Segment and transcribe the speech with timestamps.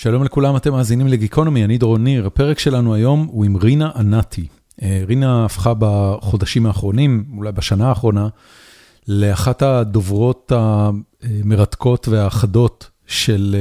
[0.00, 2.26] שלום לכולם, אתם מאזינים לגיקונומי, אני דורון ניר.
[2.26, 4.46] הפרק שלנו היום הוא עם רינה ענתי.
[4.82, 8.28] רינה הפכה בחודשים האחרונים, אולי בשנה האחרונה,
[9.08, 13.56] לאחת הדוברות המרתקות והחדות של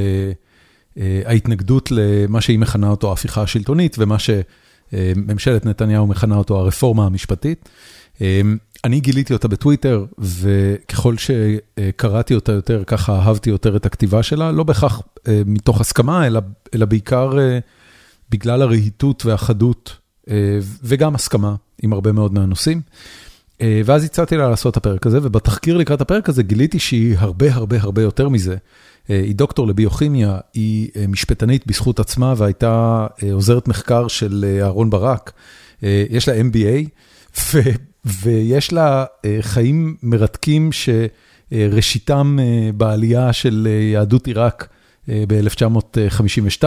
[1.25, 7.69] ההתנגדות למה שהיא מכנה אותו ההפיכה השלטונית, ומה שממשלת נתניהו מכנה אותו הרפורמה המשפטית.
[8.87, 14.63] אני גיליתי אותה בטוויטר, וככל שקראתי אותה יותר, ככה אהבתי יותר את הכתיבה שלה, לא
[14.63, 15.01] בהכרח
[15.45, 16.27] מתוך הסכמה,
[16.73, 17.31] אלא בעיקר
[18.29, 19.97] בגלל הרהיטות והחדות,
[20.83, 22.81] וגם הסכמה עם הרבה מאוד מהנושאים.
[23.61, 27.77] ואז הצעתי לה לעשות את הפרק הזה, ובתחקיר לקראת הפרק הזה גיליתי שהיא הרבה הרבה
[27.81, 28.55] הרבה יותר מזה.
[29.07, 35.31] היא דוקטור לביוכימיה, היא משפטנית בזכות עצמה, והייתה עוזרת מחקר של אהרון ברק.
[36.09, 36.89] יש לה MBA,
[38.05, 39.05] ויש לה
[39.41, 40.69] חיים מרתקים
[41.51, 42.37] שראשיתם
[42.77, 44.67] בעלייה של יהדות עיראק
[45.07, 46.63] ב-1952.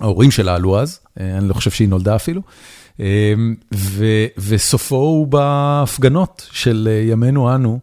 [0.00, 2.42] ההורים שלה עלו אז, אני לא חושב שהיא נולדה אפילו.
[4.38, 7.78] וסופו הוא בהפגנות של ימינו אנו,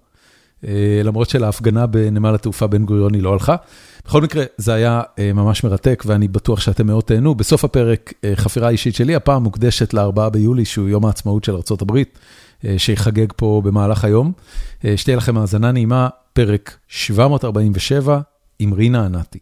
[1.03, 3.55] למרות שלהפגנה בנמל התעופה בן גוריון היא לא הלכה.
[4.06, 5.02] בכל מקרה, זה היה
[5.34, 7.36] ממש מרתק, ואני בטוח שאתם מאוד תהנו.
[7.36, 12.02] בסוף הפרק, חפירה אישית שלי, הפעם מוקדשת ל-4 ביולי, שהוא יום העצמאות של ארה"ב,
[12.78, 14.31] שיחגג פה במהלך היום.
[14.95, 18.20] שתהיה לכם האזנה נעימה, פרק 747
[18.59, 19.39] עם רינה ענתי.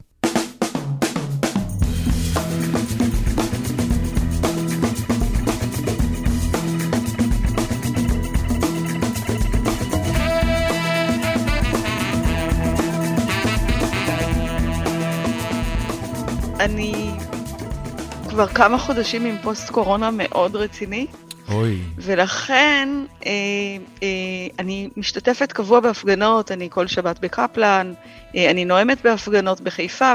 [16.64, 17.12] אני
[18.30, 21.08] כבר כמה חודשים עם פוסט קורונה מאוד רציני.
[21.52, 21.80] אוי.
[21.98, 22.90] ולכן
[23.26, 23.32] אה,
[24.04, 24.08] אה,
[24.60, 27.94] אני משתתפת קבוע בהפגנות, אני כל שבת בקפלן,
[28.36, 30.14] אה, אני נואמת בהפגנות בחיפה,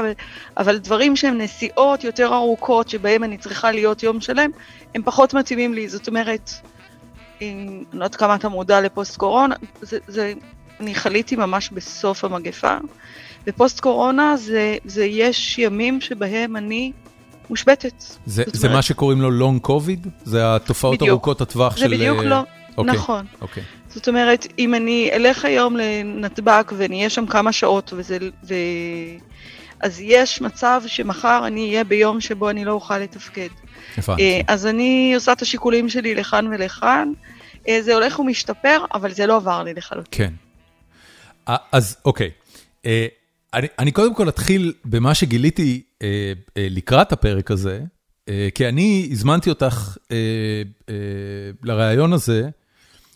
[0.57, 4.49] אבל דברים שהם נסיעות יותר ארוכות, שבהם אני צריכה להיות יום שלם,
[4.95, 5.89] הם פחות מתאימים לי.
[5.89, 6.51] זאת אומרת,
[7.41, 10.33] אני לא יודעת כמה אתה מודע לפוסט קורונה, זה, זה,
[10.79, 12.77] אני חליתי ממש בסוף המגפה.
[13.49, 16.91] ופוסט קורונה זה, זה יש ימים שבהם אני
[17.49, 18.03] מושבתת.
[18.25, 20.07] זה, זה אומרת, מה שקוראים לו לונג קוביד?
[20.23, 21.89] זה התופעות בדיוק, ארוכות הטווח של...
[21.89, 22.43] זה בדיוק לא,
[22.77, 23.25] אוקיי, נכון.
[23.41, 23.63] אוקיי.
[23.89, 28.53] זאת אומרת, אם אני אלך היום לנתב"ג ואני אהיה שם כמה שעות, וזה, ו...
[29.81, 33.47] אז יש מצב שמחר אני אהיה ביום שבו אני לא אוכל לתפקד.
[33.97, 34.43] הבנתי.
[34.47, 37.11] אז אני עושה את השיקולים שלי לכאן ולכאן.
[37.79, 40.11] זה הולך ומשתפר, אבל זה לא עבר לי לחלוטין.
[40.11, 40.33] כן.
[41.71, 42.29] אז אוקיי.
[43.53, 46.07] אני, אני קודם כל אתחיל במה שגיליתי אה,
[46.57, 47.81] אה, לקראת הפרק הזה,
[48.29, 50.17] אה, כי אני הזמנתי אותך אה,
[50.89, 50.93] אה,
[51.63, 52.49] לראיון הזה,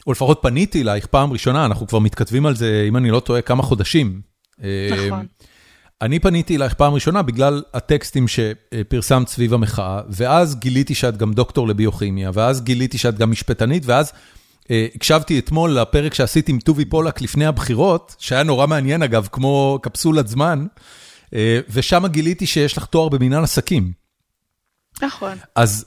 [0.08, 3.42] או לפחות פניתי אלייך פעם ראשונה, אנחנו כבר מתכתבים על זה, אם אני לא טועה,
[3.42, 4.22] כמה חודשים.
[4.58, 5.26] נכון.
[6.02, 11.68] אני פניתי אלייך פעם ראשונה בגלל הטקסטים שפרסמת סביב המחאה, ואז גיליתי שאת גם דוקטור
[11.68, 14.12] לביוכימיה, ואז גיליתי שאת גם משפטנית, ואז...
[14.96, 20.28] הקשבתי אתמול לפרק שעשיתי עם טובי פולק לפני הבחירות, שהיה נורא מעניין אגב, כמו קפסולת
[20.28, 20.66] זמן,
[21.69, 23.91] ושם גיליתי שיש לך תואר במנהל עסקים.
[25.01, 25.38] נכון.
[25.56, 25.85] אז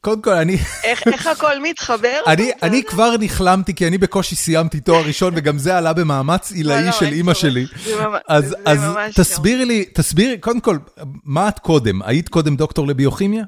[0.00, 0.56] קודם כל אני...
[0.84, 2.16] איך, איך הכל מתחבר?
[2.26, 6.84] אני, אני כבר נכלמתי, כי אני בקושי סיימתי תואר ראשון, וגם זה עלה במאמץ עילאי
[6.86, 7.34] לא, של אימא.
[7.34, 7.66] שלי.
[7.84, 10.78] זה ממש- אז, זה אז ממש תסבירי לי, תסבירי, קודם כל,
[11.24, 12.02] מה את קודם?
[12.02, 13.44] היית קודם דוקטור לביוכימיה?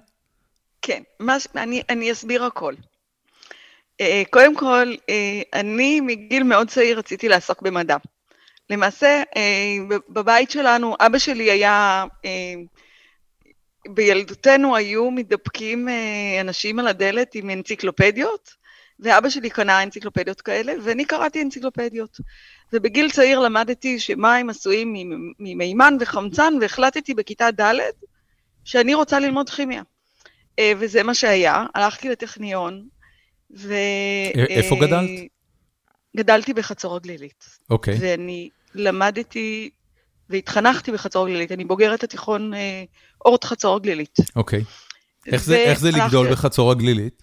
[0.82, 2.74] כן, מה, אני, אני אסביר הכל.
[4.02, 7.96] אה, קודם כל, אה, אני מגיל מאוד צעיר רציתי לעסוק במדע.
[8.70, 12.54] למעשה, אה, בבית שלנו, אבא שלי היה, אה,
[13.88, 18.50] בילדותנו היו מתדפקים אה, אנשים על הדלת עם אנציקלופדיות,
[19.00, 22.16] ואבא שלי קנה אנציקלופדיות כאלה, ואני קראתי אנציקלופדיות.
[22.72, 27.74] ובגיל צעיר למדתי שמים עשויים ממ- ממימן וחמצן, והחלטתי בכיתה ד'
[28.64, 29.82] שאני רוצה ללמוד כימיה.
[30.58, 32.88] אה, וזה מה שהיה, הלכתי לטכניון,
[33.56, 33.74] ו...
[34.34, 35.10] איפה אה, גדלת?
[36.16, 37.44] גדלתי בחצור הגלילית.
[37.70, 37.96] אוקיי.
[38.00, 39.70] ואני למדתי
[40.30, 41.52] והתחנכתי בחצור הגלילית.
[41.52, 42.84] אני בוגרת התיכון אה,
[43.24, 44.16] אורט חצור הגלילית.
[44.36, 44.64] אוקיי.
[45.26, 47.22] איך זה, איך זה לגדול בחצור הגלילית?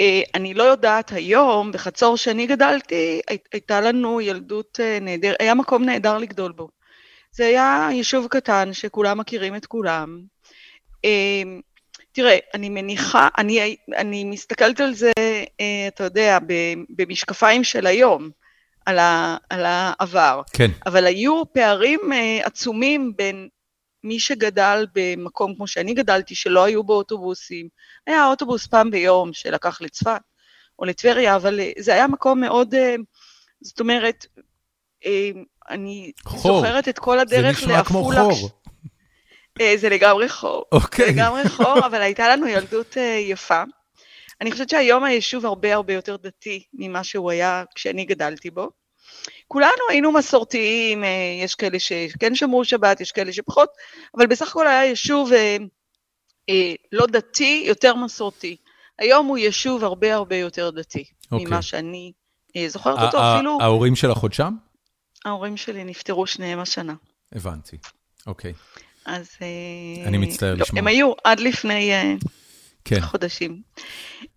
[0.00, 5.54] אה, אני לא יודעת היום, בחצור שאני גדלתי, הי- הייתה לנו ילדות אה, נהדר, היה
[5.54, 6.68] מקום נהדר לגדול בו.
[7.32, 10.20] זה היה יישוב קטן שכולם מכירים את כולם.
[11.04, 11.42] אה,
[12.18, 15.12] תראה, אני מניחה, אני, אני מסתכלת על זה,
[15.60, 16.38] אה, אתה יודע,
[16.88, 18.30] במשקפיים של היום,
[18.86, 20.42] על, ה, על העבר.
[20.52, 20.70] כן.
[20.86, 23.48] אבל היו פערים אה, עצומים בין
[24.04, 27.68] מי שגדל במקום כמו שאני גדלתי, שלא היו בו אוטובוסים.
[28.06, 30.20] היה אוטובוס פעם ביום שלקח לצפת
[30.78, 32.74] או לטבריה, אבל אה, זה היה מקום מאוד,
[33.60, 34.26] זאת אומרת,
[35.70, 36.56] אני חור.
[36.56, 38.34] זוכרת את כל זה הדרך נשמע כמו לעפולה.
[38.34, 38.50] חור.
[39.76, 40.64] זה לגמרי חור.
[40.72, 41.06] אוקיי.
[41.06, 43.62] זה לגמרי חור, אבל הייתה לנו ילדות יפה.
[44.40, 48.70] אני חושבת שהיום היישוב הרבה הרבה יותר דתי ממה שהוא היה כשאני גדלתי בו.
[49.48, 51.04] כולנו היינו מסורתיים,
[51.44, 53.68] יש כאלה שכן שמרו שבת, יש כאלה שפחות,
[54.16, 55.30] אבל בסך הכל היה יישוב
[56.92, 58.56] לא דתי, יותר מסורתי.
[58.98, 61.26] היום הוא יישוב הרבה הרבה יותר דתי, okay.
[61.30, 61.62] ממה אוקיי.
[61.62, 62.12] שאני
[62.68, 63.58] זוכרת אותו אפילו.
[63.60, 64.54] ההורים שלך עוד שם?
[65.24, 66.94] ההורים שלי נפטרו שניהם השנה.
[67.32, 67.76] הבנתי,
[68.26, 68.52] אוקיי.
[69.08, 69.28] אז...
[70.06, 70.78] אני מצטער לא, לשמוע.
[70.78, 71.90] הם היו עד לפני
[72.84, 73.00] כן.
[73.00, 73.60] חודשים.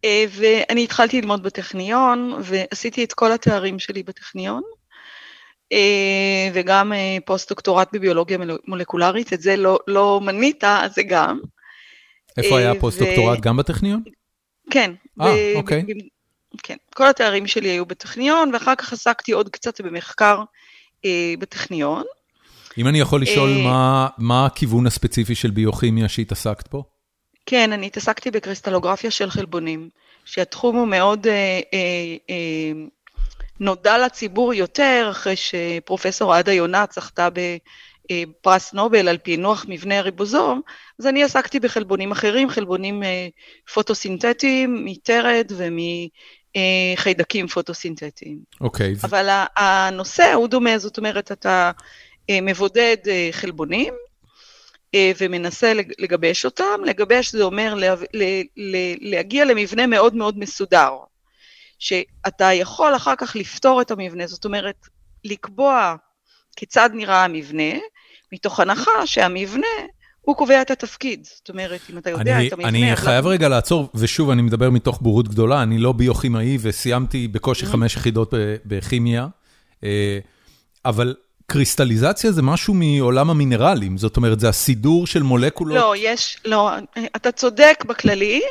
[0.06, 4.62] ואני התחלתי ללמוד בטכניון, ועשיתי את כל התארים שלי בטכניון,
[6.54, 6.94] וגם
[7.26, 8.38] פוסט-דוקטורט בביולוגיה
[8.68, 11.40] מולקולרית, את זה לא, לא מנית, אז זה גם.
[12.38, 13.40] איפה היה פוסט-דוקטורט?
[13.40, 14.04] גם בטכניון?
[14.72, 14.92] כן.
[15.22, 15.84] אה, אוקיי.
[16.64, 20.44] כן, כל התארים שלי היו בטכניון, ואחר כך עסקתי עוד קצת במחקר
[21.06, 22.04] אה, בטכניון.
[22.78, 26.84] אם אני יכול לשאול, מה, מה הכיוון הספציפי של ביוכימיה שהתעסקת פה?
[27.46, 29.90] כן, אני התעסקתי בקריסטלוגרפיה של חלבונים,
[30.26, 32.72] שהתחום הוא מאוד אה, אה, אה,
[33.60, 37.28] נודע לציבור יותר, אחרי שפרופסור עדה יונת זכתה
[38.12, 40.62] בפרס נובל על פענוח מבנה הריבוזום,
[41.00, 43.28] אז אני עסקתי בחלבונים אחרים, חלבונים אה,
[43.74, 45.52] פוטוסינתטיים, מטרד
[46.56, 48.40] ומחיידקים פוטוסינתטיים.
[48.62, 48.96] אוקיי.
[49.04, 51.72] אבל הנושא הוא דומה, זאת אומרת, אתה אה,
[52.42, 53.94] מבודד אה, חלבונים,
[55.20, 56.82] ומנסה לגבש אותם.
[56.86, 60.92] לגבש זה אומר לה, לה, לה, להגיע למבנה מאוד מאוד מסודר,
[61.80, 64.76] שאתה יכול אחר כך לפתור את המבנה, זאת אומרת,
[65.24, 65.96] לקבוע
[66.56, 67.74] כיצד נראה המבנה,
[68.32, 69.68] מתוך הנחה שהמבנה
[70.22, 71.26] הוא קובע את התפקיד.
[71.26, 72.70] זאת אומרת, אם אתה יודע אני, את המבנה...
[72.70, 77.66] אני חייב רגע לעצור, ושוב, אני מדבר מתוך בורות גדולה, אני לא ביוכימאי וסיימתי בקושי
[77.66, 78.34] חמש יחידות
[78.66, 79.28] בכימיה,
[80.86, 81.16] אבל...
[81.52, 85.78] קריסטליזציה זה משהו מעולם המינרלים, זאת אומרת, זה הסידור של מולקולות?
[85.78, 86.72] לא, יש, לא,
[87.16, 88.42] אתה צודק בכללי,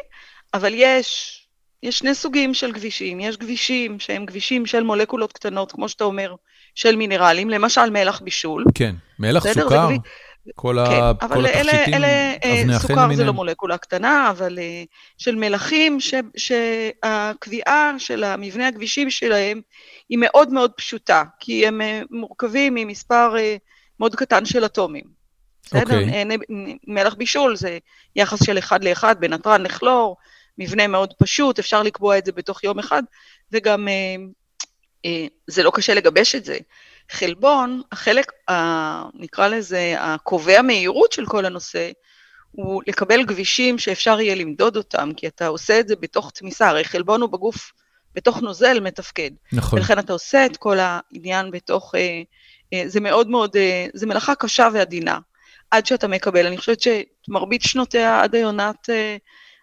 [0.54, 1.40] אבל יש,
[1.82, 3.20] יש שני סוגים של גבישים.
[3.20, 6.34] יש גבישים שהם גבישים של מולקולות קטנות, כמו שאתה אומר,
[6.74, 8.64] של מינרלים, למשל מלח בישול.
[8.74, 9.98] כן, מלח, בסדר, סוכר, גבי...
[10.54, 11.28] כל, כן, ה...
[11.28, 14.58] כל התכשיטים, אלה, אבני החן סוכר זה לא מולקולה קטנה, אבל
[15.18, 16.14] של מלחים, ש...
[16.36, 19.60] שהקביעה של המבנה הגבישים שלהם
[20.10, 21.80] היא מאוד מאוד פשוטה, כי הם
[22.10, 23.34] מורכבים ממספר
[24.00, 25.04] מאוד קטן של אטומים.
[25.64, 25.80] בסדר?
[25.80, 26.24] אוקיי.
[26.86, 27.78] מלח בישול זה
[28.16, 30.16] יחס של אחד לאחד בין נתרן לכלור,
[30.58, 33.02] מבנה מאוד פשוט, אפשר לקבוע את זה בתוך יום אחד,
[33.52, 33.88] וגם
[35.46, 36.58] זה לא קשה לגבש את זה.
[37.10, 38.32] חלבון, החלק,
[39.14, 41.90] נקרא לזה, הקובע מהירות של כל הנושא,
[42.50, 46.84] הוא לקבל גבישים שאפשר יהיה למדוד אותם, כי אתה עושה את זה בתוך תמיסה, הרי
[46.84, 47.72] חלבון הוא בגוף,
[48.14, 49.30] בתוך נוזל מתפקד.
[49.52, 49.78] נכון.
[49.78, 52.22] ולכן אתה עושה את כל העניין בתוך, אה,
[52.72, 55.18] אה, זה מאוד מאוד, אה, זה מלאכה קשה ועדינה,
[55.70, 56.46] עד שאתה מקבל.
[56.46, 59.16] אני חושבת שמרבית שנותיה עד היונת אה,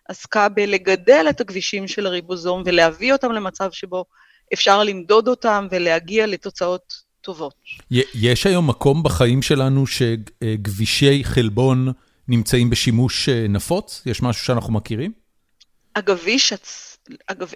[0.10, 4.06] עסקה בלגדל את הגבישים של הריבוזום ולהביא אותם למצב שבו
[4.54, 7.54] אפשר למדוד אותם ולהגיע לתוצאות טובות.
[8.16, 11.92] יש היום מקום בחיים שלנו שגבישי חלבון
[12.28, 14.02] נמצאים בשימוש נפוץ?
[14.06, 15.12] יש משהו שאנחנו מכירים?
[15.96, 16.54] הגביש,
[17.30, 17.52] הגב...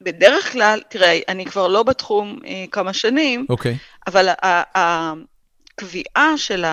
[0.00, 3.68] בדרך כלל, תראה, אני כבר לא בתחום אה, כמה שנים, okay.
[4.06, 4.28] אבל
[4.74, 6.64] הקביעה של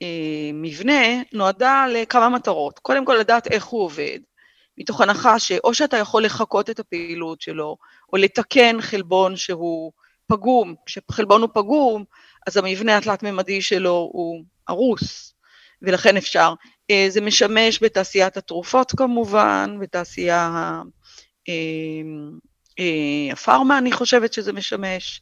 [0.00, 2.78] המבנה נועדה לכמה מטרות.
[2.78, 4.18] קודם כל, לדעת איך הוא עובד,
[4.78, 7.76] מתוך הנחה שאו שאתה יכול לחקות את הפעילות שלו,
[8.12, 9.92] או לתקן חלבון שהוא
[10.26, 12.04] פגום, כשחלבון הוא פגום,
[12.46, 15.34] אז המבנה התלת-ממדי שלו הוא הרוס,
[15.82, 16.54] ולכן אפשר.
[17.08, 20.82] זה משמש בתעשיית התרופות כמובן, בתעשייה
[23.32, 25.20] הפארמה אני חושבת שזה משמש.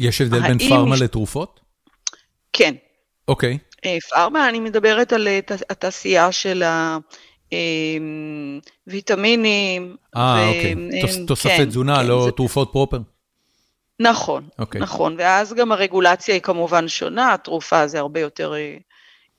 [0.00, 1.60] יש הבדל בין פארמה לתרופות?
[2.52, 2.74] כן.
[3.28, 3.58] אוקיי.
[4.10, 5.28] פארמה, אני מדברת על
[5.70, 6.62] התעשייה של
[8.86, 9.96] הוויטמינים.
[10.16, 10.74] אה, אוקיי.
[11.26, 12.98] תוספי תזונה, לא תרופות פרופר.
[14.00, 14.78] נכון, okay.
[14.78, 18.76] נכון, ואז גם הרגולציה היא כמובן שונה, התרופה זה הרבה יותר אה,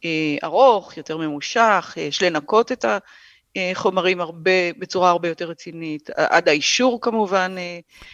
[0.06, 2.86] אה, ארוך, יותר ממושך, יש לנקות את
[3.72, 7.56] החומרים הרבה, בצורה הרבה יותר רצינית, עד האישור כמובן.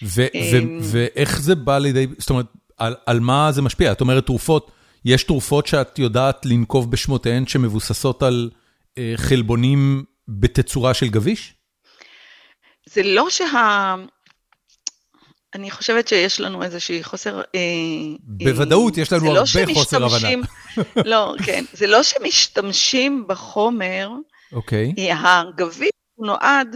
[0.03, 2.45] ו- אה, ו- ואיך זה בא לידי, זאת אומרת,
[2.77, 3.91] על, על מה זה משפיע?
[3.91, 4.71] את אומרת תרופות,
[5.05, 8.49] יש תרופות שאת יודעת לנקוב בשמותיהן שמבוססות על
[8.97, 11.53] אה, חלבונים בתצורה של גביש?
[12.85, 13.95] זה לא שה...
[15.55, 17.41] אני חושבת שיש לנו איזושהי חוסר...
[18.23, 20.29] בוודאות, יש לנו הרבה חוסר הבנה.
[21.05, 21.65] לא, כן.
[21.73, 24.09] זה לא שמשתמשים בחומר,
[24.53, 24.93] אוקיי.
[25.11, 26.75] הגביש נועד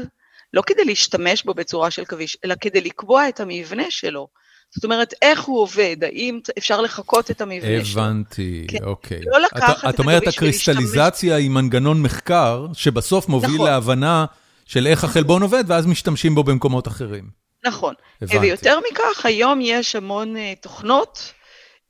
[0.54, 4.28] לא כדי להשתמש בו בצורה של גביש, אלא כדי לקבוע את המבנה שלו.
[4.76, 8.02] זאת אומרת, איך הוא עובד, האם אפשר לחקות את המבנה שלו.
[8.02, 8.84] הבנתי, כן.
[8.84, 9.22] אוקיי.
[9.26, 13.68] לא לקחת את את אומרת, הקריסטליזציה היא מנגנון מחקר, שבסוף מוביל נכון.
[13.68, 14.26] להבנה
[14.66, 17.30] של איך החלבון עובד, ואז משתמשים בו במקומות אחרים.
[17.66, 17.94] נכון.
[18.22, 18.40] הבנתי.
[18.40, 21.34] ויותר מכך, היום יש המון uh, תוכנות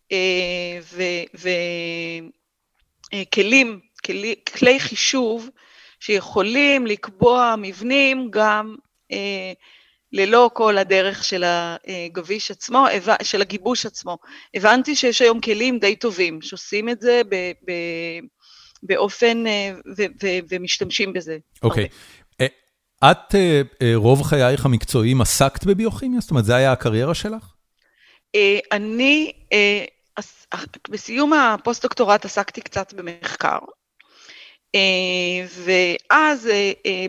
[0.09, 0.13] uh,
[3.13, 5.49] וכלים, כלי, כלי חישוב,
[5.99, 8.75] שיכולים לקבוע מבנים גם
[9.13, 9.15] uh,
[10.13, 12.85] ללא כל הדרך של הגביש עצמו,
[13.23, 14.17] של הגיבוש עצמו.
[14.53, 17.71] הבנתי שיש היום כלים די טובים שעושים את זה ב, ב,
[18.83, 19.43] באופן,
[19.97, 21.37] ו, ו, ומשתמשים בזה.
[21.63, 21.85] אוקיי.
[21.85, 21.87] Okay.
[22.41, 26.19] אה, את אה, אה, רוב חייך המקצועיים עסקת בביוכימיה?
[26.19, 27.53] זאת אומרת, זה היה הקריירה שלך?
[28.71, 29.31] אני,
[30.89, 33.59] בסיום הפוסט-דוקטורט עסקתי קצת במחקר.
[35.65, 36.49] ואז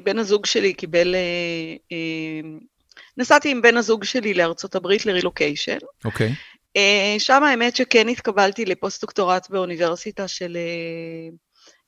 [0.02, 1.14] בן הזוג שלי קיבל
[3.16, 5.78] נסעתי עם בן הזוג שלי לארצות הברית לרילוקיישן.
[6.04, 6.28] אוקיי.
[6.28, 6.56] Okay.
[6.76, 11.28] אה, שם האמת שכן התקבלתי לפוסט-דוקטורט באוניברסיטה של אה,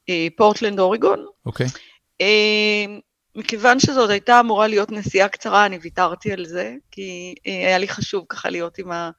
[0.08, 1.26] אה, פורטלנד, אוריגון.
[1.46, 1.66] אוקיי.
[1.66, 2.20] Okay.
[3.36, 8.24] מכיוון שזאת הייתה אמורה להיות נסיעה קצרה, אני ויתרתי על זה, כי היה לי חשוב
[8.28, 9.10] ככה להיות עם, ה,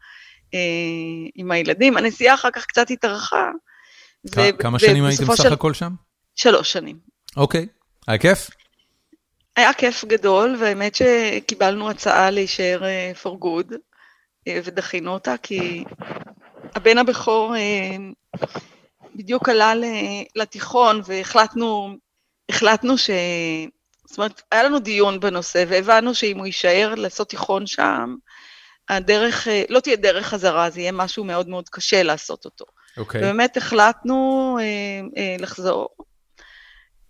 [1.35, 1.97] עם הילדים.
[1.97, 3.49] הנסיעה אחר כך קצת התארכה.
[4.59, 5.53] כמה שנים הייתם בסך של...
[5.53, 5.93] הכל שם?
[6.39, 7.00] שלוש שנים.
[7.38, 7.67] אוקיי,
[8.08, 8.50] היה כיף?
[9.55, 15.84] היה כיף גדול, והאמת שקיבלנו הצעה להישאר uh, for good, uh, ודחינו אותה, כי
[16.75, 18.39] הבן הבכור uh,
[19.15, 19.74] בדיוק עלה
[20.36, 21.98] לתיכון, והחלטנו
[22.50, 23.10] החלטנו ש...
[24.05, 28.15] זאת אומרת, היה לנו דיון בנושא, והבנו שאם הוא יישאר לעשות תיכון שם,
[28.89, 32.65] הדרך, לא תהיה דרך חזרה, זה יהיה משהו מאוד מאוד קשה לעשות אותו.
[32.98, 33.22] אוקיי.
[33.22, 33.24] Okay.
[33.24, 35.89] ובאמת החלטנו אה, אה, לחזור.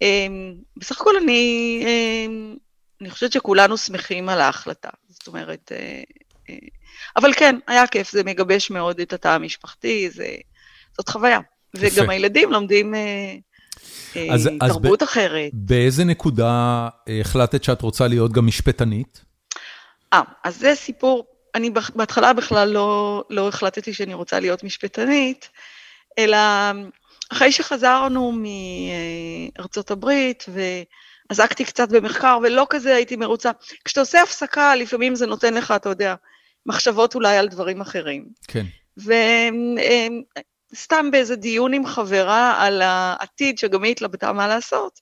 [0.01, 2.55] אמ, בסך הכל אני, אמ,
[3.01, 6.01] אני חושבת שכולנו שמחים על ההחלטה, זאת אומרת, אה,
[6.49, 6.55] אה,
[7.15, 10.27] אבל כן, היה כיף, זה מגבש מאוד את התא המשפחתי, זה,
[10.97, 11.39] זאת חוויה.
[11.75, 12.01] יפה.
[12.01, 13.35] וגם הילדים לומדים אה,
[14.31, 15.51] אז, תרבות אז אחרת.
[15.53, 16.87] באיזה נקודה
[17.21, 19.21] החלטת שאת רוצה להיות גם משפטנית?
[20.13, 21.25] אה, אז זה סיפור,
[21.55, 25.49] אני בהתחלה בכלל לא, לא החלטתי שאני רוצה להיות משפטנית,
[26.17, 26.37] אלא
[27.29, 28.33] אחרי שחזרנו
[29.57, 30.45] מארצות הברית,
[31.29, 33.51] ועסקתי קצת במחקר, ולא כזה הייתי מרוצה,
[33.85, 36.15] כשאתה עושה הפסקה, לפעמים זה נותן לך, אתה יודע,
[36.65, 38.25] מחשבות אולי על דברים אחרים.
[38.47, 38.65] כן.
[38.97, 39.11] וסתם
[41.11, 44.99] באיזה דיון עם חברה על העתיד, שגם היא התלבטה מה לעשות,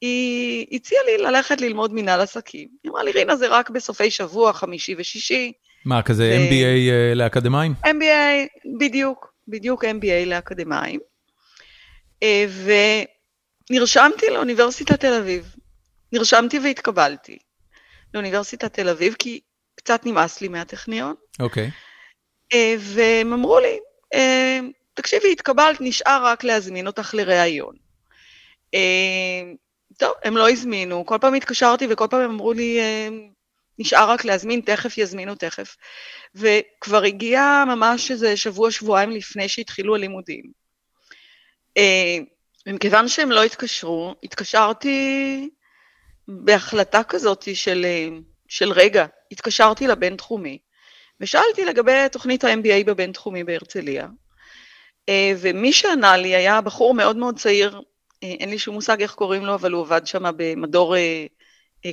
[0.00, 2.68] היא הציעה לי ללכת ללמוד מנהל עסקים.
[2.84, 5.52] היא אמרה לי, רינה, זה רק בסופי שבוע, חמישי ושישי.
[5.84, 6.48] מה, כזה ו...
[6.48, 7.74] MBA uh, לאקדמאים?
[7.84, 8.48] MBA,
[8.78, 11.00] בדיוק, בדיוק MBA לאקדמאים.
[12.22, 12.44] אה,
[13.70, 15.54] ונרשמתי לאוניברסיטת תל אביב.
[16.12, 17.38] נרשמתי והתקבלתי
[18.14, 19.40] לאוניברסיטת תל אביב, כי
[19.74, 21.14] קצת נמאס לי מהטכניון.
[21.40, 21.66] אוקיי.
[21.66, 21.70] Okay.
[22.54, 23.78] אה, והם אמרו לי,
[24.14, 24.60] אה,
[24.94, 27.74] תקשיבי, התקבלת, נשאר רק להזמין אותך לראיון.
[29.98, 32.80] טוב, הם לא הזמינו, כל פעם התקשרתי וכל פעם הם אמרו לי,
[33.78, 35.76] נשאר רק להזמין, תכף יזמינו תכף.
[36.34, 40.57] וכבר הגיע ממש איזה שבוע, שבועיים לפני שהתחילו הלימודים.
[41.78, 42.18] אה,
[42.66, 45.50] מכיוון שהם לא התקשרו, התקשרתי
[46.28, 48.08] בהחלטה כזאת של, אה,
[48.48, 50.58] של רגע, התקשרתי לבינתחומי,
[51.20, 54.08] ושאלתי לגבי תוכנית ה-MBA בבינתחומי בהרצליה,
[55.08, 57.80] אה, ומי שענה לי היה בחור מאוד מאוד צעיר,
[58.22, 60.96] אין לי שום מושג איך קוראים לו, אבל הוא עבד שם במדור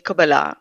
[0.03, 0.51] קבלה.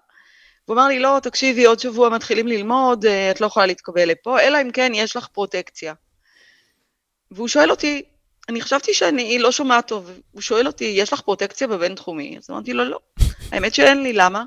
[0.64, 4.62] הוא אמר לי, לא, תקשיבי, עוד שבוע מתחילים ללמוד, את לא יכולה להתקבל לפה, אלא
[4.62, 5.94] אם כן יש לך פרוטקציה.
[7.30, 8.02] והוא שואל אותי,
[8.48, 12.38] אני חשבתי שאני לא שומעת טוב, הוא שואל אותי, יש לך פרוטקציה בבינתחומי?
[12.38, 12.98] אז אמרתי לו, לא.
[13.52, 14.44] האמת שאין לי, למה?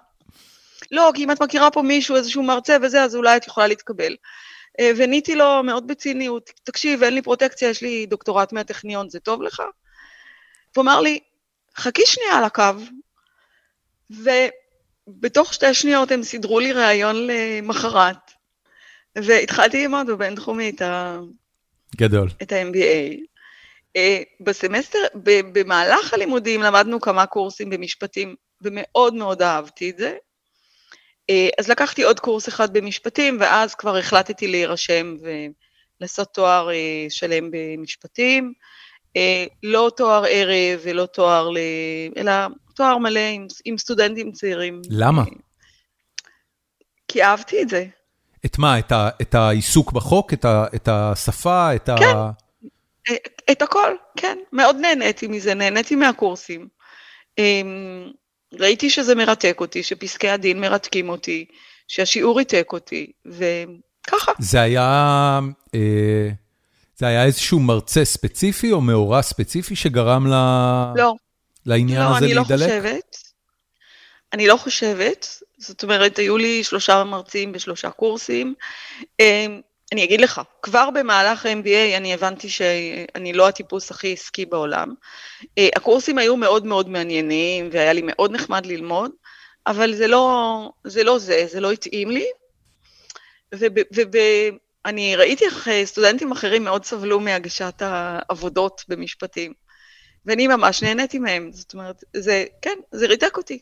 [0.92, 4.16] לא, כי אם את מכירה פה מישהו, איזשהו מרצה וזה, אז אולי את יכולה להתקבל.
[4.80, 9.42] אה, ועניתי לו מאוד בציניות, תקשיב, אין לי פרוטקציה, יש לי דוקטורט מהטכניון, זה טוב
[9.42, 9.63] לך?
[10.75, 11.20] הוא אמר לי,
[11.77, 12.63] חכי שנייה על הקו,
[14.10, 18.32] ובתוך שתי שניות הם סידרו לי ראיון למחרת,
[19.16, 21.20] והתחלתי ללמוד בבינתחומי את ה...
[21.98, 22.30] גדול.
[22.42, 23.37] את ה-MBA.
[23.98, 25.00] אה, בסמסטר,
[25.54, 30.16] במהלך הלימודים למדנו כמה קורסים במשפטים, ומאוד מאוד אהבתי את זה.
[31.30, 35.16] אה, אז לקחתי עוד קורס אחד במשפטים, ואז כבר החלטתי להירשם
[36.01, 38.54] ולעשות תואר אה, שלם במשפטים.
[39.63, 41.58] לא תואר ערב ולא תואר, ל...
[42.18, 42.32] אלא
[42.75, 44.82] תואר מלא עם, עם סטודנטים צעירים.
[44.89, 45.24] למה?
[47.08, 47.86] כי אהבתי את זה.
[48.46, 48.80] את מה?
[48.80, 50.34] את, ה, את העיסוק בחוק?
[50.34, 51.75] את, ה, את השפה?
[51.75, 52.16] את כן.
[52.16, 52.32] ה...
[53.52, 54.38] את הכל, כן.
[54.54, 56.68] מאוד נהניתי מזה, נהניתי מהקורסים.
[57.38, 58.12] אמ,
[58.54, 61.46] ראיתי שזה מרתק אותי, שפסקי הדין מרתקים אותי,
[61.88, 63.12] שהשיעור ריתק אותי,
[64.08, 64.32] ככה.
[64.40, 65.40] זה היה,
[65.76, 66.30] אה,
[66.96, 70.34] זה היה איזשהו מרצה ספציפי או מאורע ספציפי שגרם ל...
[70.96, 71.14] לא.
[71.66, 72.68] לעניין לא, הזה אני לא להידלק?
[72.68, 73.18] חושבת.
[74.34, 75.28] אני לא חושבת.
[75.58, 78.54] זאת אומרת, היו לי שלושה מרצים בשלושה קורסים.
[79.91, 84.94] אני אגיד לך, כבר במהלך ה-MBA אני הבנתי שאני לא הטיפוס הכי עסקי בעולם.
[85.58, 89.12] אה, הקורסים היו מאוד מאוד מעניינים והיה לי מאוד נחמד ללמוד,
[89.67, 92.25] אבל זה לא זה, לא זה, זה לא התאים לי.
[93.51, 99.53] ואני ראיתי איך אה, סטודנטים אחרים מאוד סבלו מהגשת העבודות במשפטים,
[100.25, 101.50] ואני ממש נהניתי מהם.
[101.53, 103.60] זאת אומרת, זה, כן, זה ריתק אותי.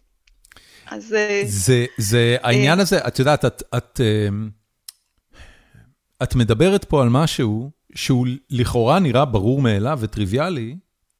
[0.87, 1.13] אז...
[1.13, 4.01] אה, זה, זה העניין הזה, את יודעת, את, את,
[6.23, 10.75] את מדברת פה על משהו שהוא לכאורה נראה ברור מאליו וטריוויאלי,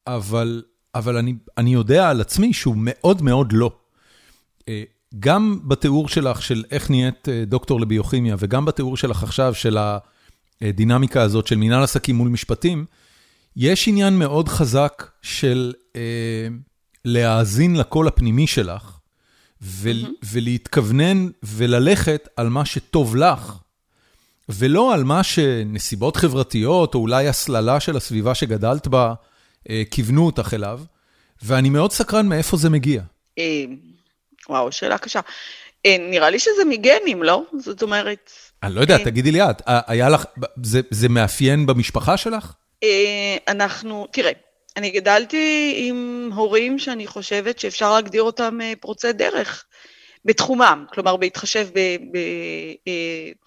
[0.08, 0.64] אבל,
[0.96, 3.72] אבל אני, אני יודע על עצמי שהוא מאוד מאוד לא.
[4.70, 4.84] אה,
[5.20, 9.78] גם בתיאור שלך של איך נהיית אה, דוקטור לביוכימיה, וגם בתיאור שלך עכשיו של
[10.62, 12.86] הדינמיקה הזאת של מנהל עסקים מול משפטים,
[13.56, 16.48] יש עניין מאוד חזק של אה,
[17.06, 18.98] להאזין לקול הפנימי שלך,
[19.62, 20.26] ו- mm-hmm.
[20.32, 23.58] ולהתכוונן וללכת על מה שטוב לך,
[24.50, 29.14] ולא על מה שנסיבות חברתיות, או אולי הסללה של הסביבה שגדלת בה,
[29.70, 30.80] אה, כיוונו אותך אליו,
[31.44, 33.02] ואני מאוד סקרן מאיפה זה מגיע.
[33.40, 33.64] אה,
[34.50, 35.20] וואו, שאלה קשה.
[35.86, 37.44] אה, נראה לי שזה מגנים, לא?
[37.60, 38.32] זאת אומרת...
[38.64, 40.26] אני לא יודע, תגידי לי את, היה לך,
[40.64, 42.54] זה, זה מאפיין במשפחה שלך?
[43.48, 44.32] אנחנו, תראה,
[44.78, 49.66] אני גדלתי עם הורים שאני חושבת שאפשר להגדיר אותם פורצי דרך
[50.26, 51.80] בתחומם, כלומר בהתחשב ב...
[52.12, 52.18] ב
[52.76, 53.38] Uh,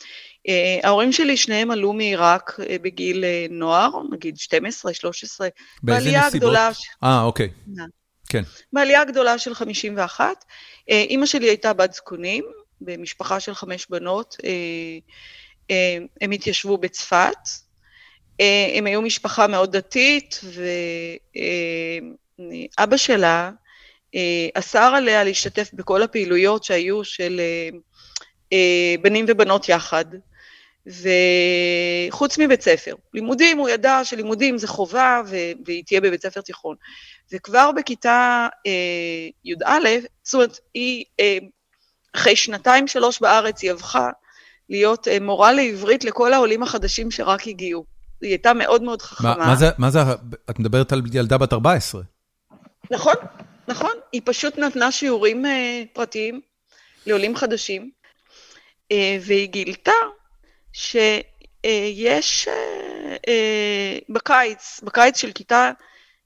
[0.83, 5.49] ההורים שלי שניהם עלו מעיראק uh, בגיל uh, נוער, נגיד 12, 13.
[5.83, 6.57] באיזה נסיבות?
[7.05, 7.49] אה, אוקיי.
[8.29, 8.43] כן.
[8.73, 10.27] בעלייה הגדולה של 51.
[10.27, 12.45] Uh, אימא שלי הייתה בת זקונים,
[12.81, 14.37] במשפחה של חמש בנות.
[16.21, 17.37] הם התיישבו בצפת.
[18.75, 20.41] הם היו משפחה מאוד דתית,
[22.79, 23.51] ואבא שלה
[24.55, 27.41] אסר עליה להשתתף בכל הפעילויות שהיו של
[29.03, 30.05] בנים ובנות יחד.
[30.89, 32.95] וחוץ מבית ספר.
[33.15, 35.23] לימודים, הוא ידע שלימודים זה חובה
[35.67, 36.77] והיא תהיה בבית ספר תיכון.
[37.33, 39.89] וכבר בכיתה אה, י"א,
[40.23, 41.39] זאת אומרת, היא אה,
[42.15, 44.11] אחרי שנתיים שלוש בארץ היא הפכה
[44.69, 47.85] להיות אה, מורה לעברית לכל העולים החדשים שרק הגיעו.
[48.21, 49.35] היא הייתה מאוד מאוד חכמה.
[49.39, 50.01] מה, מה, זה, מה זה,
[50.51, 52.03] את מדברת על ילדה בת 14.
[52.91, 53.15] נכון,
[53.69, 53.93] נכון.
[54.13, 56.41] היא פשוט נתנה שיעורים אה, פרטיים
[57.07, 57.91] לעולים חדשים,
[58.93, 59.93] אה, והיא גילתה
[60.73, 65.71] שיש אה, אה, בקיץ, בקיץ של כיתה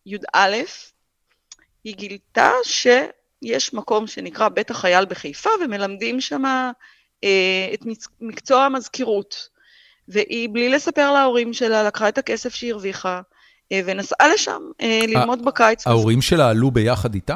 [0.06, 0.56] י"א,
[1.84, 6.42] היא גילתה שיש מקום שנקרא בית החייל בחיפה ומלמדים שם
[7.24, 7.80] אה, את
[8.20, 9.48] מקצוע המזכירות.
[10.08, 13.20] והיא, בלי לספר להורים שלה, לקחה את הכסף שהיא הרוויחה
[13.72, 14.62] ונסעה לשם
[15.08, 15.86] ללמוד בקיץ.
[15.86, 17.34] ההורים שלה עלו ביחד איתה?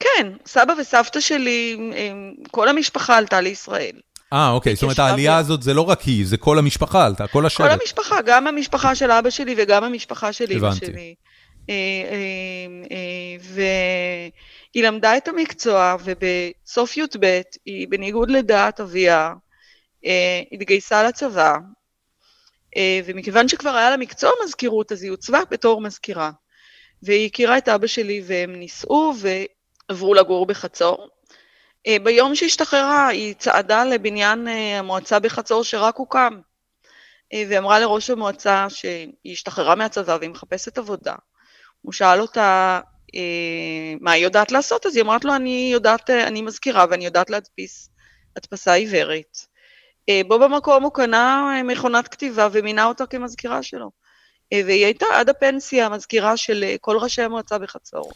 [0.00, 1.76] כן, סבא וסבתא שלי,
[2.50, 4.00] כל המשפחה עלתה לישראל.
[4.32, 7.46] אה, אוקיי, זאת אומרת העלייה הזאת זה לא רק היא, זה כל המשפחה עלתה, כל
[7.46, 7.66] השבט.
[7.66, 11.14] כל המשפחה, גם המשפחה של אבא שלי וגם המשפחה של אמא שלי.
[11.70, 11.74] אה,
[12.10, 19.32] אה, אה, והיא למדה את המקצוע, ובסוף י"ב, היא בניגוד לדעת אביה,
[20.52, 21.56] התגייסה לצבא,
[23.04, 26.30] ומכיוון שכבר היה לה מקצוע מזכירות, אז היא הוצבה בתור מזכירה.
[27.02, 29.12] והיא הכירה את אבא שלי והם נישאו
[29.88, 31.08] ועברו לגור בחצור.
[31.86, 36.40] אה, ביום שהשתחררה היא צעדה לבניין אה, המועצה בחצור שרק הוקם,
[37.32, 41.14] אה, ואמרה לראש המועצה שהיא השתחררה מהצבא והיא מחפשת עבודה.
[41.82, 42.80] הוא שאל אותה
[44.00, 47.90] מה היא יודעת לעשות, אז היא אמרת לו, אני יודעת, אני מזכירה ואני יודעת להדפיס
[48.36, 49.38] הדפסה עיוורת.
[50.28, 53.90] בו במקום הוא קנה מכונת כתיבה ומינה אותה כמזכירה שלו.
[54.54, 58.12] והיא הייתה עד הפנסיה מזכירה של כל ראשי המועצה בחצור.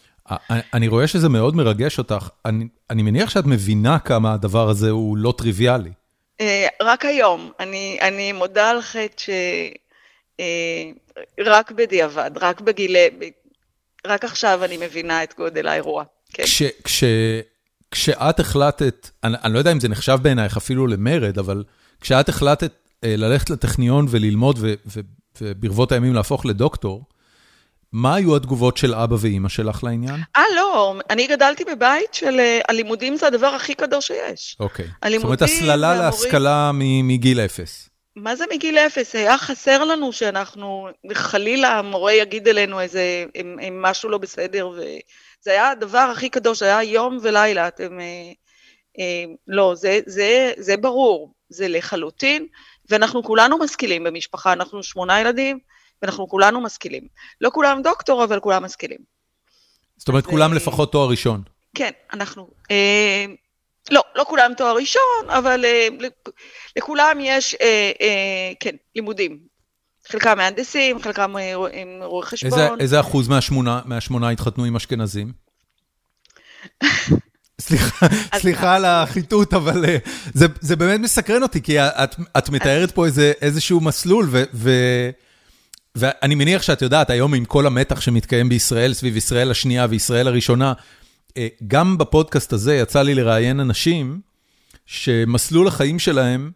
[0.51, 2.29] אני רואה שזה מאוד מרגש אותך.
[2.45, 5.91] אני, אני מניח שאת מבינה כמה הדבר הזה הוא לא טריוויאלי.
[6.41, 7.53] אה, רק היום.
[7.61, 9.23] אני, אני מודה על חטא
[11.39, 13.09] שרק אה, בדיעבד, רק בגילי,
[14.07, 16.05] רק עכשיו אני מבינה את גודל האירוע.
[16.33, 16.43] כן.
[16.43, 17.05] כש, כש,
[17.91, 21.65] כשאת החלטת, אני, אני לא יודע אם זה נחשב בעינייך אפילו למרד, אבל
[22.01, 22.73] כשאת החלטת
[23.05, 25.01] אה, ללכת לטכניון וללמוד ו, ו,
[25.41, 27.05] וברבות הימים להפוך לדוקטור,
[27.93, 30.21] מה היו התגובות של אבא ואימא שלך לעניין?
[30.37, 34.57] אה, לא, אני גדלתי בבית של אה, הלימודים זה הדבר הכי קדוש שיש.
[34.61, 34.87] אוקיי.
[35.11, 36.71] זאת אומרת, הסללה להשכלה
[37.05, 37.89] מגיל אפס.
[38.17, 39.15] מה זה מגיל אפס?
[39.15, 45.51] היה חסר לנו שאנחנו, חלילה המורה יגיד אלינו איזה, אם, אם משהו לא בסדר, וזה
[45.51, 48.01] היה הדבר הכי קדוש, היה יום ולילה, אתם...
[48.01, 48.33] אה,
[48.99, 52.47] אה, לא, זה, זה, זה ברור, זה לחלוטין
[52.91, 55.59] ואנחנו כולנו משכילים במשפחה, אנחנו שמונה ילדים,
[56.03, 57.03] ואנחנו כולנו משכילים.
[57.41, 58.99] לא כולם דוקטור, אבל כולם משכילים.
[59.97, 61.43] זאת אומרת, כולם לפחות תואר ראשון.
[61.75, 62.49] כן, אנחנו...
[62.71, 63.27] אה,
[63.91, 65.89] לא, לא כולם תואר ראשון, אבל אה,
[66.77, 69.53] לכולם יש, אה, אה, כן, לימודים.
[70.09, 71.53] חלקם מהנדסים, חלקם אה,
[72.03, 72.53] רואי חשבון.
[72.53, 75.33] איזה, איזה אחוז מהשמונה, מהשמונה התחתנו עם אשכנזים?
[77.61, 79.99] סליחה, סליחה על החיטוט, אבל אה,
[80.35, 84.71] זה, זה באמת מסקרן אותי, כי את, את מתארת פה איזה, איזשהו מסלול, ו, ו,
[85.95, 90.73] ואני מניח שאת יודעת, היום עם כל המתח שמתקיים בישראל, סביב ישראל השנייה וישראל הראשונה,
[91.37, 94.21] אה, גם בפודקאסט הזה יצא לי לראיין אנשים
[94.87, 96.51] שמסלול החיים שלהם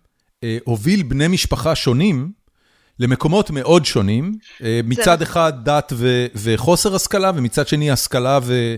[0.44, 2.32] אה, הוביל בני משפחה שונים
[2.98, 4.38] למקומות מאוד שונים.
[4.84, 8.76] מצד אחד דת ו, וחוסר השכלה, ומצד שני השכלה ו...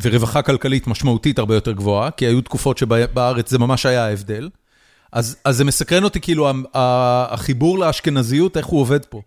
[0.00, 4.48] ורווחה כלכלית משמעותית הרבה יותר גבוהה, כי היו תקופות שבארץ זה ממש היה ההבדל.
[5.12, 9.22] אז, אז זה מסקרן אותי, כאילו, החיבור לאשכנזיות, איך הוא עובד פה.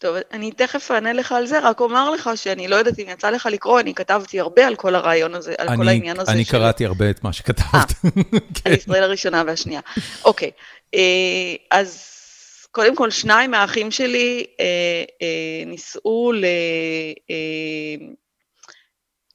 [0.00, 3.30] טוב, אני תכף אענה לך על זה, רק אומר לך שאני לא יודעת אם יצא
[3.30, 6.32] לך לקרוא, אני כתבתי הרבה על כל הרעיון הזה, על אני, כל העניין הזה.
[6.32, 6.52] אני של...
[6.52, 7.90] קראתי הרבה את מה שכתבת.
[7.90, 7.94] 아,
[8.54, 8.70] כן.
[8.70, 9.80] על ישראל הראשונה והשנייה.
[10.24, 10.50] אוקיי,
[10.94, 11.00] אה,
[11.70, 12.08] אז
[12.70, 14.64] קודם כל, שניים מהאחים שלי אה,
[15.22, 16.44] אה, נישאו ל...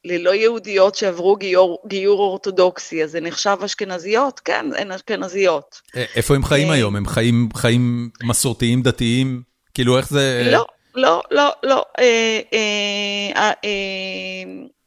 [0.05, 4.39] ללא יהודיות שעברו גיור, גיור אורתודוקסי, אז זה נחשב אשכנזיות?
[4.39, 5.81] כן, הן אשכנזיות.
[6.15, 6.95] איפה הם חיים היום?
[6.95, 9.52] הם חיים, חיים מסורתיים דתיים?
[9.73, 10.49] כאילו, איך זה...
[10.51, 11.85] לא, לא, לא, לא.
[11.99, 14.43] אה, אה, אה,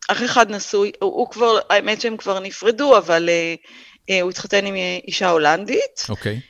[0.08, 3.28] אח אחד נשוי, הוא כבר, האמת שהם כבר נפרדו, אבל
[4.22, 4.74] הוא התחתן עם
[5.08, 6.06] אישה הולנדית.
[6.08, 6.40] אוקיי.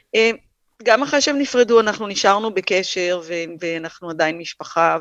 [0.83, 3.21] גם אחרי שהם נפרדו, אנחנו נשארנו בקשר,
[3.61, 4.99] ואנחנו עדיין משפחה,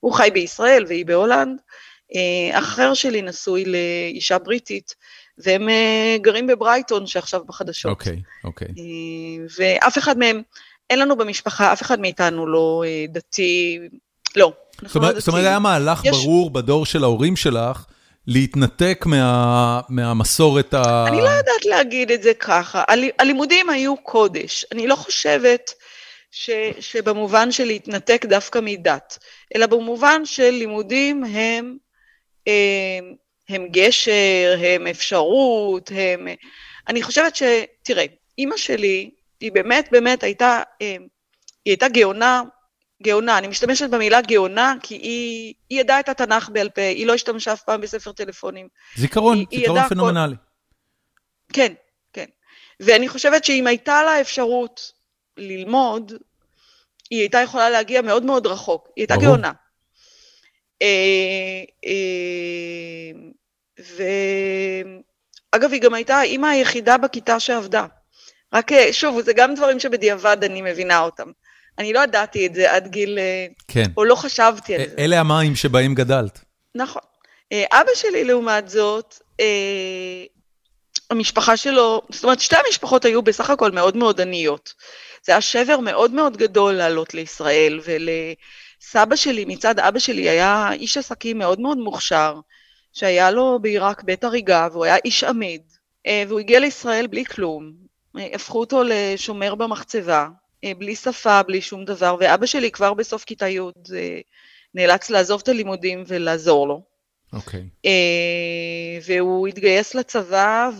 [0.00, 1.58] והוא חי בישראל והיא בהולנד.
[2.52, 4.94] אחר שלי נשוי לאישה בריטית,
[5.38, 5.68] והם
[6.16, 7.90] גרים בברייטון שעכשיו בחדשות.
[7.90, 8.68] אוקיי, okay, אוקיי.
[8.68, 8.80] Okay.
[9.58, 10.42] ואף אחד מהם,
[10.90, 13.78] אין לנו במשפחה, אף אחד מאיתנו לא אה, דתי,
[14.36, 14.52] לא.
[14.82, 16.10] זאת אומרת, זאת אומרת, היה מהלך יש...
[16.10, 17.84] ברור בדור של ההורים שלך,
[18.26, 21.04] להתנתק מה, מהמסורת ה...
[21.08, 22.82] אני לא יודעת להגיד את זה ככה.
[23.18, 24.64] הלימודים היו קודש.
[24.72, 25.70] אני לא חושבת
[26.30, 29.18] ש, שבמובן של להתנתק דווקא מדת,
[29.56, 31.76] אלא במובן של לימודים הם
[32.46, 33.14] הם
[33.48, 36.28] הם גשר, הם אפשרות, הם...
[36.88, 37.42] אני חושבת ש...
[37.82, 38.04] תראה,
[38.38, 40.98] אימא שלי, היא באמת באמת הייתה, היא
[41.66, 42.42] הייתה גאונה,
[43.02, 47.14] גאונה, אני משתמשת במילה גאונה, כי היא, היא ידעה את התנ"ך בעל פה, היא לא
[47.14, 48.68] השתמשה אף פעם בספר טלפונים.
[48.96, 50.34] זיכרון, היא, זיכרון היא פנומנלי.
[50.34, 50.42] כל...
[51.52, 51.72] כן,
[52.12, 52.26] כן.
[52.80, 54.92] ואני חושבת שאם הייתה לה אפשרות
[55.36, 56.12] ללמוד,
[57.10, 58.88] היא הייתה יכולה להגיע מאוד מאוד רחוק.
[58.96, 59.52] היא הייתה גאונה.
[60.82, 63.12] אה, אה,
[65.54, 67.86] ואגב, היא גם הייתה האימא היחידה בכיתה שעבדה.
[68.54, 71.30] רק, אה, שוב, זה גם דברים שבדיעבד אני מבינה אותם.
[71.78, 73.18] אני לא ידעתי את זה עד גיל...
[73.68, 73.84] כן.
[73.96, 74.94] או לא חשבתי על זה.
[74.98, 76.40] אלה המים שבהם גדלת.
[76.74, 77.02] נכון.
[77.52, 79.18] אבא שלי, לעומת זאת,
[81.10, 84.74] המשפחה שלו, זאת אומרת, שתי המשפחות היו בסך הכל מאוד מאוד עניות.
[85.24, 88.08] זה היה שבר מאוד מאוד גדול לעלות לישראל ול...
[88.90, 92.40] סבא שלי, מצד אבא שלי, היה איש עסקים מאוד מאוד מוכשר,
[92.92, 95.62] שהיה לו בעיראק בית הריגה, והוא היה איש עמיד,
[96.06, 97.83] אה, והוא הגיע לישראל בלי כלום.
[98.18, 100.28] אה, הפכו אותו לשומר במחצבה,
[100.64, 103.60] אה, בלי שפה, בלי שום דבר, ואבא שלי כבר בסוף כיתה י'
[104.74, 106.82] נאלץ לעזוב את הלימודים ולעזור לו.
[107.32, 107.60] אוקיי.
[107.60, 107.88] Okay.
[109.06, 110.70] והוא התגייס לצבא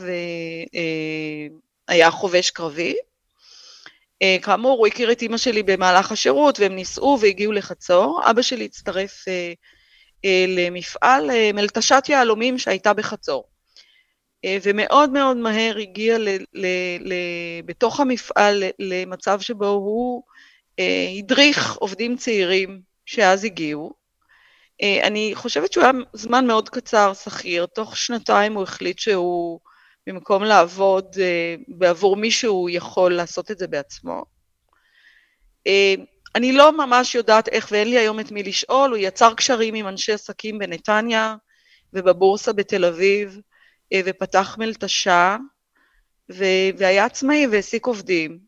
[1.88, 2.94] והיה חובש קרבי,
[4.22, 8.20] אה, כאמור, הוא הכיר את אימא שלי במהלך השירות, והם נישאו והגיעו לחצור.
[8.30, 9.52] אבא שלי הצטרף אה,
[10.24, 13.44] אה, למפעל אה, מלטשת יהלומים שהייתה בחצור.
[14.44, 16.66] אה, ומאוד מאוד מהר הגיע ל, ל,
[17.00, 17.14] ל,
[17.66, 20.22] בתוך המפעל למצב שבו הוא
[20.78, 23.92] אה, הדריך עובדים צעירים שאז הגיעו.
[24.82, 29.60] אה, אני חושבת שהוא היה זמן מאוד קצר שכיר, תוך שנתיים הוא החליט שהוא
[30.06, 31.06] במקום לעבוד
[31.68, 34.24] בעבור מישהו, הוא יכול לעשות את זה בעצמו.
[36.34, 39.88] אני לא ממש יודעת איך, ואין לי היום את מי לשאול, הוא יצר קשרים עם
[39.88, 41.36] אנשי עסקים בנתניה
[41.92, 43.40] ובבורסה בתל אביב,
[44.04, 45.36] ופתח מלטשה,
[46.78, 48.38] והיה עצמאי והעסיק עובדים,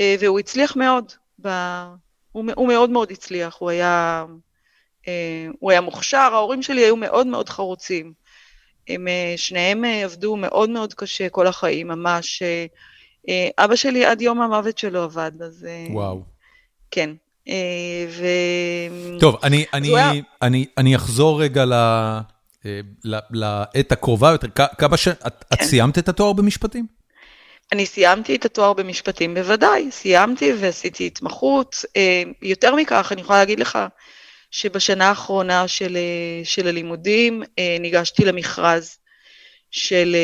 [0.00, 1.48] אה, והוא הצליח מאוד, ב...
[2.32, 4.24] הוא, הוא מאוד מאוד הצליח, הוא היה,
[5.08, 8.12] אה, הוא היה מוכשר, ההורים שלי היו מאוד מאוד חרוצים.
[8.88, 12.42] הם אה, שניהם אה, עבדו מאוד מאוד קשה כל החיים, ממש.
[13.28, 15.66] אה, אבא שלי עד יום המוות שלו עבד, אז...
[15.90, 16.22] וואו.
[16.90, 17.10] כן.
[18.08, 18.26] ו...
[19.20, 20.10] טוב, אני, אני, היה...
[20.42, 21.72] אני, אני אחזור רגע ל...
[23.04, 24.48] לעת הקרובה יותר.
[24.78, 25.08] כמה ש...
[25.08, 25.64] את, כן.
[25.64, 26.86] סיימת את התואר במשפטים?
[27.72, 31.84] אני סיימתי את התואר במשפטים, בוודאי, סיימתי ועשיתי התמחות.
[32.42, 33.78] יותר מכך, אני יכולה להגיד לך
[34.50, 35.98] שבשנה האחרונה של,
[36.44, 37.42] של הלימודים
[37.80, 38.96] ניגשתי למכרז
[39.70, 40.16] של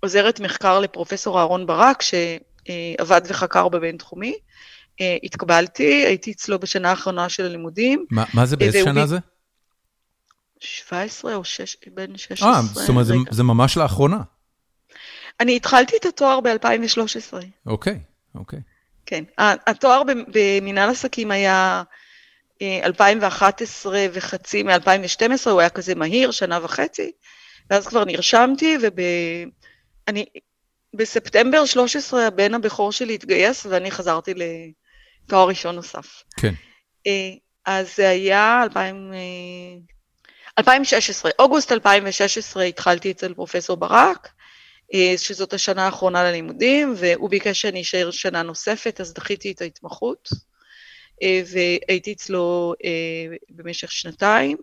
[0.00, 4.34] עוזרת מחקר לפרופסור אהרון ברק, שעבד וחקר בבינתחומי.
[5.22, 8.06] התקבלתי, הייתי אצלו בשנה האחרונה של הלימודים.
[8.10, 9.18] מה, מה זה, באיזה שנה זה?
[10.60, 12.50] 17 או 6, בין 16.
[12.50, 14.18] אה, זאת אומרת, זה, זה ממש לאחרונה.
[15.40, 17.34] אני התחלתי את התואר ב-2013.
[17.66, 18.00] אוקיי,
[18.34, 18.60] אוקיי.
[19.06, 21.82] כן, התואר במנהל עסקים היה
[22.62, 27.12] 2011 וחצי מ-2012, הוא היה כזה מהיר, שנה וחצי,
[27.70, 28.76] ואז כבר נרשמתי,
[30.06, 30.24] ואני,
[30.94, 36.22] בספטמבר 13 הבן הבכור שלי התגייס, ואני חזרתי לתואר ראשון נוסף.
[36.36, 36.54] כן.
[37.66, 39.12] אז זה היה 2000...
[40.58, 44.28] 2016, אוגוסט 2016 התחלתי אצל פרופסור ברק,
[45.16, 50.28] שזאת השנה האחרונה ללימודים, והוא ביקש שאני אשאר שנה נוספת, אז דחיתי את ההתמחות,
[51.46, 52.74] והייתי אצלו
[53.50, 54.56] במשך שנתיים.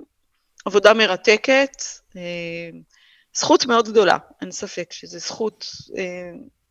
[0.65, 1.83] עבודה מרתקת,
[3.33, 5.65] זכות מאוד גדולה, אין ספק שזו זכות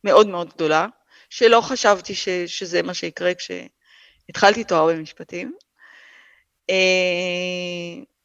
[0.04, 0.86] מאוד מאוד גדולה,
[1.30, 5.54] שלא חשבתי ש, שזה מה שיקרה כשהתחלתי תואר במשפטים.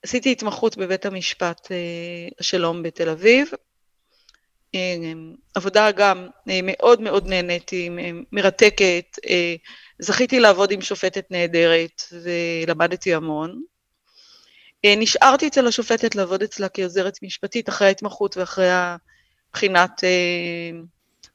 [0.04, 1.68] עשיתי התמחות בבית המשפט
[2.40, 3.52] השלום בתל אביב.
[5.56, 6.28] עבודה גם
[6.64, 7.90] מאוד מאוד נהניתי,
[8.32, 9.18] מרתקת.
[10.00, 13.62] זכיתי לעבוד עם שופטת נהדרת ולמדתי המון.
[14.86, 18.70] נשארתי אצל השופטת לעבוד אצלה כעוזרת משפטית אחרי ההתמחות ואחרי
[19.54, 20.04] הבחינת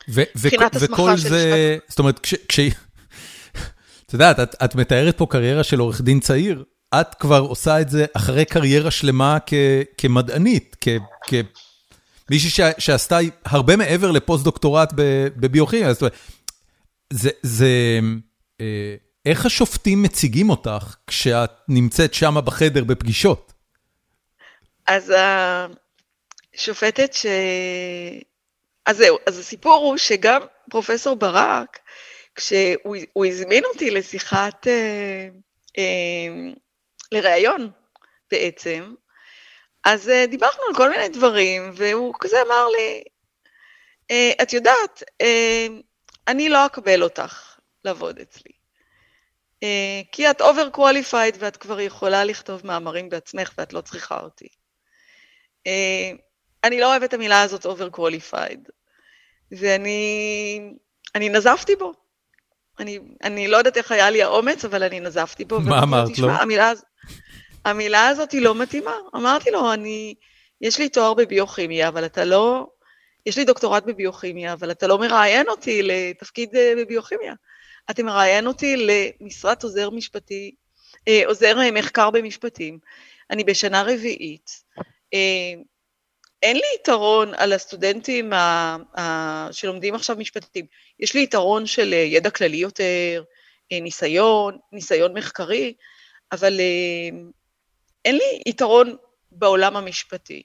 [0.08, 2.60] הסמכה של וכל זה, זאת אומרת, כש...
[4.06, 6.64] את יודעת, את מתארת פה קריירה של עורך דין צעיר.
[7.00, 9.38] את כבר עושה את זה אחרי קריירה שלמה
[9.98, 10.76] כמדענית,
[12.26, 14.92] כמישהי שעשתה הרבה מעבר לפוסט-דוקטורט
[15.36, 15.92] בביוכימיה.
[17.10, 18.00] זה, זה,
[19.26, 23.52] איך השופטים מציגים אותך כשאת נמצאת שמה בחדר בפגישות?
[24.86, 25.12] אז
[26.54, 27.26] השופטת ש...
[28.86, 31.78] אז זהו, אז הסיפור הוא שגם פרופסור ברק,
[32.34, 34.66] כשהוא הזמין אותי לשיחת...
[37.14, 37.70] לראיון
[38.30, 38.94] בעצם,
[39.84, 43.02] אז uh, דיברנו על כל מיני דברים, והוא כזה אמר לי,
[44.12, 45.72] uh, את יודעת, uh,
[46.28, 48.52] אני לא אקבל אותך לעבוד אצלי.
[49.64, 49.66] Uh,
[50.12, 54.48] כי את overqualified ואת כבר יכולה לכתוב מאמרים בעצמך ואת לא צריכה אותי.
[55.68, 56.18] Uh,
[56.64, 58.68] אני לא אוהבת את המילה הזאת overqualified,
[59.52, 60.60] ואני
[61.14, 61.92] אני נזפתי בו.
[62.78, 65.60] אני, אני לא יודעת איך היה לי האומץ, אבל אני נזפתי בו.
[65.60, 66.30] מה אמרת לו?
[66.30, 66.72] המילה,
[67.64, 68.96] המילה הזאת היא לא מתאימה.
[69.16, 70.14] אמרתי לו, אני,
[70.60, 72.66] יש לי תואר בביוכימיה, אבל אתה לא,
[73.26, 77.34] יש לי דוקטורט בביוכימיה, אבל אתה לא מראיין אותי לתפקיד אה, בביוכימיה.
[77.90, 78.76] אתה מראיין אותי
[79.20, 80.54] למשרת עוזר משפטי,
[81.08, 82.78] אה, עוזר אה, מחקר במשפטים.
[83.30, 84.50] אני בשנה רביעית.
[86.42, 88.32] אין לי יתרון על הסטודנטים
[89.50, 90.66] שלומדים עכשיו משפטים.
[91.00, 93.22] יש לי יתרון של ידע כללי יותר,
[93.72, 95.74] ניסיון, ניסיון מחקרי,
[96.34, 96.60] אבל
[98.04, 98.96] אין לי יתרון
[99.32, 100.42] בעולם המשפטי.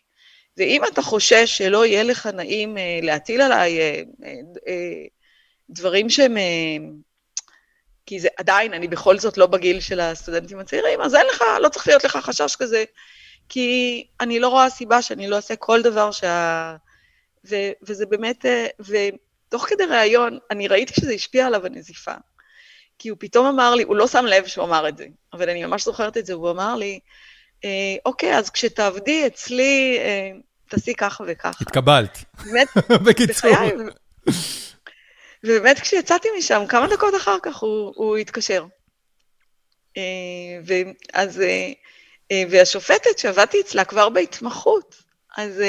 [0.60, 4.02] ואם אתה חושש שלא יהיה לך נעים אה, להטיל עליי אה,
[4.68, 5.06] אה,
[5.70, 6.38] דברים שהם,
[8.06, 11.70] כי זה עדיין, אני בכל זאת לא בגיל של הסטודנטים הצעירים, אז אין לך, לא
[11.70, 12.84] צריך להיות לך חשש כזה,
[13.50, 16.76] כי אני לא רואה סיבה שאני לא אעשה כל דבר שה...
[17.50, 18.46] ו, וזה באמת,
[18.80, 22.14] ותוך כדי ראיון, אני ראיתי שזה השפיע עליו הנזיפה.
[23.00, 25.66] כי הוא פתאום אמר לי, הוא לא שם לב שהוא אמר את זה, אבל אני
[25.66, 27.00] ממש זוכרת את זה, הוא אמר לי,
[27.66, 30.32] אה, אוקיי, אז כשתעבדי אצלי, אה,
[30.70, 31.64] תעשי ככה וככה.
[31.64, 32.18] התקבלת.
[32.46, 32.68] באמת,
[33.06, 33.52] בקיצור.
[33.52, 33.72] בחיי,
[35.44, 38.66] ובאמת כשיצאתי משם, כמה דקות אחר כך הוא, הוא התקשר.
[39.98, 40.04] אה,
[40.66, 41.42] ואז,
[42.50, 44.96] והשופטת שעבדתי אצלה כבר בהתמחות,
[45.38, 45.62] אז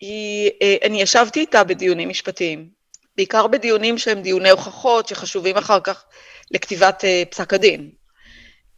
[0.00, 0.50] היא,
[0.84, 2.79] אני ישבתי איתה בדיונים משפטיים,
[3.20, 6.04] בעיקר בדיונים שהם דיוני הוכחות שחשובים אחר כך
[6.50, 7.90] לכתיבת פסק הדין.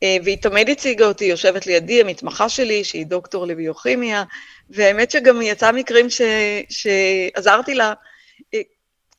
[0.03, 4.25] אה, והיא תמיד הציגה אותי, יושבת לידי, המתמחה שלי, שהיא דוקטור לביוכימיה,
[4.71, 6.21] והאמת שגם יצא מקרים ש...
[6.69, 7.93] שעזרתי לה.
[8.55, 8.61] אה,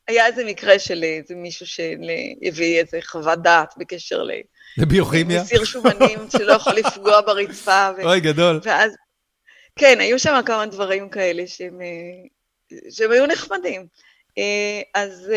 [0.07, 4.31] היה איזה מקרה של איזה מישהו שהביא איזה חוות דעת בקשר ל...
[4.77, 5.41] לביוכימיה?
[5.41, 7.89] מסיר שומנים שלא יכול לפגוע ברצפה.
[7.97, 8.03] ו...
[8.03, 8.59] אוי, גדול.
[8.63, 8.91] ואז,
[9.75, 13.87] כן, היו שם כמה דברים כאלה שהם, אה, שהם היו נחמדים.
[14.93, 15.31] אז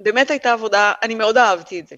[0.00, 1.96] באמת הייתה עבודה, אני מאוד אהבתי את זה.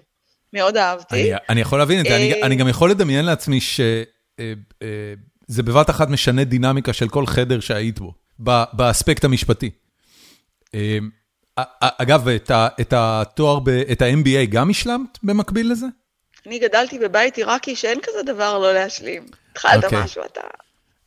[0.53, 1.31] מאוד אהבתי.
[1.49, 4.03] אני יכול להבין את זה, אני גם יכול לדמיין לעצמי שזה
[4.39, 8.13] אה, אה, בבת אחת משנה דינמיקה של כל חדר שהיית בו,
[8.73, 9.69] באספקט המשפטי.
[10.75, 10.97] אה,
[11.81, 12.27] אגב,
[12.81, 13.59] את התואר,
[13.91, 15.85] את ה-MBA גם השלמת במקביל לזה?
[16.47, 19.25] אני גדלתי בבית עיראקי שאין כזה דבר לא להשלים.
[19.51, 19.95] התחלת okay.
[19.95, 20.41] משהו, אתה...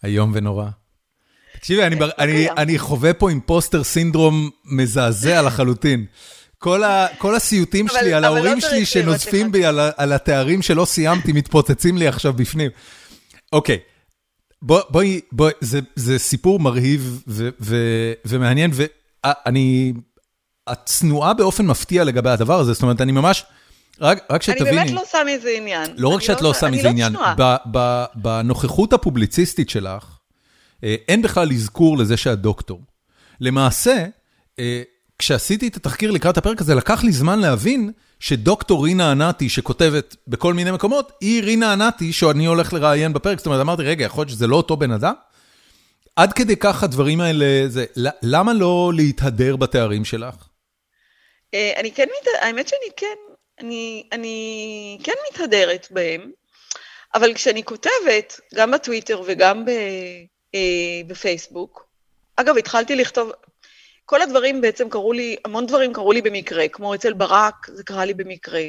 [0.05, 0.67] איום ונורא.
[1.62, 6.07] תקשיבי, אני, אני, אני חווה פה אימפוסטר סינדרום מזעזע לחלוטין.
[6.59, 10.62] כל, ה, כל הסיוטים אבל, שלי על ההורים לא שלי שנוזפים בי על, על התארים
[10.62, 12.70] שלא סיימתי, מתפוצצים לי עכשיו בפנים.
[13.53, 13.79] אוקיי,
[14.62, 17.77] בואי, בוא, בוא, זה, זה סיפור מרהיב ו, ו,
[18.25, 19.92] ומעניין, ואני,
[20.72, 23.44] את צנועה באופן מפתיע לגבי הדבר הזה, זאת אומרת, אני ממש...
[24.01, 24.70] רק, רק שתביני.
[24.70, 25.90] אני באמת לא עושה מזה עניין.
[25.96, 27.16] לא רק שאת לא, לא עושה מזה לא עניין,
[28.14, 30.22] בנוכחות הפובליציסטית שלך, אה,
[30.83, 32.81] אין בכלל אזכור לזה שאת דוקטור.
[33.40, 34.07] למעשה,
[34.59, 34.83] אה,
[35.18, 40.55] כשעשיתי את התחקיר לקראת הפרק הזה, לקח לי זמן להבין שדוקטור רינה ענתי, שכותבת בכל
[40.55, 43.38] מיני מקומות, היא רינה ענתי שאני הולך לראיין בפרק.
[43.38, 45.14] זאת אומרת, אמרתי, רגע, יכול להיות שזה לא אותו בן אדם?
[46.16, 47.85] עד כדי כך הדברים האלה, זה,
[48.23, 50.35] למה לא להתהדר בתארים שלך?
[51.55, 52.07] אה, אני כן,
[52.42, 56.31] האמת שאני כן אני, אני כן מתהדרת בהם,
[57.14, 60.23] אבל כשאני כותבת, גם בטוויטר וגם ב, אה,
[61.07, 61.87] בפייסבוק,
[62.37, 63.33] אגב, התחלתי לכתוב,
[64.05, 68.05] כל הדברים בעצם קרו לי, המון דברים קרו לי במקרה, כמו אצל ברק, זה קרה
[68.05, 68.62] לי במקרה,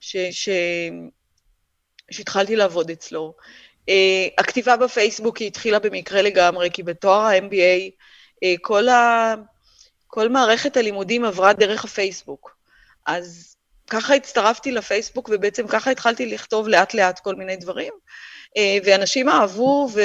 [0.00, 0.48] ש, ש,
[2.10, 3.34] שהתחלתי לעבוד אצלו.
[3.88, 7.90] אה, הכתיבה בפייסבוק היא התחילה במקרה לגמרי, כי בתואר ה-MBA,
[8.44, 9.34] אה, כל, ה,
[10.06, 12.56] כל מערכת הלימודים עברה דרך הפייסבוק.
[13.06, 13.56] אז
[13.90, 17.92] ככה הצטרפתי לפייסבוק, ובעצם ככה התחלתי לכתוב לאט-לאט כל מיני דברים.
[18.56, 20.00] אה, ואנשים אהבו, ו...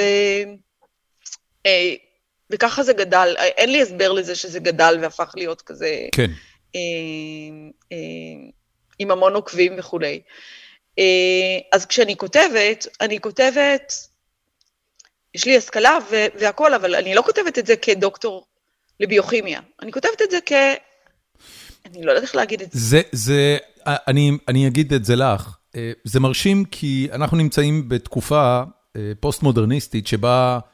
[1.66, 1.94] אה,
[2.50, 3.34] וככה זה גדל.
[3.38, 6.06] אין לי הסבר לזה שזה גדל והפך להיות כזה...
[6.12, 6.30] כן.
[6.76, 6.80] אה,
[8.98, 10.20] עם המון עוקבים וכולי.
[11.72, 13.92] אז כשאני כותבת, אני כותבת,
[15.34, 18.46] יש לי השכלה והכול, אבל אני לא כותבת את זה כדוקטור
[19.00, 19.60] לביוכימיה.
[19.82, 20.52] אני כותבת את זה כ...
[21.86, 22.78] אני לא יודעת איך להגיד את זה.
[22.78, 25.56] זה, זה, אני, אני אגיד את זה לך.
[25.76, 28.62] אה, זה מרשים כי אנחנו נמצאים בתקופה
[28.96, 30.73] אה, פוסט-מודרניסטית שבה אה,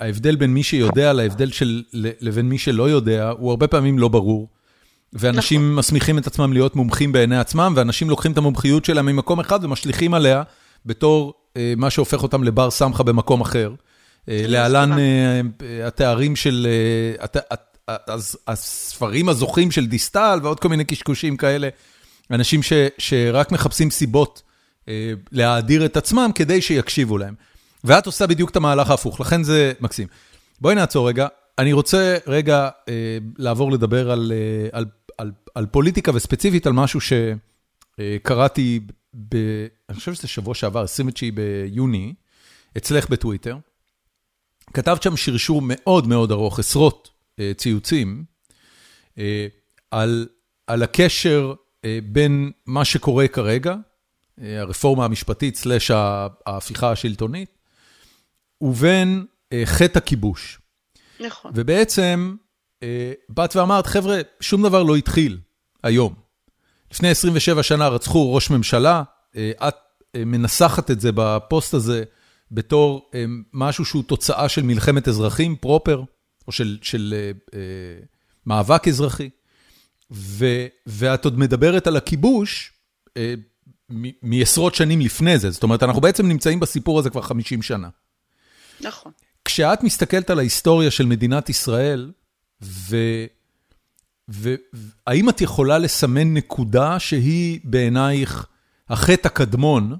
[0.00, 4.48] ההבדל בין מי שיודע להבדל של, לבין מי שלא יודע, הוא הרבה פעמים לא ברור.
[5.12, 5.78] ואנשים נכון.
[5.78, 10.14] מסמיכים את עצמם להיות מומחים בעיני עצמם, ואנשים לוקחים את המומחיות שלהם ממקום אחד ומשליכים
[10.14, 10.42] עליה
[10.86, 11.34] בתור
[11.76, 13.72] מה שהופך אותם לבר סמכה במקום אחר.
[14.28, 14.90] להלן
[15.84, 16.66] התארים של,
[18.48, 21.68] הספרים הזוכים של דיסטל ועוד כל מיני קשקושים כאלה,
[22.30, 24.42] אנשים ש, שרק מחפשים סיבות
[24.88, 27.34] אה, להאדיר את עצמם כדי שיקשיבו להם.
[27.86, 30.08] ואת עושה בדיוק את המהלך ההפוך, לכן זה מקסים.
[30.60, 31.26] בואי נעצור רגע,
[31.58, 34.84] אני רוצה רגע אה, לעבור לדבר על, אה, על,
[35.18, 38.80] על, על פוליטיקה וספציפית על משהו שקראתי,
[39.28, 39.36] ב,
[39.88, 42.14] אני חושב שזה שבוע שעבר, 29 ביוני,
[42.76, 43.56] אצלך בטוויטר.
[44.74, 48.24] כתבת שם שרשור מאוד מאוד ארוך, עשרות אה, ציוצים
[49.18, 49.46] אה,
[49.90, 50.26] על
[50.66, 53.76] על הקשר אה, בין מה שקורה כרגע,
[54.38, 55.90] הרפורמה המשפטית סלש
[56.46, 57.55] ההפיכה השלטונית,
[58.60, 59.26] ובין
[59.64, 60.60] חטא הכיבוש.
[61.20, 61.52] נכון.
[61.54, 62.36] ובעצם
[63.28, 65.38] באת ואמרת, חבר'ה, שום דבר לא התחיל
[65.82, 66.14] היום.
[66.92, 69.02] לפני 27 שנה רצחו ראש ממשלה,
[69.38, 69.74] את
[70.16, 72.04] מנסחת את זה בפוסט הזה
[72.50, 73.10] בתור
[73.52, 76.02] משהו שהוא תוצאה של מלחמת אזרחים פרופר.
[76.46, 77.56] או של של uh, uh,
[78.46, 79.30] מאבק אזרחי,
[80.10, 80.46] ו,
[80.86, 82.72] ואת עוד מדברת על הכיבוש
[83.08, 83.12] uh,
[84.22, 87.88] מעשרות שנים לפני זה, זאת אומרת, אנחנו בעצם נמצאים בסיפור הזה כבר 50 שנה.
[88.80, 89.12] נכון.
[89.44, 92.10] כשאת מסתכלת על ההיסטוריה של מדינת ישראל,
[94.28, 98.46] והאם את יכולה לסמן נקודה שהיא בעינייך
[98.88, 99.96] החטא הקדמון,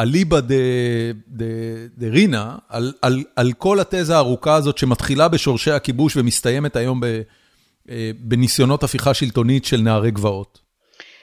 [0.00, 7.00] אליבא דה רינה, על על, על כל התזה הארוכה הזאת שמתחילה בשורשי הכיבוש ומסתיימת היום
[7.00, 7.04] ב,
[7.90, 10.58] אה, בניסיונות הפיכה שלטונית של נערי גבעות?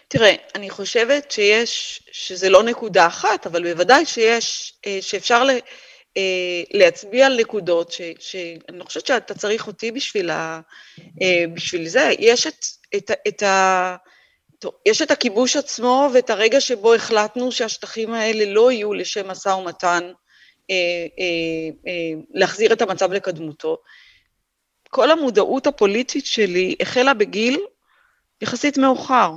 [0.08, 5.50] תראה, אני חושבת שיש, שזה לא נקודה אחת, אבל בוודאי שיש, אה, שאפשר ל,
[6.18, 10.60] אה, להצביע על נקודות, ש, שאני חושבת שאתה צריך אותי בשביל, ה,
[11.54, 12.12] בשביל זה.
[12.20, 13.96] יש את, את, את ה...
[14.64, 19.50] טוב, יש את הכיבוש עצמו ואת הרגע שבו החלטנו שהשטחים האלה לא יהיו לשם משא
[19.50, 20.12] ומתן,
[20.70, 20.76] אה,
[21.20, 23.78] אה, אה, להחזיר את המצב לקדמותו.
[24.90, 27.60] כל המודעות הפוליטית שלי החלה בגיל
[28.42, 29.32] יחסית מאוחר.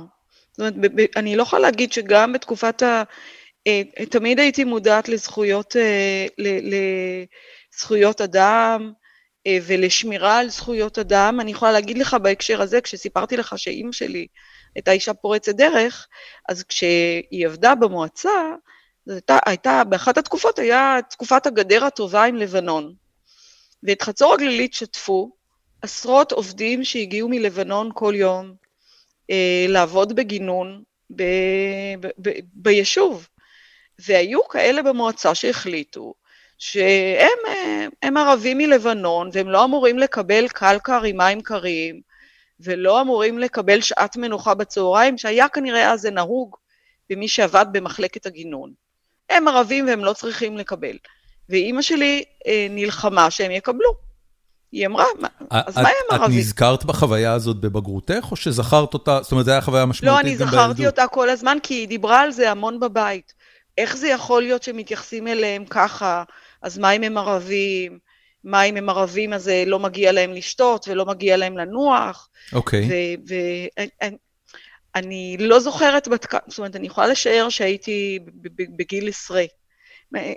[0.51, 2.85] זאת אומרת, אני לא יכולה להגיד שגם בתקופת ה...
[2.85, 3.03] אה,
[4.09, 6.25] תמיד הייתי מודעת לזכויות, אה,
[7.73, 8.91] לזכויות אדם
[9.47, 11.39] אה, ולשמירה על זכויות אדם.
[11.41, 14.27] אני יכולה להגיד לך בהקשר הזה, כשסיפרתי לך שאימא שלי
[14.75, 16.07] הייתה אישה פורצת דרך,
[16.49, 18.53] אז כשהיא עבדה במועצה,
[19.07, 22.93] הייתה, הייתה, באחת התקופות היה תקופת הגדר הטובה עם לבנון.
[23.83, 25.31] ואת חצור הגלילית שטפו,
[25.81, 28.53] עשרות עובדים שהגיעו מלבנון כל יום
[29.31, 30.83] אה, לעבוד בגינון
[31.15, 31.23] ב,
[31.99, 33.27] ב, ב, ביישוב.
[33.99, 36.13] והיו כאלה במועצה שהחליטו
[36.57, 37.37] שהם
[38.01, 42.01] הם ערבים מלבנון והם לא אמורים לקבל קלקר עם מים קרים
[42.59, 46.55] ולא אמורים לקבל שעת מנוחה בצהריים, שהיה כנראה אז זה נהוג
[47.09, 48.71] במי שעבד במחלקת הגינון.
[49.29, 50.97] הם ערבים והם לא צריכים לקבל.
[51.49, 54.07] ואימא שלי אה, נלחמה שהם יקבלו.
[54.71, 55.05] היא אמרה,
[55.49, 56.39] אז מה הם ערבים?
[56.39, 60.29] את נזכרת בחוויה הזאת בבגרותך, או שזכרת אותה, זאת אומרת, זו הייתה חוויה משמעותית גם
[60.29, 60.53] בילדות?
[60.53, 63.33] לא, אני זכרתי אותה כל הזמן, כי היא דיברה על זה המון בבית.
[63.77, 66.23] איך זה יכול להיות שמתייחסים אליהם ככה?
[66.61, 67.99] אז מה אם הם ערבים?
[68.43, 72.29] מה אם הם ערבים אז אה, לא מגיע להם לשתות ולא מגיע להם לנוח?
[72.53, 73.17] אוקיי.
[74.95, 78.19] ואני לא זוכרת בת זאת אומרת, אני יכולה לשער שהייתי
[78.77, 79.43] בגיל עשרה.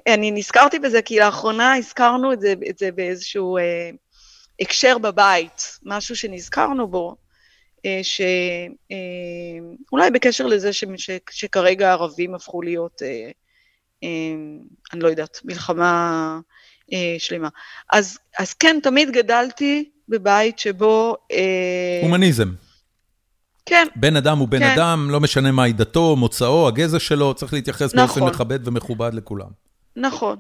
[0.08, 3.90] אני נזכרתי בזה כי לאחרונה הזכרנו את זה, את זה באיזשהו אה,
[4.60, 7.16] הקשר בבית, משהו שנזכרנו בו,
[8.02, 13.30] שאולי אה, בקשר לזה ש, ש, שכרגע הערבים הפכו להיות, אה,
[14.02, 14.08] אה,
[14.92, 16.40] אני לא יודעת, מלחמה
[16.92, 17.48] אה, שלמה.
[17.92, 21.16] אז, אז כן, תמיד גדלתי בבית שבו...
[21.32, 22.52] אה, הומניזם.
[23.66, 23.86] כן.
[23.96, 24.74] בן אדם הוא בן כן.
[24.74, 28.06] אדם, לא משנה מהי דתו, מוצאו, הגזע שלו, צריך להתייחס נכון.
[28.06, 29.48] באופן מכבד ומכובד לכולם.
[29.96, 30.36] נכון.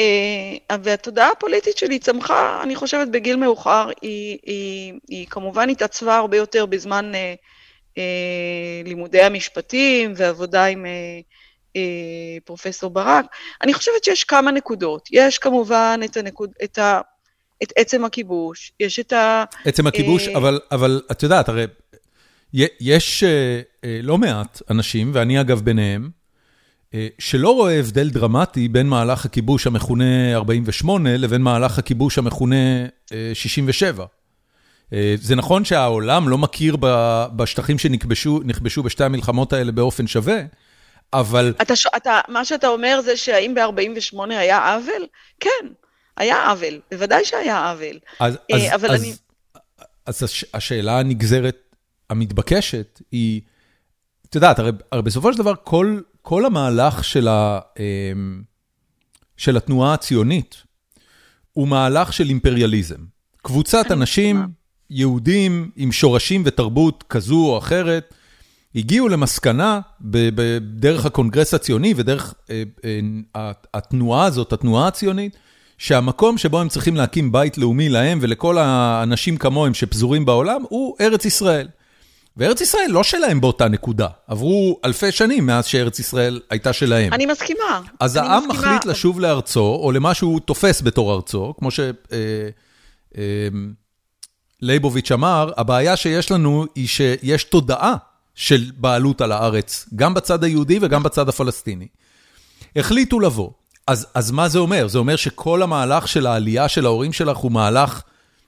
[0.00, 6.36] Uh, והתודעה הפוליטית שלי צמחה, אני חושבת, בגיל מאוחר, היא, היא, היא כמובן התעצבה הרבה
[6.36, 7.16] יותר בזמן uh,
[7.94, 8.00] uh,
[8.88, 10.86] לימודי המשפטים ועבודה עם
[12.44, 13.26] פרופסור ברק.
[13.62, 15.08] אני חושבת שיש כמה נקודות.
[15.12, 17.00] יש כמובן את, הנקוד, את, ה,
[17.62, 19.44] את עצם הכיבוש, יש את ה...
[19.64, 21.66] עצם הכיבוש, אבל, אבל את יודעת, הרי
[22.80, 23.24] יש
[23.82, 26.19] לא מעט אנשים, ואני אגב ביניהם, אה,
[27.18, 32.56] שלא רואה הבדל דרמטי בין מהלך הכיבוש המכונה 48 לבין מהלך הכיבוש המכונה
[33.34, 34.02] 67.
[34.02, 34.08] אה,
[34.92, 36.76] אה, זה נכון שהעולם לא מכיר
[37.36, 40.40] בשטחים שנכבשו בשתי המלחמות האלה באופן שווה,
[41.12, 41.54] אבל...
[41.62, 45.06] אתה, אתה, מה שאתה אומר זה שהאם ב-48 היה עוול?
[45.40, 45.66] כן,
[46.16, 47.98] היה עוול, בוודאי שהיה עוול.
[48.20, 49.12] אז, אז, אבל אז, אני...
[50.06, 50.22] אז
[50.54, 51.74] השאלה הנגזרת
[52.10, 53.40] המתבקשת היא,
[54.28, 58.42] את יודעת, הרי, הרי בסופו של דבר כל כל המהלך של ה, אמ,
[59.36, 60.62] של התנועה הציונית
[61.52, 62.96] הוא מהלך של אימפריאליזם.
[63.42, 64.46] קבוצת אנשים,
[64.90, 68.14] יהודים עם שורשים ותרבות כזו או אחרת,
[68.74, 72.62] הגיעו למסקנה בדרך הקונגרס הציוני ודרך אה,
[73.36, 75.36] אה, התנועה הזאת, התנועה הציונית,
[75.78, 81.24] שהמקום שבו הם צריכים להקים בית לאומי להם ולכל האנשים כמוהם שפזורים בעולם הוא ארץ
[81.24, 81.68] ישראל.
[82.40, 84.08] וארץ ישראל לא שלהם באותה נקודה.
[84.26, 87.12] עברו אלפי שנים מאז שארץ ישראל הייתה שלהם.
[87.12, 87.80] אני מסכימה.
[88.00, 88.66] אז אני העם מסכימה.
[88.66, 91.68] מחליט לשוב לארצו, או למה שהוא תופס בתור ארצו, כמו
[94.60, 97.94] שלייבוביץ' אה, אה, אמר, הבעיה שיש לנו היא שיש תודעה
[98.34, 101.86] של בעלות על הארץ, גם בצד היהודי וגם בצד הפלסטיני.
[102.76, 103.50] החליטו לבוא.
[103.86, 104.88] אז, אז מה זה אומר?
[104.88, 108.02] זה אומר שכל המהלך של העלייה של ההורים שלך הוא מהלך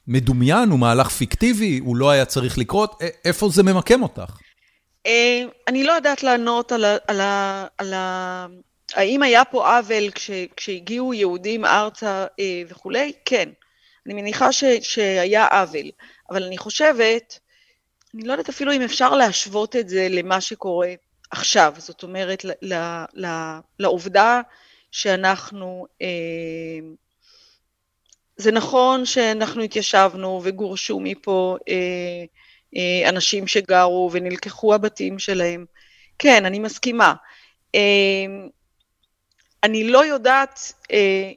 [0.06, 4.36] מדומיין, הוא מהלך פיקטיבי, הוא לא היה צריך לקרות, איפה זה ממקם אותך?
[5.06, 6.96] אה, אני לא יודעת לענות על ה...
[7.06, 8.46] על ה, על ה
[8.94, 13.12] האם היה פה עוול כש, כשהגיעו יהודים ארצה אה, וכולי?
[13.24, 13.48] כן.
[14.06, 15.90] אני מניחה ש, שהיה עוול,
[16.30, 17.38] אבל אני חושבת,
[18.14, 20.94] אני לא יודעת אפילו אם אפשר להשוות את זה למה שקורה
[21.30, 22.74] עכשיו, זאת אומרת, ל, ל,
[23.14, 23.26] ל,
[23.78, 24.40] לעובדה
[24.90, 26.08] שאנחנו אה,
[28.36, 32.24] זה נכון שאנחנו התיישבנו וגורשו מפה אה,
[32.76, 35.64] אה, אנשים שגרו ונלקחו הבתים שלהם.
[36.18, 37.14] כן, אני מסכימה.
[37.74, 37.80] אה,
[39.62, 41.32] אני לא יודעת, אה,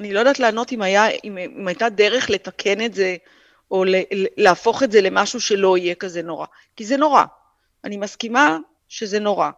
[0.00, 3.16] אני לא יודעת לענות אם, היה, אם, אם הייתה דרך לתקן את זה,
[3.70, 3.94] או ל,
[4.36, 6.46] להפוך את זה למשהו שלא יהיה כזה נורא.
[6.76, 7.24] כי זה נורא.
[7.84, 8.58] אני מסכימה
[8.88, 9.50] שזה נורא.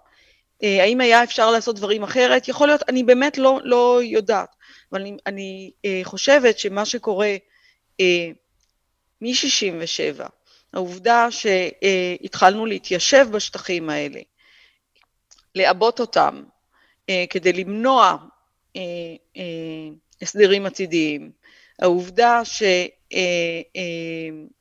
[0.63, 2.49] אה, האם היה אפשר לעשות דברים אחרת?
[2.49, 4.57] יכול להיות, אני באמת לא, לא יודעת.
[4.93, 7.37] אבל אני, אני אה, חושבת שמה שקורה
[8.01, 8.31] אה,
[9.21, 10.23] מ-67,
[10.73, 14.21] העובדה שהתחלנו להתיישב בשטחים האלה,
[15.55, 16.43] לעבות אותם
[17.11, 18.17] אה, כדי למנוע
[18.77, 18.83] אה,
[19.37, 19.43] אה,
[20.23, 21.31] הסדרים עתידיים,
[21.83, 22.43] העובדה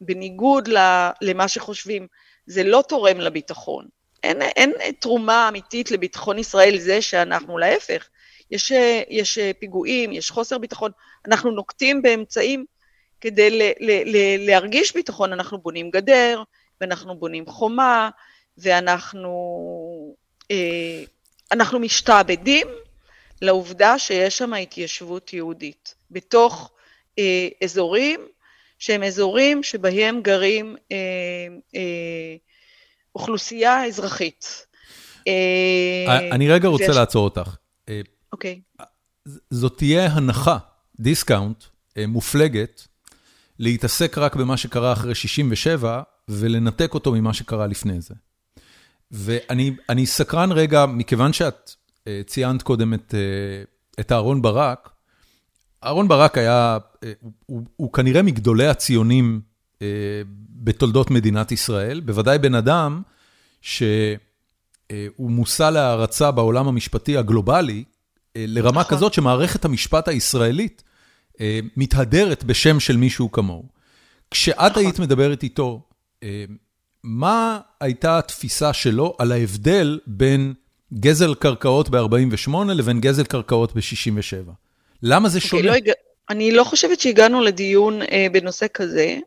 [0.02, 2.08] שבניגוד אה, אה, למה שחושבים,
[2.46, 3.88] זה לא תורם לביטחון.
[4.24, 8.08] אין, אין תרומה אמיתית לביטחון ישראל זה שאנחנו, להפך,
[8.52, 8.72] יש,
[9.10, 10.92] יש פיגועים, יש חוסר ביטחון,
[11.28, 12.66] אנחנו נוקטים באמצעים
[13.22, 16.44] כדי ל, ל, ל, להרגיש ביטחון, אנחנו בונים גדר,
[16.82, 18.10] ואנחנו בונים חומה,
[18.58, 19.36] ואנחנו
[20.52, 21.04] אה,
[21.52, 22.68] אנחנו משתעבדים
[23.42, 26.72] לעובדה שיש שם התיישבות יהודית, בתוך
[27.20, 28.28] אה, אזורים
[28.80, 30.98] שהם אזורים שבהם גרים אה,
[31.76, 32.36] אה,
[33.18, 34.66] אוכלוסייה אזרחית.
[35.28, 36.94] אה, אני רגע רוצה.
[36.94, 37.56] לעצור אותך.
[37.90, 38.02] אה,
[38.32, 38.62] אוקיי.
[39.50, 40.58] זאת תהיה הנחה,
[41.00, 41.64] discount,
[41.98, 42.88] אה, מופלגת,
[43.60, 48.14] להתעסק רק במה שקרה אחרי 67' ולנתק אותו ממה שקרה לפני זה.
[49.12, 51.72] ואני סקרן רגע, מכיוון שאת
[52.26, 53.14] ציינת קודם את,
[54.00, 54.90] את אהרון ברק,
[55.84, 56.78] אהרון ברק היה,
[57.20, 59.42] הוא, הוא, הוא כנראה מגדולי הציונים
[60.50, 63.02] בתולדות מדינת ישראל, בוודאי בן אדם
[63.62, 64.18] שהוא
[65.20, 67.84] מושא להערצה בעולם המשפטי הגלובלי,
[68.36, 68.96] לרמה נכון.
[68.96, 70.84] כזאת שמערכת המשפט הישראלית
[71.78, 73.66] מתהדרת בשם של מישהו כמוהו.
[74.32, 74.84] כשאת נכון.
[74.84, 75.82] היית מדברת איתו,
[77.04, 80.54] מה הייתה התפיסה שלו על ההבדל בין
[80.94, 84.52] גזל קרקעות ב-48' לבין גזל קרקעות ב-67'?
[85.04, 85.72] למה זה okay, אוקיי, שונה?
[85.72, 85.94] לא,
[86.30, 89.18] אני לא חושבת שהגענו לדיון אה, בנושא כזה.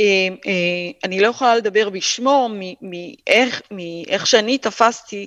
[0.00, 2.48] אה, אה, אני לא יכולה לדבר בשמו
[2.82, 5.26] מאיך, מאיך שאני תפסתי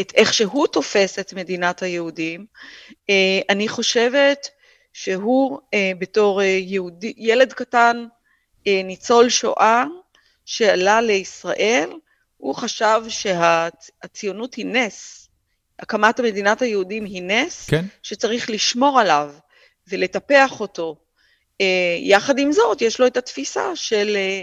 [0.00, 2.46] את איך שהוא תופס את מדינת היהודים.
[3.10, 4.48] אה, אני חושבת
[4.92, 5.58] שהוא
[5.98, 8.06] בתור יהודי, ילד קטן,
[8.66, 9.84] ניצול שואה,
[10.44, 11.90] שעלה לישראל,
[12.36, 15.28] הוא חשב שהציונות היא נס,
[15.78, 17.84] הקמת מדינת היהודים היא נס, כן.
[18.02, 19.34] שצריך לשמור עליו
[19.88, 20.96] ולטפח אותו.
[21.60, 24.42] אה, יחד עם זאת, יש לו את התפיסה של אה,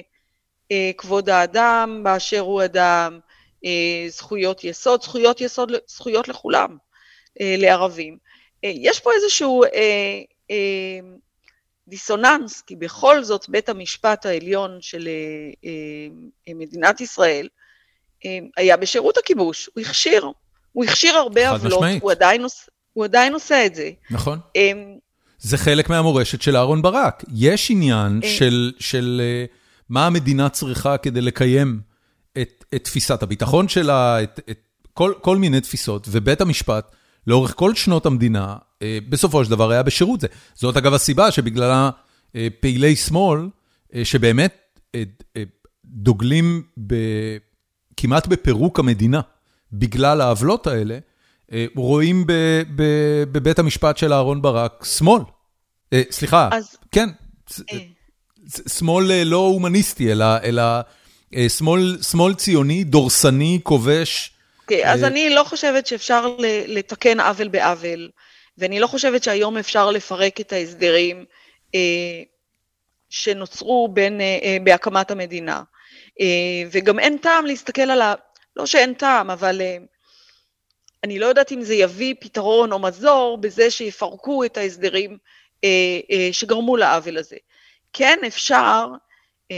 [0.71, 3.19] אה, כבוד האדם באשר הוא אדם,
[4.07, 6.77] זכויות יסוד, זכויות יסוד, זכויות לכולם,
[7.39, 8.17] לערבים.
[8.63, 9.63] יש פה איזשהו
[11.87, 15.09] דיסוננס, כי בכל זאת בית המשפט העליון של
[16.47, 17.47] מדינת ישראל
[18.57, 20.31] היה בשירות הכיבוש, הוא הכשיר,
[20.71, 22.11] הוא הכשיר הרבה עוולות, הוא,
[22.93, 23.91] הוא עדיין עושה את זה.
[24.11, 24.39] נכון.
[25.45, 27.23] זה חלק מהמורשת של אהרן ברק.
[27.33, 28.29] יש עניין אה.
[28.29, 29.45] של, של אה,
[29.89, 31.79] מה המדינה צריכה כדי לקיים
[32.37, 34.59] את, את תפיסת הביטחון שלה, את, את
[34.93, 36.95] כל, כל מיני תפיסות, ובית המשפט,
[37.27, 40.27] לאורך כל שנות המדינה, אה, בסופו של דבר היה בשירות זה.
[40.55, 41.89] זאת אגב הסיבה שבגללה
[42.59, 43.49] פעילי שמאל,
[44.03, 44.79] שבאמת
[45.85, 46.95] דוגלים ב,
[47.97, 49.21] כמעט בפירוק המדינה
[49.73, 50.97] בגלל העוולות האלה,
[51.75, 52.23] רואים
[53.31, 55.21] בבית המשפט של אהרן ברק שמאל.
[55.95, 56.49] אה, סליחה,
[56.91, 57.09] כן,
[57.73, 57.77] אה.
[58.67, 60.63] שמאל אה, לא הומניסטי, אלא
[62.01, 64.31] שמאל ציוני, דורסני, כובש.
[64.61, 66.35] אוקיי, אז אני לא חושבת שאפשר
[66.67, 68.09] לתקן עוול בעוול,
[68.57, 71.25] ואני לא חושבת שהיום אפשר לפרק את ההסדרים
[73.09, 74.21] שנוצרו בין,
[74.63, 75.63] בהקמת המדינה.
[76.71, 78.13] וגם אין טעם להסתכל על ה...
[78.55, 79.61] לא שאין טעם, אבל
[81.03, 85.17] אני לא יודעת אם זה יביא פתרון או מזור בזה שיפרקו את ההסדרים
[86.31, 87.35] שגרמו לעוול הזה.
[87.93, 88.87] כן אפשר
[89.51, 89.55] אה,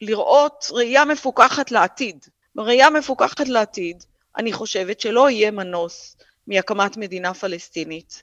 [0.00, 2.26] לראות ראייה מפוקחת לעתיד.
[2.54, 4.04] בראייה מפוקחת לעתיד,
[4.36, 6.16] אני חושבת שלא יהיה מנוס
[6.46, 8.22] מהקמת מדינה פלסטינית.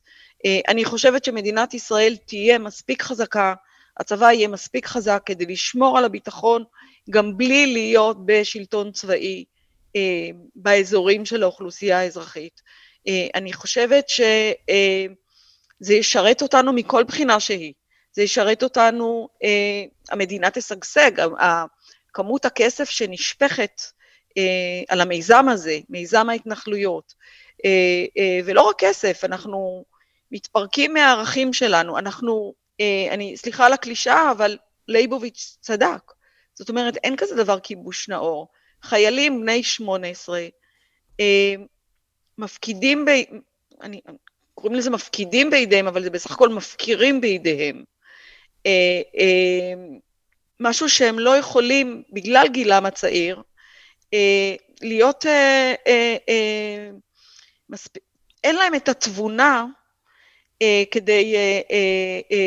[0.68, 3.54] אני חושבת שמדינת ישראל תהיה מספיק חזקה,
[3.98, 6.64] הצבא יהיה מספיק חזק כדי לשמור על הביטחון
[7.10, 9.46] גם בלי להיות בשלטון צבאי
[10.56, 12.62] באזורים של האוכלוסייה האזרחית.
[13.36, 14.22] אני חושבת ש...
[15.80, 17.74] זה ישרת אותנו מכל בחינה שהיא.
[18.12, 21.12] זה ישרת אותנו, אה, המדינה תשגשג,
[22.14, 23.82] כמות הכסף שנשפכת
[24.38, 24.44] אה,
[24.88, 27.14] על המיזם הזה, מיזם ההתנחלויות,
[27.66, 29.86] אה, אה, ולא רק כסף, אנחנו
[30.32, 34.58] מתפרקים מהערכים שלנו, אנחנו, אה, אני, סליחה על הקלישאה, אבל
[34.88, 36.12] לייבוביץ' צדק.
[36.54, 38.48] זאת אומרת, אין כזה דבר כיבוש נאור.
[38.82, 40.48] חיילים בני 18
[41.20, 41.56] אה,
[42.38, 43.10] מפקידים, ב,
[43.82, 44.02] אני,
[44.60, 47.84] קוראים לזה מפקידים בידיהם, אבל זה בסך הכל מפקירים בידיהם.
[48.66, 49.74] אה, אה,
[50.60, 53.42] משהו שהם לא יכולים, בגלל גילם הצעיר,
[54.14, 55.26] אה, להיות,
[58.44, 59.66] אין להם את התבונה
[60.92, 61.36] כדי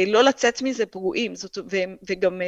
[0.07, 1.59] לא לצאת מזה פגועים, זאת,
[2.09, 2.41] וגם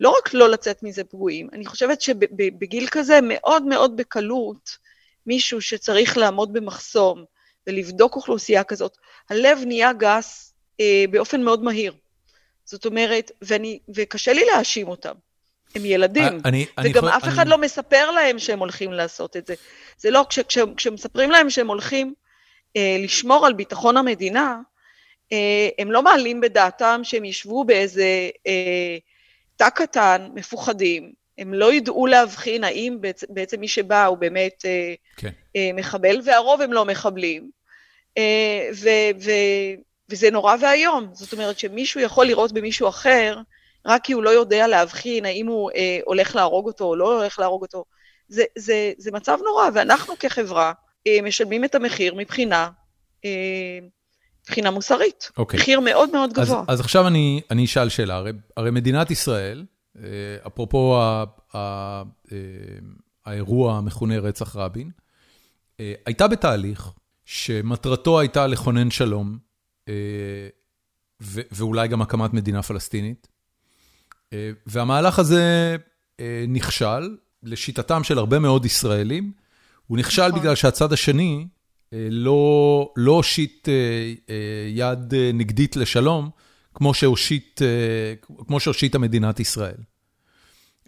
[0.00, 4.70] לא רק לא לצאת מזה פגועים, אני חושבת שבגיל כזה מאוד מאוד בקלות
[5.26, 7.24] מישהו שצריך לעמוד במחסום,
[7.66, 8.96] ולבדוק אוכלוסייה כזאת,
[9.30, 11.94] הלב נהיה גס אה, באופן מאוד מהיר.
[12.64, 15.14] זאת אומרת, ואני, וקשה לי להאשים אותם.
[15.74, 17.50] הם ילדים, אני, וגם אני אף אחד אני...
[17.50, 19.54] לא מספר להם שהם הולכים לעשות את זה.
[19.98, 22.14] זה לא, כש, כש, כשמספרים להם שהם הולכים
[22.76, 24.60] אה, לשמור על ביטחון המדינה,
[25.32, 28.98] אה, הם לא מעלים בדעתם שהם ישבו באיזה אה,
[29.56, 34.64] תא קטן, מפוחדים, הם לא ידעו להבחין האם בעצם, בעצם מי שבא הוא באמת
[35.16, 35.30] כן.
[35.56, 37.50] אה, מחבל, והרוב הם לא מחבלים.
[38.18, 38.70] אה,
[40.10, 41.08] וזה נורא ואיום.
[41.12, 43.38] זאת אומרת שמישהו יכול לראות במישהו אחר,
[43.86, 47.38] רק כי הוא לא יודע להבחין האם הוא אה, הולך להרוג אותו או לא הולך
[47.38, 47.84] להרוג אותו.
[48.28, 50.72] זה, זה, זה מצב נורא, ואנחנו כחברה
[51.06, 52.70] אה, משלמים את המחיר מבחינה,
[53.24, 53.30] אה,
[54.42, 55.30] מבחינה מוסרית.
[55.36, 55.60] אוקיי.
[55.60, 56.60] מחיר מאוד מאוד גבוה.
[56.68, 59.64] אז, אז עכשיו אני, אני אשאל שאלה, הרי, הרי מדינת ישראל,
[59.98, 61.58] אה, אפרופו ה, ה,
[62.32, 62.38] אה,
[63.26, 64.90] האירוע המכונה רצח רבין,
[65.80, 66.90] אה, הייתה בתהליך
[67.26, 69.38] שמטרתו הייתה לכונן שלום,
[69.88, 69.94] אה,
[71.52, 73.28] ואולי גם הקמת מדינה פלסטינית,
[74.32, 75.76] אה, והמהלך הזה
[76.20, 79.32] אה, נכשל, לשיטתם של הרבה מאוד ישראלים,
[79.86, 80.40] הוא נכשל נכון.
[80.40, 81.46] בגלל שהצד השני
[81.92, 83.68] לא לא הושיט
[84.68, 86.30] יד נגדית לשלום,
[86.74, 86.94] כמו
[88.60, 89.76] שהושיטה מדינת ישראל.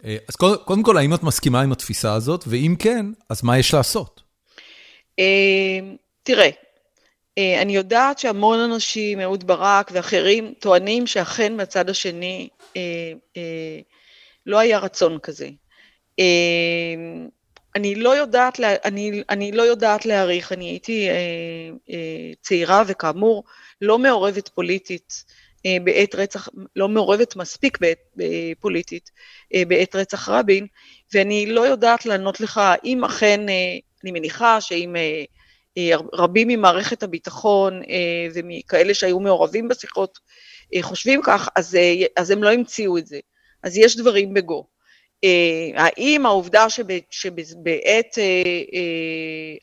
[0.03, 0.35] אז
[0.65, 2.43] קודם כל, האם את מסכימה עם התפיסה הזאת?
[2.47, 4.21] ואם כן, אז מה יש לעשות?
[6.29, 6.49] תראה,
[7.61, 12.49] אני יודעת שהמון אנשים, אהוד ברק ואחרים, טוענים שאכן מהצד השני
[14.45, 15.49] לא היה רצון כזה.
[16.19, 17.27] אמ,
[17.75, 21.15] אני לא יודעת, אני, אני לא יודעת להעריך, אני הייתי אה,
[21.89, 23.43] אה, צעירה וכאמור
[23.81, 25.23] לא מעורבת פוליטית
[25.65, 27.99] אה, בעת רצח, לא מעורבת מספיק בעת,
[28.59, 29.11] פוליטית
[29.67, 30.67] בעת רצח רבין,
[31.13, 33.39] ואני לא יודעת לענות לך אם אכן,
[34.03, 34.95] אני מניחה שאם
[36.13, 37.81] רבים ממערכת הביטחון
[38.33, 40.19] ומכאלה שהיו מעורבים בשיחות
[40.81, 41.77] חושבים כך, אז,
[42.17, 43.19] אז הם לא המציאו את זה.
[43.63, 44.67] אז יש דברים בגו.
[45.23, 46.65] אה, האם העובדה
[47.09, 48.43] שבעת אה,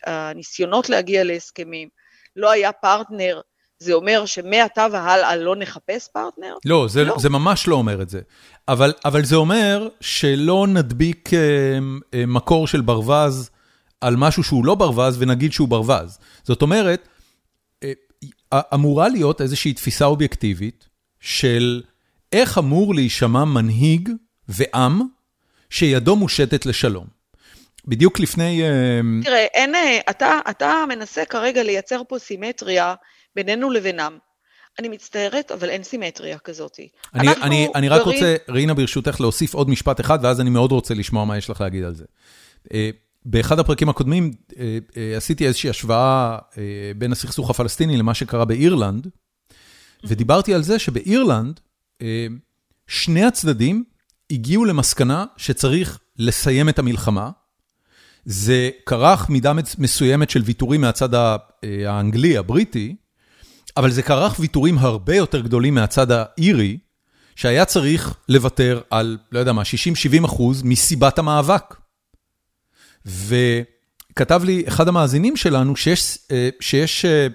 [0.07, 1.89] אה, הניסיונות להגיע להסכמים
[2.37, 3.41] לא היה פרטנר,
[3.79, 6.55] זה אומר שמעתה והלאה לא נחפש פרטנר?
[6.65, 7.15] לא, זה, לא.
[7.19, 8.21] זה ממש לא אומר את זה.
[8.69, 11.31] אבל, אבל זה אומר שלא נדביק
[12.27, 13.51] מקור של ברווז
[14.01, 16.19] על משהו שהוא לא ברווז ונגיד שהוא ברווז.
[16.43, 17.09] זאת אומרת,
[18.75, 20.89] אמורה להיות איזושהי תפיסה אובייקטיבית
[21.21, 21.83] של
[22.33, 24.09] איך אמור להישמע מנהיג
[24.49, 25.01] ועם
[25.71, 27.07] שידו מושטת לשלום.
[27.85, 28.63] בדיוק לפני...
[28.63, 32.95] אה, תראה, אין, אה, אתה, אתה מנסה כרגע לייצר פה סימטריה
[33.37, 34.19] בינינו לבינם.
[34.79, 36.81] אני מצטערת, אבל אין סימטריה כזאת.
[37.15, 38.15] אני, אני, אני רק גרים...
[38.15, 41.61] רוצה, רינה, ברשותך, להוסיף עוד משפט אחד, ואז אני מאוד רוצה לשמוע מה יש לך
[41.61, 42.05] להגיד על זה.
[43.27, 44.31] אה, באחד הפרקים הקודמים
[45.17, 46.39] עשיתי איזושהי השוואה
[46.99, 49.09] בין הסכסוך הפלסטיני למה שקרה באירלנד,
[50.05, 51.61] ודיברתי על זה שבאירלנד,
[52.87, 53.85] שני הצדדים
[54.31, 57.31] הגיעו למסקנה שצריך לסיים את המלחמה.
[58.25, 61.37] זה כרך מידה מסוימת של ויתורים מהצד אה,
[61.87, 62.97] האנגלי, הבריטי,
[63.77, 66.79] אבל זה כרך ויתורים הרבה יותר גדולים מהצד האירי,
[67.37, 69.63] שהיה צריך לוותר על, לא יודע מה,
[70.23, 71.75] 60-70 אחוז מסיבת המאבק.
[73.07, 77.29] וכתב לי אחד המאזינים שלנו שיש, אה, שיש אה,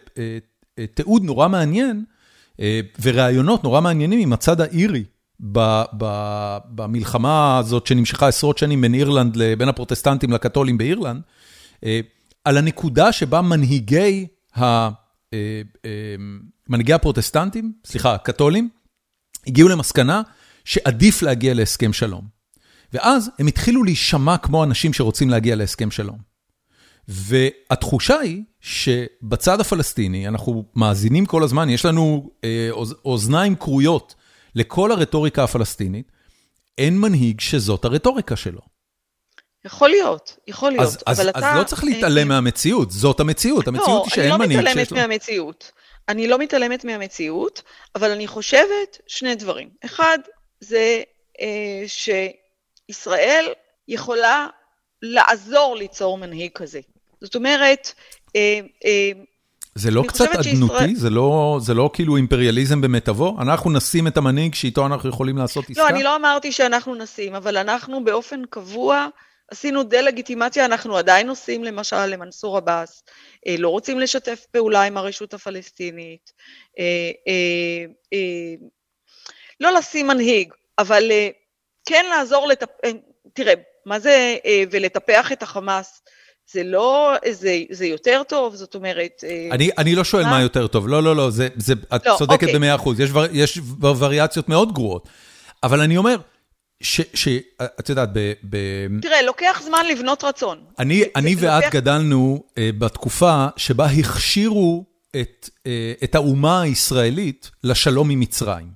[0.93, 2.03] תיעוד נורא מעניין
[3.01, 5.03] וראיונות נורא מעניינים עם הצד האירי
[6.75, 11.21] במלחמה הזאת שנמשכה עשרות שנים בין אירלנד, בין הפרוטסטנטים לקתולים באירלנד,
[11.85, 11.99] אה,
[12.45, 14.89] על הנקודה שבה מנהיגי, ה, אה,
[15.85, 16.15] אה,
[16.69, 18.69] מנהיגי הפרוטסטנטים, סליחה, הקתולים,
[19.47, 20.21] הגיעו למסקנה
[20.65, 22.40] שעדיף להגיע להסכם שלום.
[22.93, 26.17] ואז הם התחילו להישמע כמו אנשים שרוצים להגיע להסכם שלום.
[27.07, 32.69] והתחושה היא שבצד הפלסטיני, אנחנו מאזינים כל הזמן, יש לנו אה,
[33.05, 34.15] אוזניים כרויות
[34.55, 36.11] לכל הרטוריקה הפלסטינית,
[36.77, 38.61] אין מנהיג שזאת הרטוריקה שלו.
[39.65, 41.51] יכול להיות, יכול להיות, אז, אבל אז, אתה...
[41.51, 44.67] אז לא צריך להתעלם אה, מהמציאות, זאת המציאות, המציאות לא, היא שאין מנהיג שיש לו...
[44.67, 45.71] לא, אני לא מתעלמת מהמציאות.
[46.09, 47.61] אני לא מתעלמת מהמציאות,
[47.95, 49.69] אבל אני חושבת שני דברים.
[49.85, 50.17] אחד,
[50.59, 51.01] זה
[51.41, 51.83] אה,
[52.91, 53.45] שישראל
[53.87, 54.47] יכולה
[55.01, 56.79] לעזור ליצור מנהיג כזה.
[57.21, 57.93] זאת אומרת,
[58.35, 59.11] אה, אה,
[59.75, 60.95] זה לא קצת אדנותי?
[60.95, 63.37] זה לא זה לא כאילו אימפריאליזם במיטבו?
[63.41, 65.81] אנחנו נשים את המנהיג שאיתו אנחנו יכולים לעשות עסקה?
[65.81, 69.07] לא, אני לא אמרתי שאנחנו נשים, אבל אנחנו באופן קבוע
[69.51, 73.03] עשינו דה-לגיטימציה, אנחנו עדיין עושים למשל למנסור עבאס,
[73.47, 76.31] אה, לא רוצים לשתף פעולה עם הרשות הפלסטינית,
[79.59, 81.11] לא לשים מנהיג, אבל
[81.85, 82.69] כן לעזור, לטפ...
[83.33, 83.53] תראה,
[83.85, 84.37] מה זה
[84.71, 86.01] ולטפח את החמאס?
[86.51, 89.23] זה לא, זה, זה יותר טוב, זאת אומרת...
[89.27, 92.05] אה, אני, אני לא שואל מה מה יותר טוב, לא, לא, לא, זה, זה, את
[92.05, 92.53] לא, צודקת אוקיי.
[92.53, 95.09] במאה אחוז, יש, יש וריאציות מאוד גרועות.
[95.63, 96.17] אבל אני אומר,
[96.81, 98.57] שאת יודעת, ב, ב...
[99.01, 100.63] תראה, לוקח זמן לבנות רצון.
[100.79, 101.75] אני, זה, אני זה ואת לוקח...
[101.75, 104.85] גדלנו uh, בתקופה שבה הכשירו
[105.21, 105.67] את, uh,
[106.03, 108.67] את האומה הישראלית לשלום עם מצרים.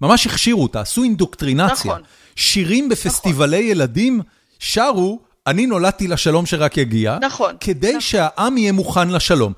[0.00, 1.90] ממש הכשירו אותה, עשו אינדוקטרינציה.
[1.90, 2.02] נכון.
[2.36, 3.70] שירים בפסטיבלי נכון.
[3.70, 4.20] ילדים
[4.58, 7.54] שרו אני נולדתי לשלום שרק יגיע, נכון.
[7.60, 8.00] כדי נכון.
[8.00, 9.52] שהעם יהיה מוכן לשלום.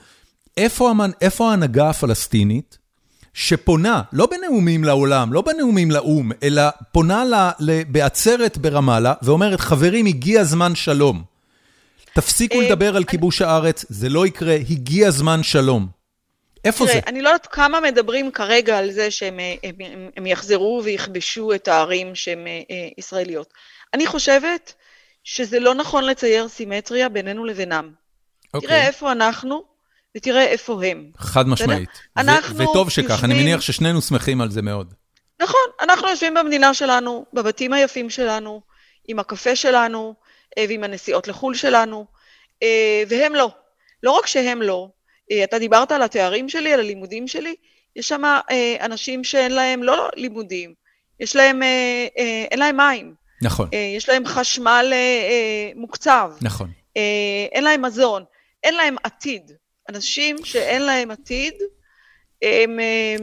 [0.56, 1.10] איפה, המנ...
[1.20, 2.78] איפה ההנהגה הפלסטינית,
[3.34, 6.62] שפונה, לא בנאומים לעולם, לא בנאומים לאו"ם, אלא
[6.92, 7.50] פונה
[7.88, 11.22] בעצרת ברמאללה ואומרת, חברים, הגיע זמן שלום.
[12.14, 15.97] תפסיקו לדבר על כיבוש הארץ, זה לא יקרה, הגיע זמן שלום.
[16.64, 17.00] איפה תראה, זה?
[17.06, 21.68] אני לא יודעת כמה מדברים כרגע על זה שהם הם, הם, הם יחזרו ויכבשו את
[21.68, 22.46] הערים שהן
[22.98, 23.52] ישראליות.
[23.94, 24.74] אני חושבת
[25.24, 27.92] שזה לא נכון לצייר סימטריה בינינו לבינם.
[28.54, 28.68] אוקיי.
[28.68, 29.62] תראה איפה אנחנו
[30.16, 31.10] ותראה איפה הם.
[31.18, 31.90] חד משמעית.
[32.16, 33.30] אנחנו וטוב שכך, יושבים...
[33.30, 34.94] אני מניח ששנינו שמחים על זה מאוד.
[35.42, 38.60] נכון, אנחנו יושבים במדינה שלנו, בבתים היפים שלנו,
[39.08, 40.14] עם הקפה שלנו
[40.58, 42.06] ועם הנסיעות לחו"ל שלנו,
[43.08, 43.50] והם לא.
[44.02, 44.88] לא רק שהם לא,
[45.44, 47.54] אתה דיברת על התארים שלי, על הלימודים שלי,
[47.96, 48.22] יש שם
[48.80, 50.74] אנשים שאין להם לא לימודים,
[51.20, 51.62] יש להם,
[52.50, 53.14] אין להם מים.
[53.42, 53.68] נכון.
[53.96, 54.92] יש להם חשמל
[55.76, 56.30] מוקצב.
[56.42, 56.70] נכון.
[57.52, 58.24] אין להם מזון,
[58.64, 59.52] אין להם עתיד.
[59.88, 61.54] אנשים שאין להם עתיד,
[62.42, 62.78] הם...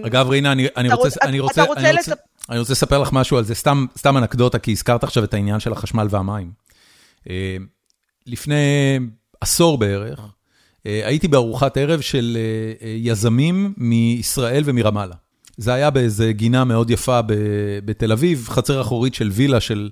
[0.06, 2.18] אגב, רינה, אני, אני רוצה, רוצה, אני רוצה, רוצה, אני רוצה, לספ...
[2.49, 5.60] אני רוצה לספר לך משהו על זה, סתם, סתם אנקדוטה, כי הזכרת עכשיו את העניין
[5.60, 6.51] של החשמל והמים.
[8.26, 8.99] לפני
[9.41, 10.20] עשור בערך,
[10.86, 12.38] הייתי בארוחת ערב של
[12.98, 15.16] יזמים מישראל ומרמאללה.
[15.58, 17.20] זה היה באיזה גינה מאוד יפה
[17.86, 19.90] בתל אביב, חצר אחורית של וילה של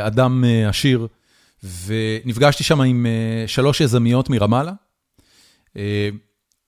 [0.00, 1.06] אדם עשיר,
[1.86, 3.06] ונפגשתי שם עם
[3.46, 4.72] שלוש יזמיות מרמאללה,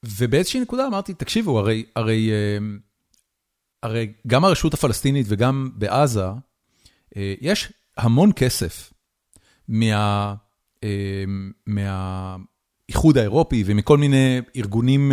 [0.05, 2.31] ובאיזושהי נקודה אמרתי, תקשיבו, הרי, הרי,
[3.83, 6.27] הרי גם הרשות הפלסטינית וגם בעזה,
[7.17, 8.93] יש המון כסף
[9.69, 10.35] מה...
[12.89, 15.13] מהאיחוד האירופי ומכל מיני ארגונים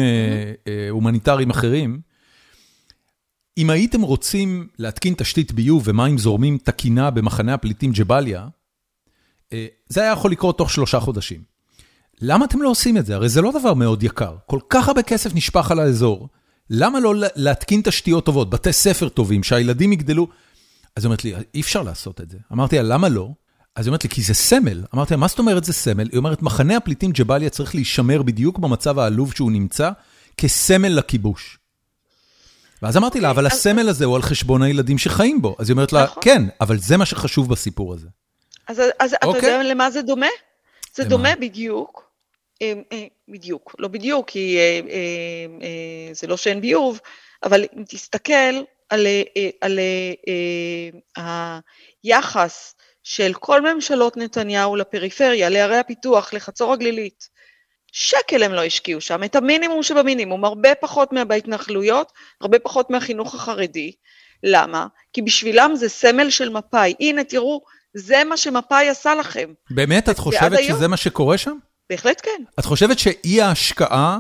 [0.89, 1.99] הומניטריים אחרים,
[3.57, 8.47] אם הייתם רוצים להתקין תשתית ביוב ומים זורמים תקינה במחנה הפליטים ג'באליה,
[9.89, 11.43] זה היה יכול לקרות תוך שלושה חודשים.
[12.21, 13.15] למה אתם לא עושים את זה?
[13.15, 14.35] הרי זה לא דבר מאוד יקר.
[14.45, 16.29] כל כך הרבה כסף נשפך על האזור,
[16.69, 20.27] למה לא להתקין תשתיות טובות, בתי ספר טובים, שהילדים יגדלו?
[20.95, 22.37] אז היא אומרת לי, אי אפשר לעשות את זה.
[22.53, 23.29] אמרתי לה, למה לא?
[23.75, 24.83] אז היא אומרת לי, כי זה סמל.
[24.95, 26.07] אמרתי לה, מה זאת אומרת זה סמל?
[26.11, 29.89] היא אומרת, מחנה הפליטים ג'באליה צריך להישמר בדיוק במצב העלוב שהוא נמצא,
[30.37, 31.57] כסמל לכיבוש.
[32.81, 35.55] ואז אמרתי לה, אבל הסמל הזה הוא על חשבון הילדים שחיים בו.
[35.59, 38.07] אז היא אומרת לה, כן, אבל זה מה שחשוב בסיפור הזה.
[38.67, 38.81] אז
[39.13, 40.27] אתה יודע למה זה דומה?
[40.95, 42.11] זה דומה בדיוק,
[43.27, 44.57] בדיוק, לא בדיוק, כי
[46.13, 46.99] זה לא שאין ביוב,
[47.43, 48.63] אבל אם תסתכל
[49.61, 49.79] על
[52.03, 52.75] היחס
[53.15, 57.29] של כל ממשלות נתניהו לפריפריה, לערי הפיתוח, לחצור הגלילית,
[57.91, 63.91] שקל הם לא השקיעו שם, את המינימום שבמינימום, הרבה פחות מההתנחלויות, הרבה פחות מהחינוך החרדי.
[64.43, 64.87] למה?
[65.13, 66.93] כי בשבילם זה סמל של מפא"י.
[66.99, 67.61] הנה, תראו,
[67.93, 69.49] זה מה שמפא"י עשה לכם.
[69.71, 70.09] באמת?
[70.09, 70.91] את חושבת שזה היום?
[70.91, 71.57] מה שקורה שם?
[71.89, 72.43] בהחלט כן.
[72.59, 74.17] את חושבת שאי ההשקעה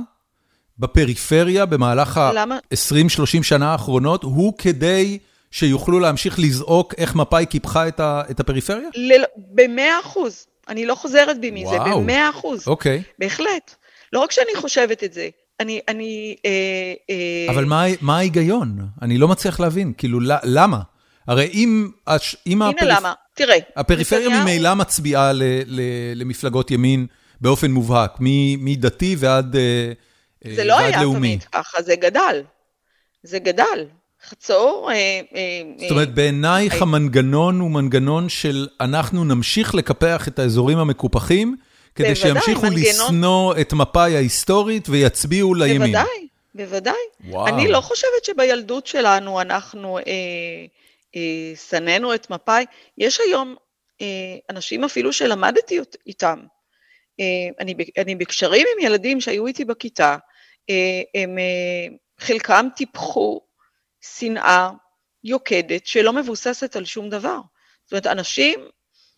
[0.79, 5.19] בפריפריה במהלך ה-20-30 שנה האחרונות, הוא כדי
[5.51, 7.87] שיוכלו להמשיך לזעוק איך מפא"י קיפחה
[8.31, 8.89] את הפריפריה?
[9.37, 10.45] במאה אחוז.
[10.67, 12.67] אני לא חוזרת בי מזה, במאה אחוז.
[12.67, 13.03] אוקיי.
[13.19, 13.75] בהחלט.
[14.13, 15.29] לא רק שאני חושבת את זה,
[15.59, 15.79] אני...
[15.87, 16.51] אני אה,
[17.09, 17.53] אה...
[17.53, 18.77] אבל מה, מה ההיגיון?
[19.01, 19.93] אני לא מצליח להבין.
[19.97, 20.79] כאילו, למה?
[21.27, 21.91] הרי אם...
[22.47, 22.89] אם הנה הפריפ...
[22.97, 23.57] למה, תראה.
[23.75, 24.43] הפריפריה נתניהו...
[24.43, 25.81] ממילא מצביעה ל, ל,
[26.15, 27.07] למפלגות ימין
[27.41, 28.17] באופן מובהק,
[28.59, 29.91] מדתי ועד, אה,
[30.45, 30.55] לאומי.
[30.55, 32.43] זה לא היה תמיד ככה, זה גדל.
[33.23, 33.85] זה גדל.
[34.29, 34.89] חצור.
[34.91, 41.55] אה, אה, זאת אומרת, בעינייך המנגנון הוא מנגנון של אנחנו נמשיך לקפח את האזורים המקופחים,
[41.95, 45.79] כדי שימשיכו לשנוא את מפא"י ההיסטורית ויצביעו לימין.
[45.79, 46.93] בוודאי, בוודאי.
[47.25, 47.47] וואו.
[47.47, 50.03] אני לא חושבת שבילדות שלנו אנחנו אה,
[51.15, 52.65] אה, שנאנו את מפא"י.
[52.97, 53.55] יש היום
[54.01, 54.05] אה,
[54.49, 56.39] אנשים אפילו שלמדתי איתם.
[57.19, 60.17] אה, אני, אני בקשרים עם ילדים שהיו איתי בכיתה,
[60.69, 63.41] אה, הם, אה, חלקם טיפחו
[64.01, 64.69] שנאה
[65.23, 67.39] יוקדת שלא מבוססת על שום דבר.
[67.85, 68.59] זאת אומרת, אנשים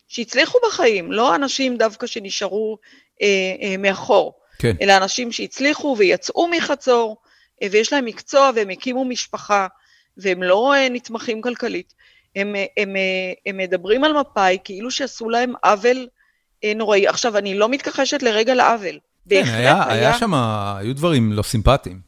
[0.08, 2.78] שהצליחו בחיים, לא אנשים דווקא שנשארו
[3.22, 3.26] אה,
[3.62, 4.76] אה, מאחור, כן.
[4.80, 7.16] אלא אנשים שהצליחו ויצאו מחצור,
[7.62, 9.66] אה, ויש להם מקצוע והם הקימו משפחה,
[10.16, 11.94] והם לא אה, נתמכים כלכלית.
[12.36, 16.08] הם, הם, הם, אה, הם מדברים על מפא"י כאילו שעשו להם עוול
[16.64, 17.06] אה, נוראי.
[17.06, 18.98] עכשיו, אני לא מתכחשת לרגע לעוול.
[19.30, 22.00] כן, היה, היה, היה שם, היו דברים לא סימפטיים.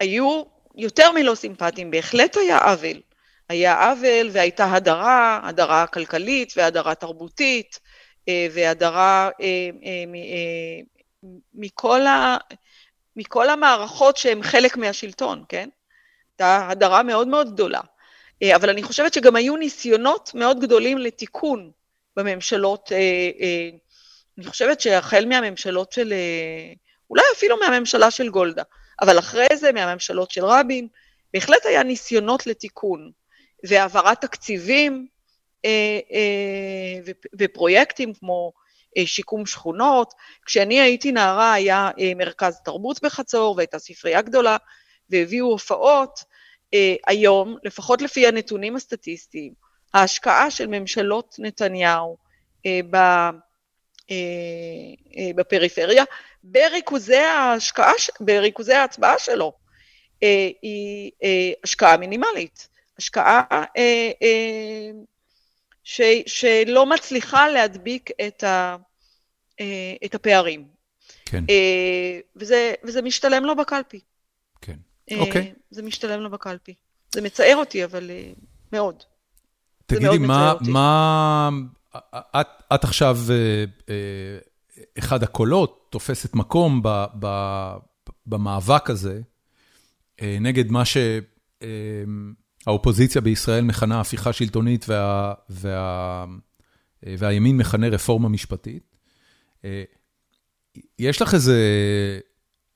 [0.00, 0.42] היו
[0.76, 3.00] יותר מלא סימפטיים, בהחלט היה עוול.
[3.48, 7.80] היה עוול והייתה הדרה, הדרה כלכלית והדרה תרבותית,
[8.28, 10.04] אה, והדרה אה, אה,
[11.54, 12.36] מכל, ה,
[13.16, 15.68] מכל המערכות שהן חלק מהשלטון, כן?
[16.32, 17.80] הייתה הדרה מאוד מאוד גדולה.
[18.56, 21.70] אבל אני חושבת שגם היו ניסיונות מאוד גדולים לתיקון
[22.16, 22.92] בממשלות,
[24.38, 26.14] אני חושבת שהחל מהממשלות של,
[27.10, 28.62] אולי אפילו מהממשלה של גולדה,
[29.02, 30.88] אבל אחרי זה מהממשלות של רבין,
[31.34, 33.10] בהחלט היה ניסיונות לתיקון
[33.64, 35.06] והעברת תקציבים
[35.64, 38.52] אה, אה, ופרויקטים כמו
[38.98, 40.14] אה, שיקום שכונות.
[40.46, 44.56] כשאני הייתי נערה היה מרכז תרבות בחצור והייתה ספרייה גדולה
[45.10, 46.36] והביאו הופעות.
[47.06, 49.52] היום, לפחות לפי הנתונים הסטטיסטיים,
[49.94, 52.16] ההשקעה של ממשלות נתניהו
[55.36, 56.04] בפריפריה,
[56.50, 59.52] בריכוזי ההשקעה, בריכוזי ההצבעה שלו,
[60.62, 61.10] היא
[61.64, 62.68] השקעה מינימלית.
[62.98, 63.42] השקעה
[65.86, 68.76] ש, שלא מצליחה להדביק את, ה,
[69.60, 70.64] אה, את הפערים.
[71.24, 71.44] כן.
[71.50, 74.00] אה, וזה, וזה משתלם לו בקלפי.
[74.60, 74.76] כן,
[75.10, 75.52] אה, אוקיי.
[75.70, 76.74] זה משתלם לו בקלפי.
[77.14, 78.10] זה מצער אותי, אבל
[78.72, 79.02] מאוד.
[79.86, 81.50] תגידי, מה, מה...
[82.40, 83.18] את, את עכשיו
[84.98, 87.26] אחד הקולות, תופסת מקום ב, ב,
[88.26, 89.20] במאבק הזה
[90.22, 90.96] נגד מה ש...
[92.66, 96.24] האופוזיציה בישראל מכנה הפיכה שלטונית וה, וה,
[97.02, 98.96] והימין מכנה רפורמה משפטית.
[100.98, 101.60] יש לך איזה,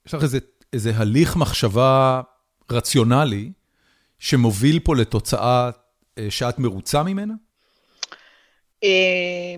[0.06, 0.38] יש לך איזה,
[0.72, 2.20] איזה הליך מחשבה
[2.70, 3.52] רציונלי
[4.18, 5.70] שמוביל פה לתוצאה
[6.18, 7.34] אה, שאת מרוצה ממנה?
[8.84, 9.54] אה,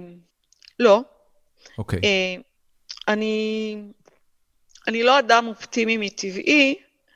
[0.78, 1.03] לא.
[1.78, 2.00] אוקיי.
[2.04, 2.34] אה,
[3.08, 3.76] אני,
[4.88, 6.74] אני לא אדם אופטימי מטבעי.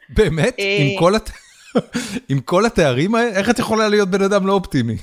[0.08, 0.56] באמת?
[0.58, 1.30] עם כל הת...
[2.28, 4.96] עם כל התארים האלה, איך את יכולה להיות בן אדם לא אופטימי?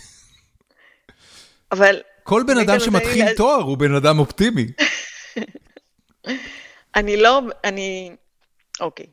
[1.71, 2.01] אבל...
[2.23, 4.65] כל בן אדם שמתחיל תואר הוא בן אדם אופטימי.
[6.95, 8.15] אני לא, אני...
[8.79, 9.05] אוקיי.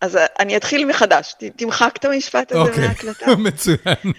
[0.00, 1.34] אז אני אתחיל מחדש.
[1.56, 3.26] תמחק את המשפט הזה אוקיי, מההקלטה.
[3.46, 4.12] מצוין.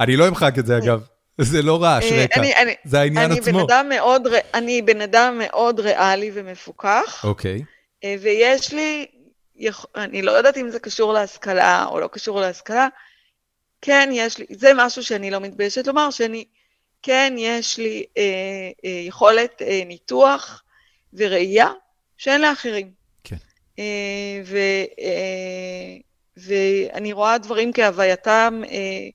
[0.00, 1.02] אני לא אמחק את זה אגב.
[1.38, 2.40] זה לא רעש אה, רקע,
[2.84, 3.66] זה העניין עצמו.
[4.54, 7.24] אני בן אדם מאוד ריאלי ומפוקח.
[7.24, 7.62] אוקיי.
[8.04, 9.06] אה, ויש לי
[9.96, 12.88] אני לא יודעת אם זה קשור להשכלה או לא קשור להשכלה,
[13.82, 16.44] כן יש לי, זה משהו שאני לא מתביישת לומר, שאני,
[17.02, 18.22] כן יש לי אה,
[18.84, 20.62] אה, יכולת אה, ניתוח
[21.12, 21.68] וראייה
[22.16, 22.90] שאין לאחרים.
[23.24, 23.36] כן.
[23.78, 24.56] אה, ו,
[25.00, 25.96] אה,
[26.36, 29.08] ואני רואה דברים כהווייתם אה,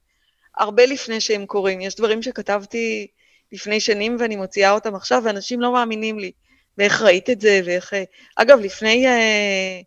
[0.58, 1.82] הרבה לפני שהם קורים.
[1.82, 3.08] יש דברים שכתבתי
[3.52, 6.32] לפני שנים ואני מוציאה אותם עכשיו, ואנשים לא מאמינים לי.
[6.78, 7.94] ואיך ראית את זה, ואיך...
[7.94, 8.04] אה,
[8.36, 9.08] אגב, לפני...
[9.08, 9.82] אה,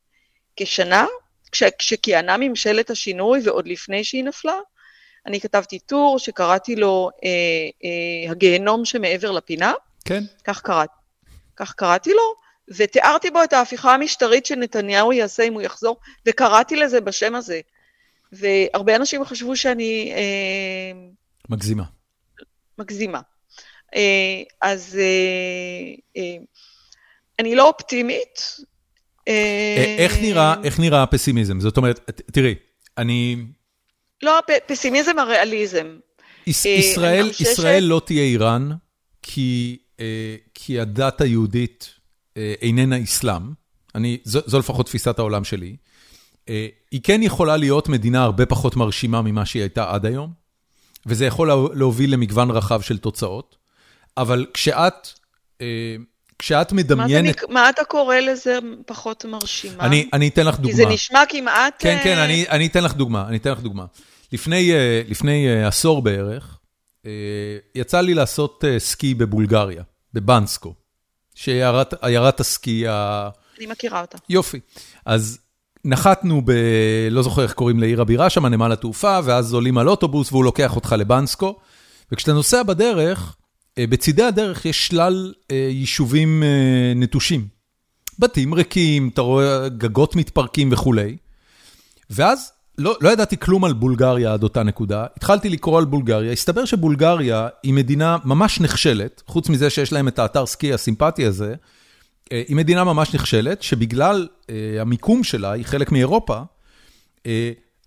[0.57, 1.07] כשנה,
[1.53, 4.59] כש, כשכיהנה ממשלת השינוי ועוד לפני שהיא נפלה,
[5.27, 7.31] אני כתבתי טור שקראתי לו אה,
[7.85, 9.73] אה, הגיהנום שמעבר לפינה.
[10.05, 10.25] כן.
[10.45, 10.95] כך קראתי.
[11.57, 12.35] כך קראתי לו,
[12.77, 15.97] ותיארתי בו את ההפיכה המשטרית שנתניהו יעשה אם הוא יחזור,
[16.27, 17.61] וקראתי לזה בשם הזה.
[18.33, 20.13] והרבה אנשים חשבו שאני...
[20.15, 21.09] אה,
[21.49, 21.85] מגזימה.
[22.79, 23.21] מגזימה.
[23.97, 24.99] אה, אז
[26.17, 26.23] אה,
[27.39, 28.57] אני לא אופטימית,
[29.99, 31.61] איך נראה איך נראה הפסימיזם?
[31.61, 32.55] זאת אומרת, תראי,
[32.99, 33.37] אני...
[34.23, 35.99] לא הפסימיזם, הריאליזם.
[36.47, 38.71] ישראל ישראל לא תהיה איראן,
[39.23, 39.79] כי
[40.55, 41.95] כי הדת היהודית
[42.37, 43.43] איננה אסלאם.
[43.95, 45.77] אני, זו זו לפחות תפיסת העולם שלי.
[46.91, 50.33] היא כן יכולה להיות מדינה הרבה פחות מרשימה ממה שהיא הייתה עד היום,
[51.07, 53.57] וזה יכול להוביל למגוון רחב של תוצאות,
[54.17, 55.09] אבל כשאת
[56.41, 57.37] כשאת מדמיינת...
[57.49, 59.85] מה אתה קורא לזה פחות מרשימה?
[59.85, 60.71] אני אני אתן לך דוגמה.
[60.71, 61.75] כי זה נשמע כמעט...
[61.79, 63.85] כן, כן, אני אני אתן לך דוגמה, אני אתן לך דוגמה.
[64.33, 66.59] לפני אה, לפני עשור בערך,
[67.75, 69.83] יצא לי לעשות סקי בבולגריה,
[70.15, 70.75] בבנסקו,
[71.35, 73.29] שעיירת הסקי ה...
[73.59, 74.19] אני מכירה אותה.
[74.29, 74.61] יופי.
[75.07, 75.39] אז
[75.85, 76.53] נחתנו ב...
[77.11, 80.77] לא זוכר איך קוראים לעיר הבירה שם, נמל התעופה, ואז עולים על אוטובוס והוא לוקח
[80.77, 81.57] אותך לבנסקו,
[82.13, 83.37] וכשאתה נוסע בדרך,
[83.79, 87.47] אה, בצידי הדרך יש שלל אה, יישובים אה, נטושים.
[88.19, 91.17] בתים ריקים, אתה רואה גגות מתפרקים וכולי.
[92.11, 96.65] ואז לא, לא ידעתי כלום על בולגריה עד אותה נקודה, התחלתי לקרוא על בולגריה, הסתבר
[96.65, 101.55] שבולגריה היא מדינה ממש נכשלת, חוץ מזה שיש להם את האתר סקי הסימפטי הזה,
[102.31, 104.29] היא מדינה ממש נכשלת, שבגלל
[104.81, 106.41] המיקום שלה, היא חלק מאירופה,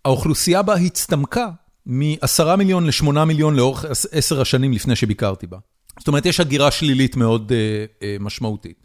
[0.05, 1.49] האוכלוסייה בה הצטמקה
[1.85, 5.57] מ-10 מיליון ל-8 מיליון לאורך עשר השנים לפני שביקרתי בה.
[5.99, 7.51] זאת אומרת, יש הגירה שלילית מאוד
[8.19, 8.77] משמעותית.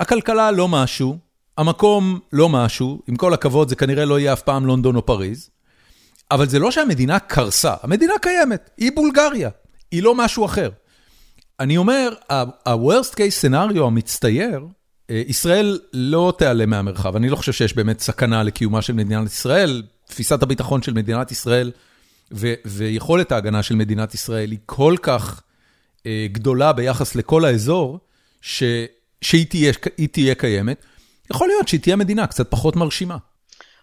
[0.00, 1.18] הכלכלה לא משהו,
[1.58, 5.50] המקום לא משהו, עם כל הכבוד זה כנראה לא יהיה אף פעם לונדון או פריז,
[6.30, 9.50] אבל זה לא שהמדינה קרסה, המדינה קיימת, היא בולגריה,
[9.90, 10.70] היא לא משהו אחר.
[11.60, 14.66] אני אומר, ה-Worst case scenario המצטייר,
[15.10, 19.82] אה, ישראל לא תיעלם מהמרחב, אני לא חושב שיש באמת סכנה לקיומה של מדינת ישראל,
[20.08, 21.72] תפיסת הביטחון של מדינת ישראל
[22.64, 25.42] ויכולת ההגנה של מדינת ישראל היא כל כך
[26.06, 27.98] אה, גדולה ביחס לכל האזור,
[28.40, 29.72] שהיא תהיה
[30.12, 30.84] תהיה קיימת.
[31.30, 33.16] יכול להיות שהיא תהיה מדינה קצת פחות מרשימה.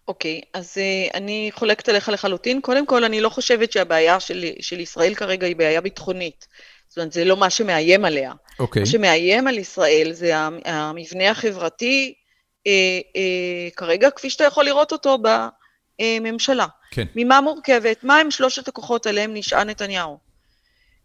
[0.07, 2.61] אוקיי, אז uh, אני חולקת עליך לחלוטין.
[2.61, 6.47] קודם כל, אני לא חושבת שהבעיה של, של ישראל כרגע היא בעיה ביטחונית.
[6.91, 8.31] זאת אומרת, זה לא מה שמאיים עליה.
[8.59, 8.79] אוקיי.
[8.79, 10.31] מה שמאיים על ישראל זה
[10.65, 12.13] המבנה החברתי,
[12.67, 12.71] אה,
[13.15, 15.17] אה, כרגע, כפי שאתה יכול לראות אותו
[16.01, 16.65] בממשלה.
[16.91, 17.05] כן.
[17.15, 18.03] ממה מורכבת?
[18.03, 20.17] מה הם שלושת הכוחות עליהם נשען נתניהו?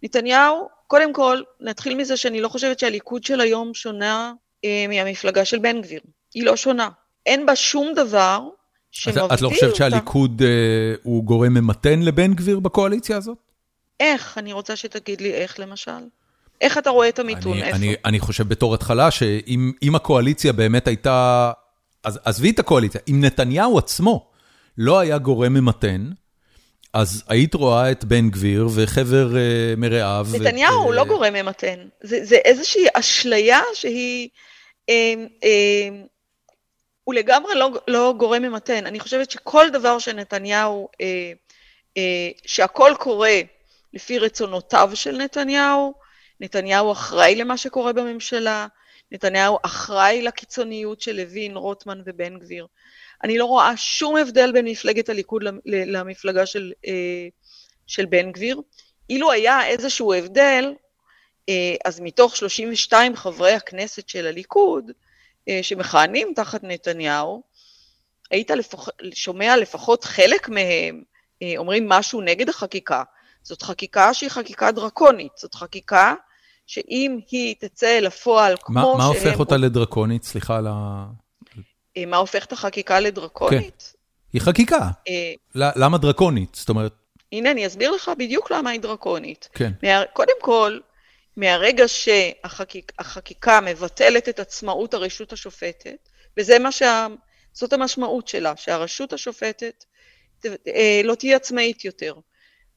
[0.02, 4.32] נתניהו, קודם כל, נתחיל מזה שאני לא חושבת שהליכוד של היום שונה
[4.64, 6.00] אה, מהמפלגה של בן גביר.
[6.34, 6.88] היא לא שונה.
[7.26, 8.48] אין בה שום דבר
[8.90, 9.34] שמבדיל אותה.
[9.34, 13.45] את לא חושבת שהליכוד אה, הוא גורם ממתן לבן גביר בקואליציה הזאת?
[14.00, 14.38] איך?
[14.38, 15.90] אני רוצה שתגיד לי איך, למשל.
[16.60, 17.52] איך אתה רואה את המיתון?
[17.52, 17.76] אני, איפה?
[17.76, 21.52] אני, אני חושב בתור התחלה שאם הקואליציה באמת הייתה...
[22.04, 24.30] אז עזבי את הקואליציה, אם נתניהו עצמו
[24.78, 26.10] לא היה גורם ממתן,
[26.92, 30.26] אז היית רואה את בן גביר וחבר uh, מרעיו.
[30.34, 31.88] נתניהו הוא לא גורם ממתן.
[32.00, 34.28] זה, זה איזושהי אשליה שהיא...
[34.88, 35.88] אה, אה,
[37.04, 38.86] הוא לגמרי לא, לא גורם ממתן.
[38.86, 41.32] אני חושבת שכל דבר שנתניהו, אה,
[41.96, 43.40] אה, שהכל קורה
[43.96, 45.94] לפי רצונותיו של נתניהו,
[46.40, 48.66] נתניהו אחראי למה שקורה בממשלה,
[49.12, 52.66] נתניהו אחראי לקיצוניות של לוין, רוטמן ובן גביר.
[53.24, 57.28] אני לא רואה שום הבדל בין מפלגת הליכוד למפלגה של, אה,
[57.86, 58.60] של בן גביר.
[59.10, 60.74] אילו היה איזשהו הבדל,
[61.48, 64.90] אה, אז מתוך 32 חברי הכנסת של הליכוד,
[65.48, 67.42] אה, שמכהנים תחת נתניהו,
[68.30, 71.02] היית לפח, שומע לפחות חלק מהם
[71.56, 73.02] אומרים משהו נגד החקיקה.
[73.46, 76.14] זאת חקיקה שהיא חקיקה דרקונית, זאת חקיקה
[76.66, 78.98] שאם היא תצא לפועל כמו שהם...
[78.98, 80.24] מה הופך אותה לדרקונית?
[80.24, 81.06] סליחה על ה...
[81.96, 83.92] אה, מה הופך את החקיקה לדרקונית?
[83.92, 83.98] כן,
[84.32, 84.88] היא חקיקה.
[85.08, 86.54] אה, למה דרקונית?
[86.54, 86.92] זאת אומרת...
[87.32, 89.48] הנה, אני אסביר לך בדיוק למה היא דרקונית.
[89.52, 89.72] כן.
[90.12, 90.78] קודם כל,
[91.36, 97.06] מהרגע שהחקיקה מבטלת את עצמאות הרשות השופטת, וזה מה שה...
[97.52, 99.84] זאת המשמעות שלה, שהרשות השופטת
[100.46, 102.14] אה, לא תהיה עצמאית יותר.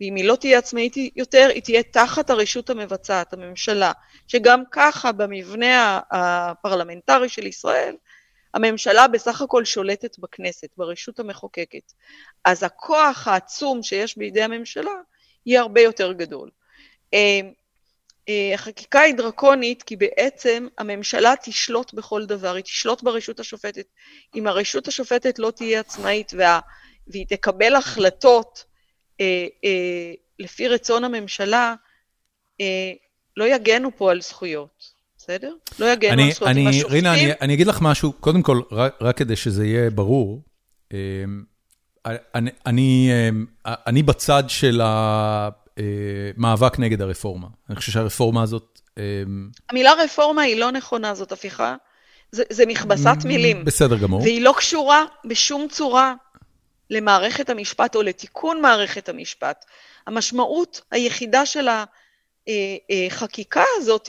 [0.01, 3.91] ואם היא לא תהיה עצמאית יותר, היא תהיה תחת הרשות המבצעת, הממשלה,
[4.27, 7.95] שגם ככה במבנה הפרלמנטרי של ישראל,
[8.53, 11.93] הממשלה בסך הכל שולטת בכנסת, ברשות המחוקקת.
[12.45, 14.91] אז הכוח העצום שיש בידי הממשלה
[15.45, 16.49] יהיה הרבה יותר גדול.
[17.13, 17.39] אה,
[18.29, 23.85] אה, החקיקה היא דרקונית כי בעצם הממשלה תשלוט בכל דבר, היא תשלוט ברשות השופטת.
[24.35, 26.59] אם הרשות השופטת לא תהיה עצמאית וה,
[27.07, 28.65] והיא תקבל החלטות
[30.39, 31.75] לפי רצון הממשלה,
[32.61, 32.91] אה,
[33.37, 34.83] לא יגנו פה על זכויות,
[35.17, 35.53] בסדר?
[35.79, 36.51] לא יגנו אני, על זכויות.
[36.51, 36.91] אני, השופטים...
[36.91, 40.41] רינה, אני, אני אגיד לך משהו, קודם כל, רק, רק כדי שזה יהיה ברור,
[40.93, 40.97] אה,
[42.35, 43.09] אני, אני,
[43.65, 47.47] אה, אני בצד של המאבק נגד הרפורמה.
[47.69, 48.79] אני חושב שהרפורמה הזאת...
[49.69, 51.75] המילה רפורמה היא לא נכונה, זאת הפיכה.
[52.31, 53.65] זה, זה מכבסת מילים.
[53.65, 54.21] בסדר גמור.
[54.21, 56.13] והיא לא קשורה בשום צורה
[56.89, 59.65] למערכת המשפט או לתיקון מערכת המשפט.
[60.07, 61.67] המשמעות היחידה של
[62.47, 64.07] החקיקה הזאת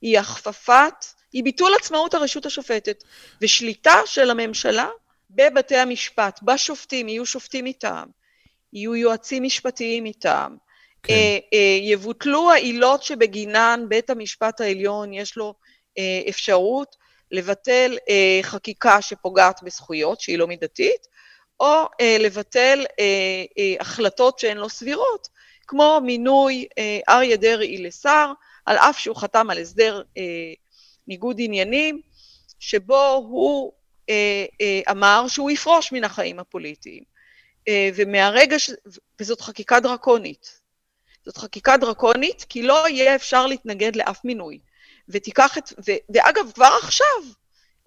[0.00, 3.04] היא הכפפת, היא ביטול עצמאות הרשות השופטת
[3.42, 4.88] ושליטה של הממשלה
[5.30, 8.08] בבתי המשפט, בשופטים, יהיו שופטים מטעם,
[8.72, 10.56] יהיו יועצים משפטיים מטעם,
[11.02, 11.14] כן.
[11.14, 15.54] אה, אה, יבוטלו העילות שבגינן בית המשפט העליון יש לו
[15.98, 16.96] אה, אפשרות
[17.30, 17.96] לבטל
[18.42, 21.06] חקיקה שפוגעת בזכויות, שהיא לא מידתית,
[21.60, 23.04] או אה, לבטל אה,
[23.58, 25.28] אה, החלטות שהן לא סבירות,
[25.66, 28.32] כמו מינוי אה, אריה דרעי לשר,
[28.66, 30.22] על אף שהוא חתם על הסדר אה,
[31.08, 32.00] ניגוד עניינים,
[32.58, 33.72] שבו הוא
[34.10, 37.02] אה, אה, אמר שהוא יפרוש מן החיים הפוליטיים.
[37.68, 38.70] אה, ומהרגע, ש...
[39.20, 40.60] וזאת חקיקה דרקונית.
[41.24, 44.58] זאת חקיקה דרקונית, כי לא יהיה אפשר להתנגד לאף מינוי.
[45.08, 47.22] ותיקח את, ו, ואגב, כבר עכשיו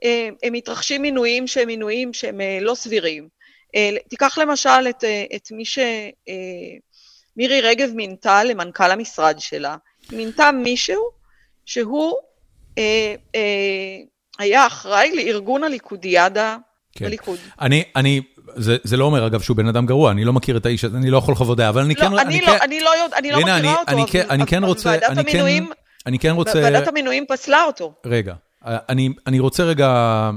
[0.04, 3.30] אה, הם מתרחשים מינויים שהם מינויים שהם אה, לא סבירים.
[3.76, 9.76] אה, תיקח למשל את, אה, את מי שמירי אה, רגב מינתה למנכ"ל המשרד שלה.
[10.10, 11.10] היא מינתה מישהו
[11.66, 12.16] שהוא
[12.78, 13.42] אה, אה,
[14.40, 16.58] היה אחראי לארגון הליכודיאדה
[16.96, 17.06] כן.
[17.06, 17.40] בליכוד.
[17.62, 18.22] אני, אני,
[18.56, 20.98] זה, זה לא אומר אגב שהוא בן אדם גרוע, אני לא מכיר את האיש הזה,
[20.98, 22.06] אני לא יכול לחוות דעה, אבל אני לא, כן...
[22.06, 24.46] אני, אני, לא, כן, אני לא, יודע, אני לא מכירה אני, אותו, אני, כן, אני
[24.46, 24.90] כן רוצה...
[24.90, 25.74] ועדת אני המינויים, כן,
[26.06, 26.60] אני כן רוצה...
[26.64, 27.94] ועדת המינויים פסלה אותו.
[28.06, 30.30] רגע, אני, אני רוצה רגע...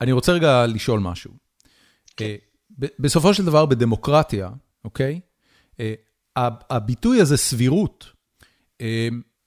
[0.00, 1.45] אני רוצה רגע לשאול משהו.
[2.16, 2.34] כן.
[2.98, 4.50] בסופו של דבר בדמוקרטיה,
[4.84, 5.20] אוקיי?
[6.70, 8.12] הביטוי הזה, סבירות,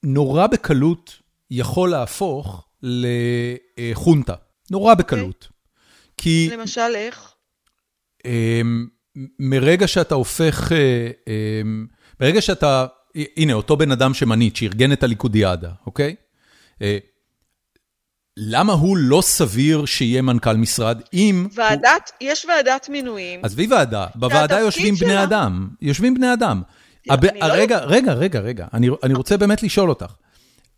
[0.02, 4.34] נורא בקלות יכול להפוך לחונטה.
[4.70, 5.48] נורא בקלות.
[6.16, 6.48] כי...
[6.52, 7.34] למשל, איך?
[9.38, 10.72] מרגע שאתה הופך,
[12.20, 12.86] ברגע שאתה,
[13.36, 16.14] הנה, אותו בן אדם שמנית, שארגן את הליכודיאדה, אוקיי?
[18.36, 21.48] למה הוא לא סביר שיהיה מנכ"ל משרד אם...
[21.54, 22.28] ועדת, הוא...
[22.30, 23.40] יש ועדת מינויים.
[23.42, 25.08] עזבי ועדה, בוועדה יושבים שלה...
[25.08, 26.62] בני אדם, יושבים בני אדם.
[27.10, 27.24] הב...
[27.24, 27.84] לא רגע, לא...
[27.86, 30.12] רגע, רגע, רגע, אני, אני רוצה באמת לשאול אותך.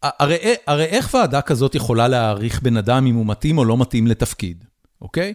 [0.02, 0.36] הרי,
[0.66, 4.64] הרי איך ועדה כזאת יכולה להעריך בן אדם אם הוא מתאים או לא מתאים לתפקיד,
[5.02, 5.34] אוקיי?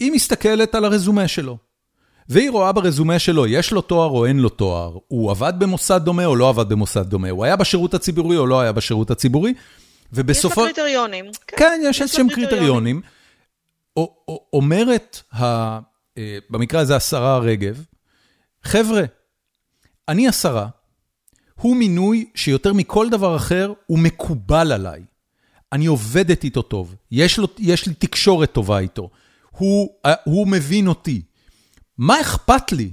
[0.00, 1.58] היא מסתכלת על הרזומה שלו.
[2.28, 6.24] והיא רואה ברזומה שלו, יש לו תואר או אין לו תואר, הוא עבד במוסד דומה
[6.24, 9.54] או לא עבד במוסד דומה, הוא היה בשירות הציבורי או לא היה בשירות הציבורי,
[10.12, 10.60] ובסופו...
[10.60, 11.24] יש לה קריטריונים.
[11.46, 13.00] כן, כן יש איזשהם קריטריונים.
[14.52, 15.44] אומרת, ה...
[16.18, 17.84] אה, במקרה הזה השרה רגב,
[18.62, 19.02] חבר'ה,
[20.08, 20.68] אני השרה,
[21.54, 25.04] הוא מינוי שיותר מכל דבר אחר הוא מקובל עליי.
[25.72, 29.10] אני עובדת איתו טוב, יש, לו, יש לי תקשורת טובה איתו,
[29.50, 31.22] הוא, אה, הוא מבין אותי.
[31.98, 32.92] מה אכפת לי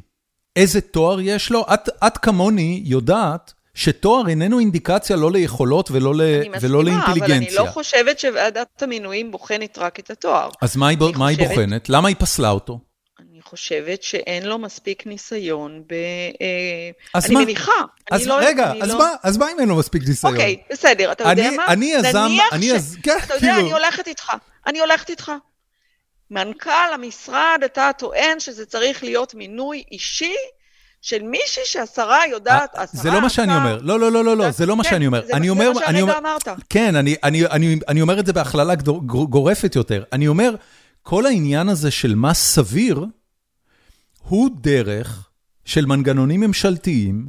[0.56, 1.66] איזה תואר יש לו?
[1.74, 6.22] את, את כמוני יודעת שתואר איננו אינדיקציה לא ליכולות ולא, ל,
[6.62, 7.36] ולא לאינטליגנציה.
[7.36, 10.50] אני מסכימה, אבל אני לא חושבת שוועדת המינויים בוחנת רק את התואר.
[10.62, 11.40] אז מה היא, מה חושבת...
[11.40, 11.90] היא בוחנת?
[11.90, 12.80] למה היא פסלה אותו?
[13.20, 15.94] אני חושבת שאין לו מספיק ניסיון ב...
[15.94, 17.42] אה, אז אני מה?
[17.42, 17.72] מניחה.
[18.12, 18.98] אז אני לא, רגע, אני אז, לא...
[18.98, 20.34] מה, אז מה אם אין לו מספיק ניסיון?
[20.34, 21.66] אוקיי, בסדר, אתה יודע אני, מה?
[21.68, 23.60] אני יזם, אני יזם, כן, אתה יודע, כאילו...
[23.60, 24.32] אני הולכת איתך,
[24.68, 25.32] אני הולכת איתך.
[26.32, 30.36] מנכ"ל המשרד, אתה טוען שזה צריך להיות מינוי אישי
[31.06, 33.02] של מישהי שהשרה יודעת, אה, השרה...
[33.02, 33.80] זה לא מה שאני אומר.
[33.82, 35.22] לא, לא, לא, לא, לא, זה לא מה כן, שאני אומר.
[35.26, 36.48] זה מה שהרגע אמרת.
[36.70, 36.96] כן,
[37.88, 38.76] אני אומר את זה בהכללה
[39.06, 40.04] גורפת יותר.
[40.14, 40.56] אני אומר,
[41.04, 43.06] כל העניין הזה של מה סביר,
[44.28, 45.30] הוא דרך
[45.66, 47.28] של מנגנונים ממשלתיים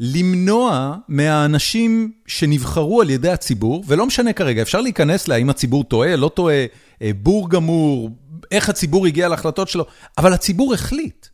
[0.00, 6.28] למנוע מהאנשים שנבחרו על ידי הציבור, ולא משנה כרגע, אפשר להיכנס להאם הציבור טועה, לא
[6.28, 6.66] טועה,
[7.02, 8.10] אה, בור גמור,
[8.50, 9.86] איך הציבור הגיע להחלטות שלו,
[10.18, 11.26] אבל הציבור החליט.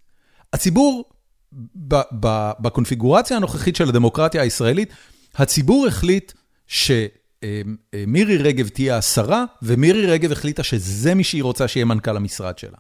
[0.53, 1.05] הציבור,
[2.61, 4.93] בקונפיגורציה הנוכחית של הדמוקרטיה הישראלית,
[5.35, 6.33] הציבור החליט
[6.67, 12.79] שמירי רגב תהיה השרה, ומירי רגב החליטה שזה מי שהיא רוצה שיהיה מנכ"ל המשרד שלה.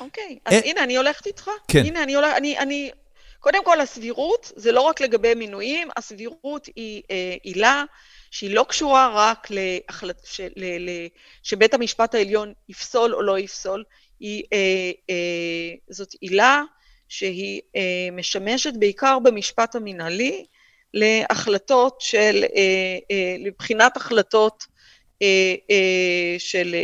[0.00, 1.50] אוקיי, אז אה, הנה, אני הולכת איתך.
[1.68, 1.84] כן.
[1.84, 2.90] הנה, אני הולכת, אני...
[3.40, 7.84] קודם כל, הסבירות זה לא רק לגבי מינויים, הסבירות היא אה, עילה
[8.30, 10.90] שהיא לא קשורה רק להחלט, ש, ל, ל,
[11.42, 13.84] שבית המשפט העליון יפסול או לא יפסול,
[14.20, 16.62] היא, אה, אה, זאת עילה
[17.08, 20.44] שהיא אה, משמשת בעיקר במשפט המינהלי
[20.94, 24.64] להחלטות של, אה, אה, לבחינת החלטות
[26.38, 26.74] של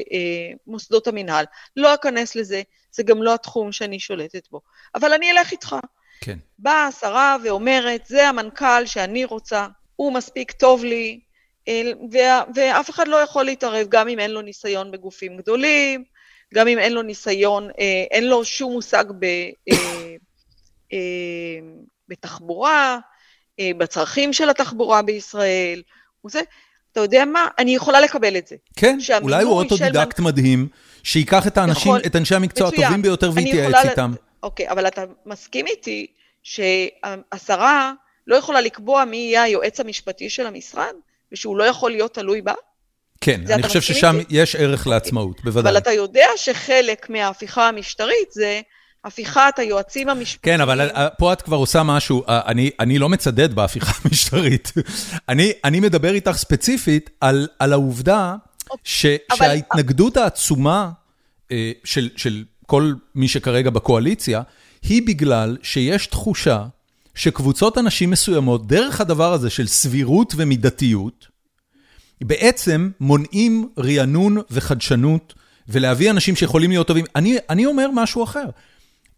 [0.67, 1.45] מוסדות המינהל.
[1.77, 2.63] לא אכנס לזה,
[2.93, 4.61] זה גם לא התחום שאני שולטת בו.
[4.95, 5.77] אבל אני אלך איתך.
[6.21, 6.39] כן.
[6.59, 9.67] באה השרה ואומרת, זה המנכ"ל שאני רוצה,
[9.97, 11.21] הוא מספיק טוב לי,
[12.55, 16.05] ואף אחד לא יכול להתערב, גם אם אין לו ניסיון בגופים גדולים,
[16.55, 19.77] גם אם אין לו ניסיון, אה, אין לו שום מושג ב, אה,
[20.93, 20.99] אה,
[22.09, 22.99] בתחבורה,
[23.79, 25.83] בצרכים של התחבורה בישראל,
[26.27, 26.41] וזה,
[26.93, 27.49] אתה יודע מה?
[27.59, 28.57] אני יכולה לקבל את זה.
[28.77, 30.27] כן, אולי הוא אוטודידקט מנ...
[30.27, 30.69] מדהים,
[31.03, 32.01] שייקח את האנשים, יכול...
[32.07, 34.13] את אנשי המקצוע הטובים ביותר ויתייעץ איתם.
[34.43, 36.07] אוקיי, אבל אתה מסכים איתי
[36.43, 37.93] שהשרה
[38.27, 40.95] לא יכולה לקבוע מי יהיה היועץ המשפטי של המשרד,
[41.33, 42.55] ושהוא לא יכול להיות תלוי בה?
[43.21, 44.17] כן, אני חושב ששם?
[44.31, 45.71] יש ערך לעצמאות, בוודאי.
[45.71, 48.61] אבל אתה יודע שחלק מההפיכה המשטרית זה
[49.05, 50.57] הפיכת היועצים המשפטיים.
[50.57, 54.73] כן, אבל פה את כבר עושה משהו, אני, אני לא מצדד בהפיכה המשטרית.
[55.29, 58.35] אני, אני מדבר איתך ספציפית על, על העובדה
[58.85, 59.39] ש, אבל...
[59.39, 60.91] שההתנגדות העצומה
[61.53, 64.43] אה, של, של כל מי שכרגע בקואליציה,
[64.83, 66.65] היא בגלל שיש תחושה
[67.15, 71.27] שקבוצות אנשים מסוימות, דרך הדבר הזה של סבירות ומידתיות,
[72.21, 75.35] בעצם מונעים רענון וחדשנות,
[75.69, 77.05] ולהביא אנשים שיכולים להיות טובים.
[77.17, 78.45] אני, אני אומר משהו אחר.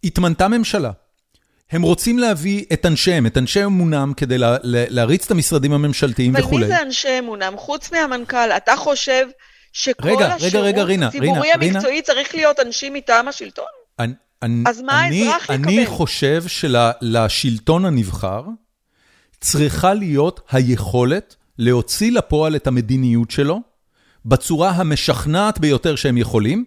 [0.05, 0.91] התמנתה ממשלה.
[1.71, 6.37] הם רוצים להביא את אנשיהם, את אנשי אמונם, כדי לה, לה, להריץ את המשרדים הממשלתיים
[6.37, 6.65] אבל וכולי.
[6.65, 7.55] אבל מי זה אנשי אמונם?
[7.57, 9.27] חוץ מהמנכ"ל, אתה חושב
[9.73, 13.65] שכל רגע, השירות רגע, רגע, רינה, הציבורי רינה, המקצועי רינה, צריך להיות אנשים מטעם השלטון?
[14.43, 15.55] אני, אז מה האזרח יקבל?
[15.55, 18.43] אני חושב שלשלטון הנבחר
[19.41, 23.61] צריכה להיות היכולת להוציא לפועל את המדיניות שלו
[24.25, 26.65] בצורה המשכנעת ביותר שהם יכולים,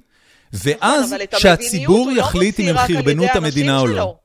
[0.53, 4.15] ואז נכון, שהציבור לא יחליט אם הם חרבנו את המדינה או לא.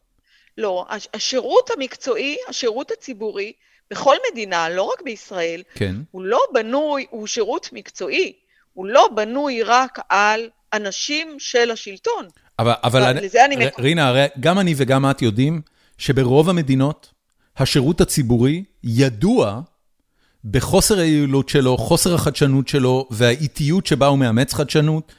[0.59, 3.53] לא, השירות המקצועי, השירות הציבורי,
[3.91, 5.95] בכל מדינה, לא רק בישראל, כן.
[6.11, 8.33] הוא לא בנוי, הוא שירות מקצועי,
[8.73, 12.27] הוא לא בנוי רק על אנשים של השלטון.
[12.59, 13.57] אבל, אבל אני, לזה אני...
[13.79, 15.61] רינה, הרי גם אני וגם את יודעים
[15.99, 17.11] שברוב המדינות
[17.57, 19.61] השירות הציבורי ידוע
[20.51, 25.13] בחוסר היעילות שלו, חוסר החדשנות שלו והאיטיות שבה הוא מאמץ חדשנות,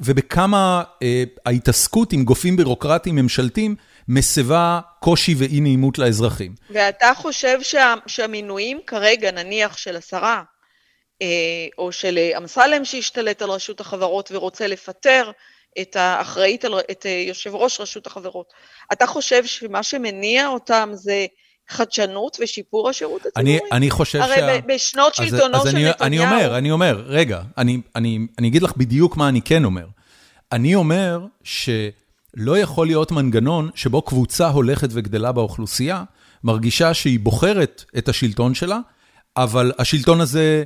[0.00, 3.76] ובכמה אה, ההתעסקות עם גופים בירוקרטיים ממשלתיים
[4.08, 6.54] מסבה קושי ואי נעימות לאזרחים.
[6.70, 10.42] ואתה חושב שה, שהמינויים כרגע, נניח של השרה,
[11.78, 15.30] או של אמסלם שהשתלט על רשות החברות ורוצה לפטר
[15.80, 18.52] את האחראית, את יושב ראש רשות החברות.
[18.92, 21.26] אתה חושב שמה שמניע אותם זה
[21.68, 23.58] חדשנות ושיפור השירות הציבורי?
[23.58, 24.44] אני, אני חושב הרי שה...
[24.48, 26.00] הרי בשנות שלטונו אז של אני, נתניהו...
[26.00, 29.86] אני אומר, אני אומר, רגע, אני, אני, אני אגיד לך בדיוק מה אני כן אומר.
[30.52, 36.04] אני אומר שלא יכול להיות מנגנון שבו קבוצה הולכת וגדלה באוכלוסייה,
[36.44, 38.78] מרגישה שהיא בוחרת את השלטון שלה,
[39.36, 40.64] אבל השלטון הזה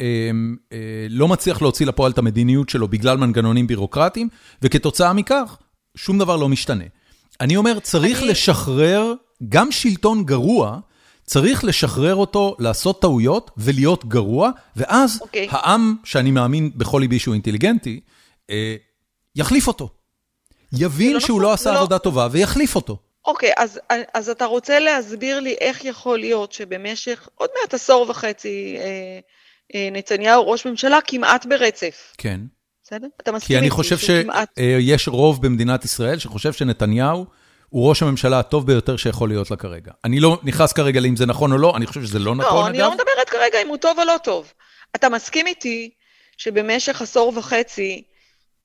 [0.00, 0.30] אה,
[0.72, 0.78] אה,
[1.10, 4.28] לא מצליח להוציא לפועל את המדיניות שלו בגלל מנגנונים בירוקרטיים,
[4.62, 5.56] וכתוצאה מכך,
[5.96, 6.84] שום דבר לא משתנה.
[7.40, 9.12] אני אומר, צריך אני- לשחרר
[9.48, 10.78] גם שלטון גרוע,
[11.24, 15.48] צריך לשחרר אותו, לעשות טעויות ולהיות גרוע, ואז אוקיי.
[15.50, 18.00] העם, שאני מאמין בכל ליבי שהוא אינטליגנטי,
[18.50, 18.76] אה,
[19.36, 19.88] יחליף אותו.
[20.78, 22.96] יבין לא שהוא נכון, לא עשה לא- עבודה טובה ויחליף אותו.
[23.26, 23.80] אוקיי, אז,
[24.14, 29.18] אז אתה רוצה להסביר לי איך יכול להיות שבמשך עוד מעט עשור וחצי אה,
[29.74, 32.40] אה, נתניהו ראש ממשלה כמעט ברצף, כן.
[32.84, 33.06] בסדר?
[33.20, 34.50] אתה מסכים כי אני איתי חושב שהוא כמעט...
[34.58, 37.26] שיש רוב במדינת ישראל שחושב שנתניהו
[37.72, 39.92] הוא ראש הממשלה הטוב ביותר שיכול להיות לה כרגע.
[40.04, 42.66] אני לא נכנס כרגע לאם זה נכון או לא, אני חושב שזה לא נכון, לא,
[42.66, 42.86] אני אגב.
[42.86, 44.52] לא מדברת כרגע אם הוא טוב או לא טוב.
[44.96, 45.90] אתה מסכים איתי
[46.36, 48.02] שבמשך עשור וחצי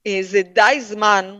[0.08, 1.36] אה, זה די זמן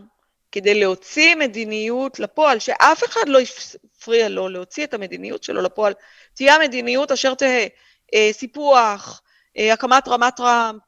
[0.52, 5.92] כדי להוציא מדיניות לפועל, שאף אחד לא יפריע לו להוציא את המדיניות שלו לפועל.
[6.34, 7.66] תהיה המדיניות אשר תהא,
[8.14, 9.22] אה, סיפוח,
[9.58, 10.80] אה, הקמת רמת טראמפ,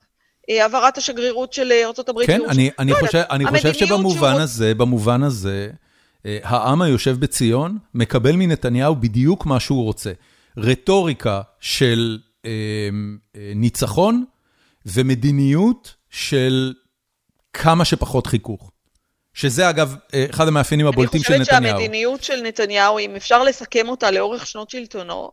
[0.48, 2.26] העברת השגרירות של ארה"ב.
[2.26, 5.70] כן, אני, אני, לא חושב, אני חושב שבמובן שהוא- הזה, במובן הזה,
[6.24, 10.12] העם היושב בציון מקבל מנתניהו בדיוק מה שהוא רוצה.
[10.56, 12.50] רטוריקה של אה,
[13.36, 14.24] אה, ניצחון
[14.86, 16.74] ומדיניות של
[17.52, 18.70] כמה שפחות חיכוך.
[19.34, 21.78] שזה אגב אה, אחד המאפיינים הבולטים של אני חושבת נתניהו.
[21.78, 25.30] שהמדיניות של נתניהו, אם אפשר לסכם אותה לאורך שנות שלטונו,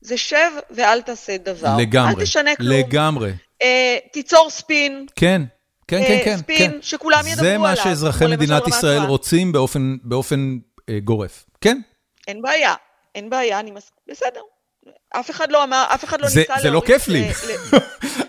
[0.00, 1.76] זה שב ואל תעשה דבר.
[1.78, 2.72] לגמרי, אל תשנה כלום.
[2.72, 3.32] לגמרי.
[3.62, 5.06] אה, תיצור ספין.
[5.16, 5.42] כן,
[5.88, 6.36] כן, אה, כן, כן.
[6.36, 6.78] ספין כן.
[6.82, 9.02] שכולם ידברו זה מה עליו, שאזרחי מדינת ישראל.
[9.02, 10.58] רוצים באופן, באופן
[10.88, 11.44] אה, גורף.
[11.60, 11.78] כן,
[12.28, 12.74] אין בעיה,
[13.14, 13.90] אין בעיה, אני מס...
[14.10, 14.40] בסדר.
[15.20, 17.28] אף אחד לא אמר, אף אחד לא זה- ניסה זה לא כיף לי.
[17.28, 17.76] ל-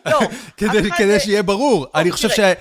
[0.11, 0.19] לא,
[0.57, 1.87] כדי, זה- שיהיה ברור.
[1.95, 2.55] אני חושב שהיה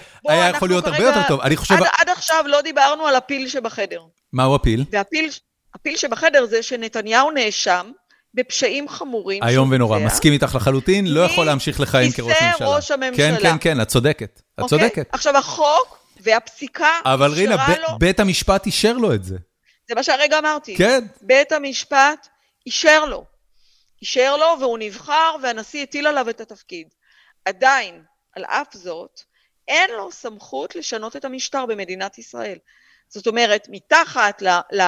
[0.50, 1.40] יכול להיות הרבה יותר טוב.
[1.40, 1.74] אני חושב...
[1.74, 4.00] עד, עד עכשיו לא דיברנו על הפיל שבחדר.
[4.32, 4.84] מהו הפיל?
[4.90, 5.30] והפיל
[5.74, 7.90] הפיל שבחדר זה שנתניהו נאשם
[8.34, 9.42] בפשעים חמורים.
[9.42, 9.98] איום ונורא.
[9.98, 12.76] מסכים איתך לחלוטין, לא יכול להמשיך לכהן כראש כיסא ממשלה.
[12.76, 13.16] ראש הממשלה.
[13.16, 14.42] כן, כן, כן, את צודקת.
[14.54, 14.78] את אוקיי?
[14.78, 15.08] צודקת.
[15.12, 19.36] עכשיו, החוק והפסיקה אבל רינה, אפשרה ב- לו, בית המשפט אישר לו את זה.
[19.88, 20.76] זה מה שהרגע אמרתי.
[20.76, 21.04] כן.
[21.22, 22.28] בית המשפט
[22.66, 23.24] אישר לו.
[24.02, 26.88] אישר לו והוא נבחר והנשיא הטיל עליו את התפקיד.
[27.44, 28.02] עדיין,
[28.36, 29.20] על אף זאת,
[29.68, 32.58] אין לו סמכות לשנות את המשטר במדינת ישראל.
[33.08, 34.48] זאת אומרת, מתחת ל...
[34.72, 34.82] ל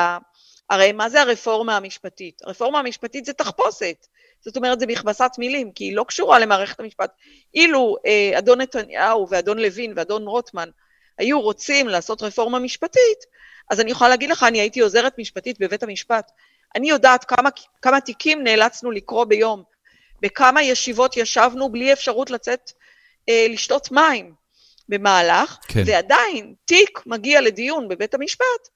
[0.70, 2.42] הרי מה זה הרפורמה המשפטית?
[2.44, 4.06] הרפורמה המשפטית זה תחפושת.
[4.40, 7.10] זאת אומרת, זה מכבסת מילים, כי היא לא קשורה למערכת המשפט.
[7.54, 10.68] אילו אה, אדון נתניהו ואדון לוין ואדון רוטמן
[11.18, 13.18] היו רוצים לעשות רפורמה משפטית,
[13.70, 16.30] אז אני יכולה להגיד לך, אני הייתי עוזרת משפטית בבית המשפט.
[16.74, 17.48] אני יודעת כמה,
[17.82, 19.62] כמה תיקים נאלצנו לקרוא ביום,
[20.22, 22.72] בכמה ישיבות ישבנו בלי אפשרות לצאת
[23.28, 24.34] אה, לשתות מים
[24.88, 25.82] במהלך, כן.
[25.86, 28.68] ועדיין תיק מגיע לדיון בבית המשפט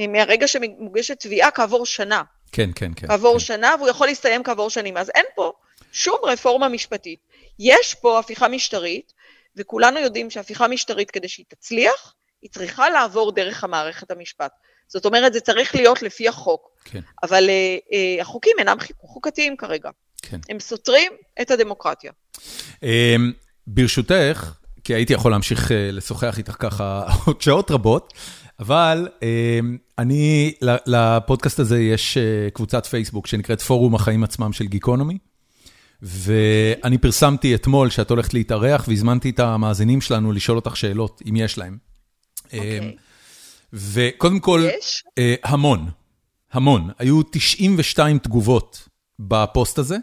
[0.00, 2.22] מהרגע שמוגשת תביעה כעבור שנה.
[2.52, 3.06] כן, כן, כן.
[3.08, 3.38] כעבור כן.
[3.38, 4.96] שנה, והוא יכול להסתיים כעבור שנים.
[4.96, 5.52] אז אין פה
[5.92, 7.18] שום רפורמה משפטית.
[7.58, 9.12] יש פה הפיכה משטרית,
[9.56, 14.50] וכולנו יודעים שהפיכה משטרית, כדי שהיא תצליח, היא צריכה לעבור דרך המערכת המשפט.
[14.88, 16.68] זאת אומרת, זה צריך להיות לפי החוק.
[16.84, 19.90] כן, אבל אה, אה, החוקים אינם חוק- חוקתיים כרגע.
[20.22, 20.38] כן.
[20.48, 22.12] הם סותרים את הדמוקרטיה.
[22.82, 23.32] אמ,
[23.66, 24.52] ברשותך,
[24.84, 28.12] כי הייתי יכול להמשיך אה, לשוחח איתך ככה עוד שעות רבות,
[28.60, 30.52] אבל אמ, אני,
[30.86, 35.18] לפודקאסט הזה יש אה, קבוצת פייסבוק שנקראת פורום החיים עצמם של גיקונומי,
[36.02, 41.58] ואני פרסמתי אתמול שאת הולכת להתארח והזמנתי את המאזינים שלנו לשאול אותך שאלות, אם יש
[41.58, 41.78] להם.
[42.52, 42.96] אמ, אוקיי.
[43.72, 45.04] וקודם כל, יש?
[45.18, 45.86] אה, המון,
[46.52, 46.90] המון.
[46.98, 49.96] היו 92 תגובות בפוסט הזה.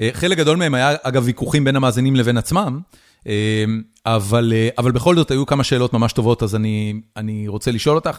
[0.00, 2.80] אה, חלק גדול מהם היה, אגב, ויכוחים בין המאזינים לבין עצמם,
[3.26, 3.64] אה,
[4.06, 7.96] אבל, אה, אבל בכל זאת היו כמה שאלות ממש טובות, אז אני, אני רוצה לשאול
[7.96, 8.18] אותך.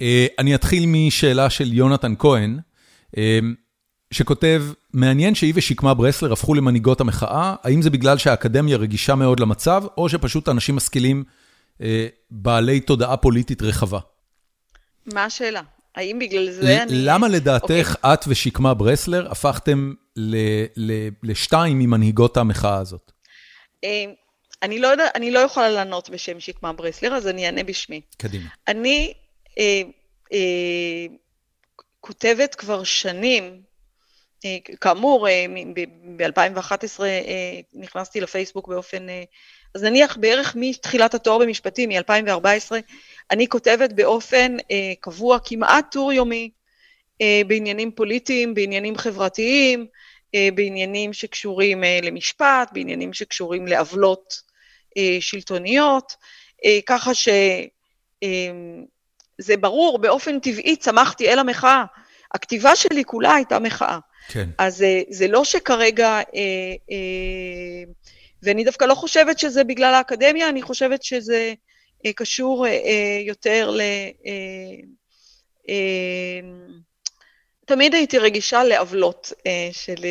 [0.00, 2.58] אה, אני אתחיל משאלה של יונתן כהן,
[3.16, 3.38] אה,
[4.10, 9.84] שכותב, מעניין שהיא ושקמה ברסלר הפכו למנהיגות המחאה, האם זה בגלל שהאקדמיה רגישה מאוד למצב,
[9.96, 11.24] או שפשוט אנשים משכילים
[11.82, 13.98] אה, בעלי תודעה פוליטית רחבה?
[15.14, 15.60] מה השאלה?
[15.96, 16.92] האם בגלל זה אני...
[16.94, 18.12] למה לדעתך אוקיי.
[18.12, 23.12] את ושקמה ברסלר הפכתם ל- ל- לשתיים ממנהיגות המחאה הזאת?
[24.62, 28.00] אני לא, יודע, אני לא יכולה לענות בשם שקמה ברסלר, אז אני אענה בשמי.
[28.16, 28.48] קדימה.
[28.68, 29.12] אני
[32.00, 33.62] כותבת כבר שנים
[34.80, 35.28] כאמור,
[36.16, 37.00] ב-2011
[37.74, 39.06] נכנסתי לפייסבוק באופן,
[39.74, 42.72] אז נניח בערך מתחילת התואר במשפטים, מ-2014,
[43.30, 44.56] אני כותבת באופן
[45.00, 46.50] קבוע כמעט טור יומי
[47.46, 49.86] בעניינים פוליטיים, בעניינים חברתיים,
[50.54, 54.42] בעניינים שקשורים למשפט, בעניינים שקשורים לעוולות
[55.20, 56.16] שלטוניות,
[56.86, 57.14] ככה
[59.40, 61.84] שזה ברור, באופן טבעי צמחתי אל המחאה.
[62.34, 63.98] הכתיבה שלי כולה הייתה מחאה.
[64.28, 64.48] כן.
[64.58, 66.22] אז זה לא שכרגע, אה,
[66.90, 67.84] אה,
[68.42, 71.54] ואני דווקא לא חושבת שזה בגלל האקדמיה, אני חושבת שזה
[72.06, 72.72] אה, קשור אה,
[73.26, 73.80] יותר ל...
[73.80, 74.30] אה,
[75.68, 76.40] אה,
[77.66, 80.06] תמיד הייתי רגישה לעוולות אה, של...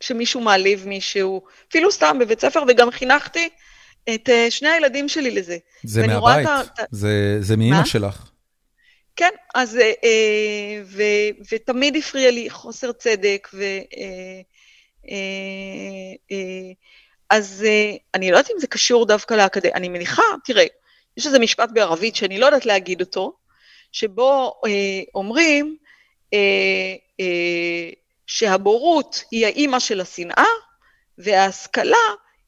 [0.00, 3.48] כשמישהו מעליב מישהו, אפילו סתם בבית ספר, וגם חינכתי
[4.14, 5.56] את שני הילדים שלי לזה.
[5.84, 6.86] זה מהבית, את...
[6.90, 8.31] זה, זה מאימא שלך.
[9.16, 10.06] כן, אז, uh,
[10.84, 11.02] ו,
[11.52, 13.64] ותמיד הפריע לי חוסר צדק, ו...
[13.80, 13.96] Uh,
[15.04, 15.10] uh,
[16.32, 16.74] uh,
[17.30, 20.64] אז uh, אני לא יודעת אם זה קשור דווקא לאקדמיה, אני מניחה, תראה,
[21.16, 23.32] יש איזה משפט בערבית שאני לא יודעת להגיד אותו,
[23.92, 24.70] שבו uh,
[25.14, 25.76] אומרים
[26.34, 26.38] uh,
[27.20, 27.94] uh,
[28.26, 30.46] שהבורות היא האימא של השנאה,
[31.18, 31.96] וההשכלה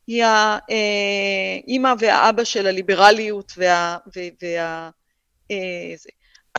[0.07, 3.97] היא האימא והאבא של הליברליות וה...
[4.16, 4.91] וה, וה
[5.51, 5.95] אה.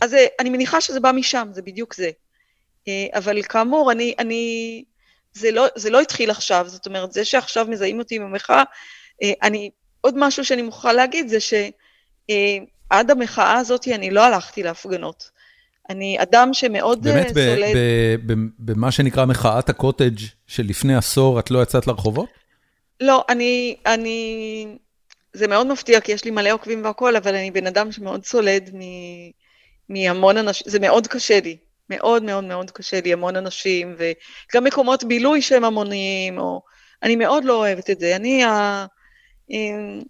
[0.02, 2.10] אז אה, אני מניחה שזה בא משם, זה בדיוק זה.
[2.88, 4.84] אה, אבל כאמור, אני, אני,
[5.32, 8.62] זה, לא, זה לא התחיל עכשיו, זאת אומרת, זה שעכשיו מזהים אותי עם המחאה,
[9.42, 9.70] אני,
[10.00, 15.30] עוד משהו שאני מוכרחה להגיד זה שעד המחאה הזאת אני לא הלכתי להפגנות.
[15.90, 17.76] אני אדם שמאוד באמת, סולד...
[18.26, 22.28] באמת, במה שנקרא מחאת הקוטג' שלפני עשור את לא יצאת לרחובות?
[23.00, 24.66] לא, אני, אני,
[25.32, 28.70] זה מאוד מפתיע, כי יש לי מלא עוקבים והכול, אבל אני בן אדם שמאוד סולד
[28.74, 28.80] מ,
[29.88, 31.56] מהמון אנשים, זה מאוד קשה לי,
[31.90, 36.62] מאוד מאוד מאוד קשה לי, המון אנשים, וגם מקומות בילוי שהם המוניים, או...
[37.02, 38.16] אני מאוד לא אוהבת את זה.
[38.16, 38.86] אני ה...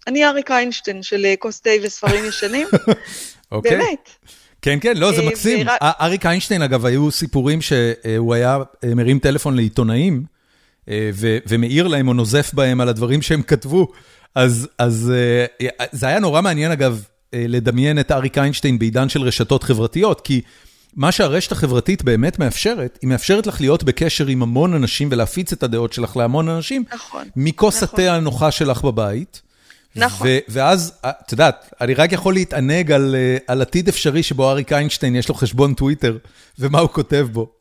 [0.07, 2.67] אני אריק איינשטיין של כוס תה וספרים ישנים,
[3.51, 3.71] אוקיי.
[3.71, 4.09] באמת.
[4.61, 5.67] כן, כן, לא, זה אה, מקסים.
[5.81, 10.23] אריק איינשטיין, אגב, היו סיפורים שהוא היה אה, מרים טלפון לעיתונאים,
[10.89, 11.09] אה,
[11.47, 13.87] ומעיר להם או נוזף בהם על הדברים שהם כתבו.
[14.35, 19.21] אז אז אה, זה היה נורא מעניין, אגב, אה, לדמיין את אריק איינשטיין בעידן של
[19.21, 20.41] רשתות חברתיות, כי
[20.95, 25.63] מה שהרשת החברתית באמת מאפשרת, היא מאפשרת לך להיות בקשר עם המון אנשים ולהפיץ את
[25.63, 28.07] הדעות שלך להמון אנשים, נכון, מכוס התה נכון.
[28.07, 29.41] הנוחה שלך בבית.
[29.95, 30.27] נכון.
[30.47, 33.15] ואז, את יודעת, אני רק יכול להתענג על,
[33.47, 36.17] על עתיד אפשרי שבו אריק איינשטיין יש לו חשבון טוויטר,
[36.59, 37.51] ומה הוא כותב בו.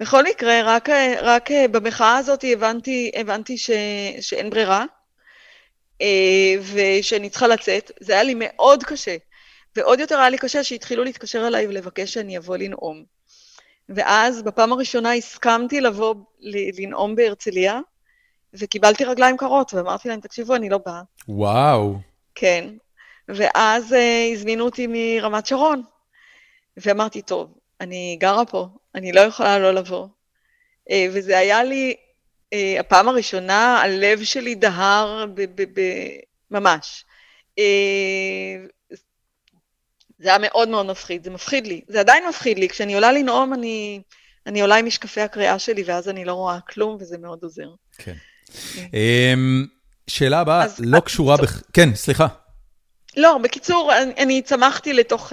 [0.00, 0.88] בכל מקרה, רק,
[1.22, 3.70] רק במחאה הזאת הבנתי, הבנתי ש,
[4.20, 4.99] שאין ברירה, אה,
[6.72, 7.90] ושאני צריכה לצאת.
[8.00, 9.16] זה היה לי מאוד קשה.
[9.76, 13.04] ועוד יותר היה לי קשה שהתחילו להתקשר אליי ולבקש שאני אבוא לנאום.
[13.88, 16.14] ואז בפעם הראשונה הסכמתי לבוא
[16.78, 17.80] לנאום בהרצליה,
[18.54, 21.02] וקיבלתי רגליים קרות, ואמרתי להם, תקשיבו, אני לא באה.
[21.28, 21.96] וואו.
[22.34, 22.68] כן.
[23.28, 25.82] ואז uh, הזמינו אותי מרמת שרון,
[26.76, 30.06] ואמרתי, טוב, אני גרה פה, אני לא יכולה לא לבוא.
[30.88, 31.94] Uh, וזה היה לי,
[32.54, 35.26] uh, הפעם הראשונה, הלב שלי דהר
[36.50, 37.04] ממש.
[37.60, 38.92] Uh,
[40.18, 43.54] זה היה מאוד מאוד מפחיד, זה מפחיד לי, זה עדיין מפחיד לי, כשאני עולה לנאום
[43.54, 44.02] אני,
[44.46, 47.68] אני עולה עם משקפי הקריאה שלי ואז אני לא רואה כלום וזה מאוד עוזר.
[47.98, 48.14] כן.
[48.94, 49.66] אמ,
[50.06, 51.40] שאלה הבאה, לא קשורה ב...
[51.72, 52.26] כן, סליחה.
[53.16, 55.32] לא, בקיצור, אני צמחתי לתוך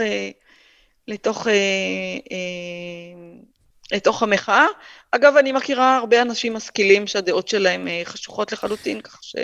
[1.07, 1.53] לתוך, אה,
[2.31, 3.37] אה,
[3.91, 4.65] לתוך המחאה.
[5.11, 9.35] אגב, אני מכירה הרבה אנשים משכילים שהדעות שלהם אה, חשוכות לחלוטין, כך ש...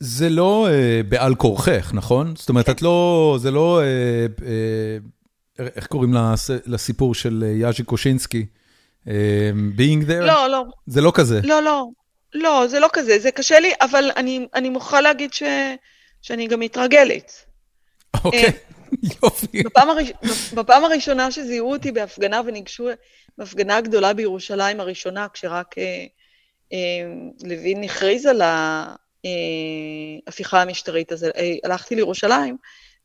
[0.00, 2.36] זה לא אה, בעל כורכך, נכון?
[2.36, 2.72] זאת אומרת, כן.
[2.72, 4.96] את לא, זה לא, אה,
[5.76, 8.46] איך קוראים לס, לסיפור של יאז'י קושינסקי?
[9.76, 10.20] being there?
[10.20, 10.64] לא, לא.
[10.86, 11.40] זה לא כזה.
[11.44, 11.86] לא, לא.
[12.34, 15.42] לא, זה לא כזה, זה קשה לי, אבל אני, אני מוכרחה להגיד ש,
[16.22, 17.32] שאני גם מתרגלת.
[18.24, 18.44] אוקיי.
[18.44, 18.76] Okay.
[19.22, 19.62] יופי.
[19.62, 20.12] בפעם, הראש...
[20.54, 22.88] בפעם הראשונה שזיהו אותי בהפגנה וניגשו,
[23.38, 26.04] בהפגנה הגדולה בירושלים הראשונה, כשרק אה,
[26.72, 26.78] אה,
[27.44, 28.42] לוין הכריז על
[30.26, 32.56] ההפיכה המשטרית, אז אה, הלכתי לירושלים,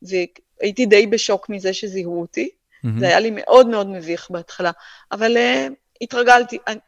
[0.02, 2.48] והייתי די בשוק מזה שזיהו אותי.
[2.48, 2.88] Mm-hmm.
[2.98, 4.70] זה היה לי מאוד מאוד מביך בהתחלה,
[5.12, 5.68] אבל אה,
[6.00, 6.58] התרגלתי.
[6.66, 6.78] אני,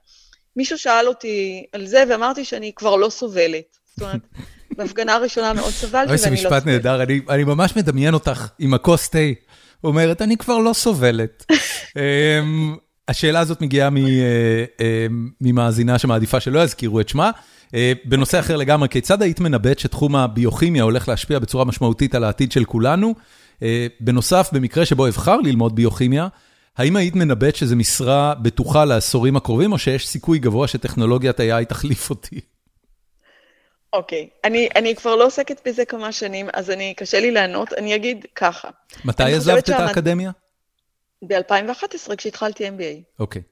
[0.56, 3.76] מישהו שאל אותי על זה, ואמרתי שאני כבר לא סובלת.
[3.86, 4.20] זאת אומרת,
[4.76, 6.32] בהפגנה הראשונה מאוד סבלתי ואני לא סובלת.
[6.34, 9.18] איזה משפט נהדר, אני ממש מדמיין אותך עם הכוס תה,
[9.84, 11.44] אומרת, אני כבר לא סובלת.
[13.08, 17.30] השאלה הזאת מגיעה אה, אמ, ממאזינה שמעדיפה שלא יזכירו את שמה.
[17.74, 22.52] אה, בנושא אחר לגמרי, כיצד היית מנבט שתחום הביוכימיה הולך להשפיע בצורה משמעותית על העתיד
[22.52, 23.14] של כולנו?
[23.62, 26.28] אה, בנוסף, במקרה שבו אבחר ללמוד ביוכימיה,
[26.76, 32.10] האם היית מנבאת שזו משרה בטוחה לעשורים הקרובים, או שיש סיכוי גבוה שטכנולוגיית AI תחליף
[32.10, 32.40] אותי?
[33.92, 34.38] אוקיי, okay.
[34.44, 38.26] אני, אני כבר לא עוסקת בזה כמה שנים, אז אני, קשה לי לענות, אני אגיד
[38.34, 38.68] ככה.
[39.04, 40.30] מתי עזבת את האקדמיה?
[41.28, 43.18] ב-2011, כשהתחלתי MBA.
[43.18, 43.42] אוקיי.
[43.42, 43.44] Okay.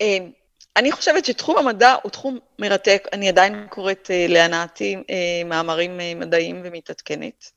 [0.00, 0.30] אמ,
[0.76, 6.20] אני חושבת שתחום המדע הוא תחום מרתק, אני עדיין קוראת uh, להנאתי uh, מאמרים uh,
[6.20, 7.50] מדעיים ומתעדכנת.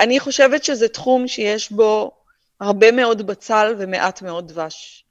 [0.00, 2.10] אני חושבת שזה תחום שיש בו
[2.60, 5.04] הרבה מאוד בצל ומעט מאוד דבש.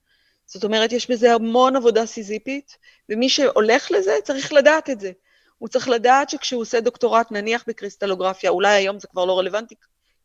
[0.46, 2.78] זאת אומרת, יש בזה המון עבודה סיזיפית,
[3.10, 5.12] ומי שהולך לזה צריך לדעת את זה.
[5.58, 9.76] הוא צריך לדעת שכשהוא עושה דוקטורט, נניח בקריסטלוגרפיה, אולי היום זה כבר לא רלוונטי,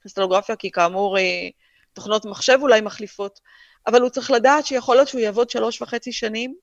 [0.02, 1.18] קריסטלוגרפיה, כי כאמור,
[1.92, 3.40] תוכנות מחשב אולי מחליפות,
[3.86, 6.54] אבל הוא צריך לדעת שיכול להיות שהוא יעבוד שלוש וחצי שנים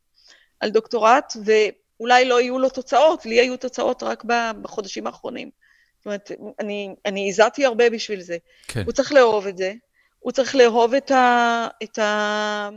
[0.60, 4.24] על דוקטורט, ואולי לא יהיו לו תוצאות, לי היו תוצאות רק
[4.62, 5.50] בחודשים האחרונים.
[5.98, 8.38] זאת אומרת, אני, אני הזעתי הרבה בשביל זה.
[8.68, 8.84] כן.
[8.86, 9.74] הוא צריך לאהוב את זה,
[10.20, 12.70] הוא צריך לאהוב את, ה, את, ה,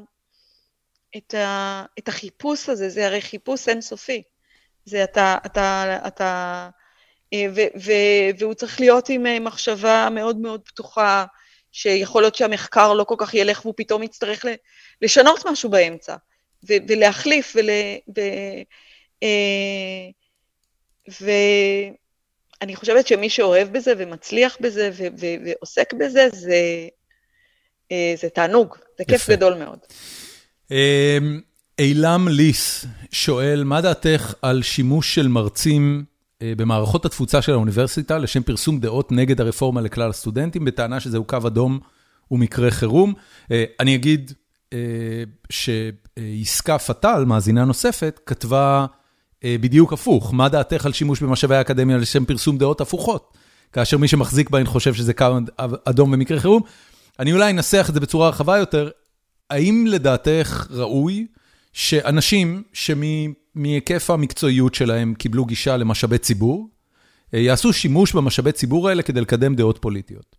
[1.16, 4.22] את, ה, את החיפוש הזה, זה הרי חיפוש אינסופי.
[4.84, 6.68] זה אתה, אתה, אתה,
[7.32, 7.92] אה, ו, ו,
[8.38, 11.24] והוא צריך להיות עם אה, מחשבה מאוד מאוד פתוחה,
[11.72, 14.44] שיכול להיות שהמחקר לא כל כך ילך והוא פתאום יצטרך
[15.02, 16.16] לשנות משהו באמצע,
[16.68, 17.70] ו- ולהחליף, ול...
[18.16, 18.20] ו...
[19.22, 20.08] אה,
[21.20, 26.88] ואני חושבת שמי שאוהב בזה ומצליח בזה ו- ו- ועוסק בזה, זה,
[27.92, 29.32] אה, זה תענוג, זה כיף יפה.
[29.32, 29.78] גדול מאוד.
[30.70, 31.40] אמ,
[31.78, 36.11] אילם ליס שואל, מה דעתך על שימוש של מרצים אה,
[36.56, 41.78] במערכות התפוצה של האוניברסיטה לשם פרסום דעות נגד הרפורמה לכלל הסטודנטים, בטענה שזהו קו אדום
[42.31, 43.14] ומקרה חירום.
[43.51, 44.32] אה, אני אגיד
[44.73, 44.78] אה,
[45.51, 48.86] שיסקה פטל, מאזינה נוספת, כתבה
[49.44, 53.36] בדיוק הפוך, מה דעתך על שימוש במשאבי האקדמיה לשם פרסום דעות הפוכות,
[53.73, 55.27] כאשר מי שמחזיק בהן חושב שזה קו
[55.85, 56.62] אדום ומקרה חירום.
[57.19, 58.90] אני אולי אנסח את זה בצורה רחבה יותר,
[59.51, 61.27] האם לדעתך ראוי
[61.72, 66.68] שאנשים שמהיקף המקצועיות שלהם קיבלו גישה למשאבי ציבור,
[67.34, 70.36] אה, יעשו שימוש במשאבי ציבור האלה כדי לקדם דעות פוליטיות.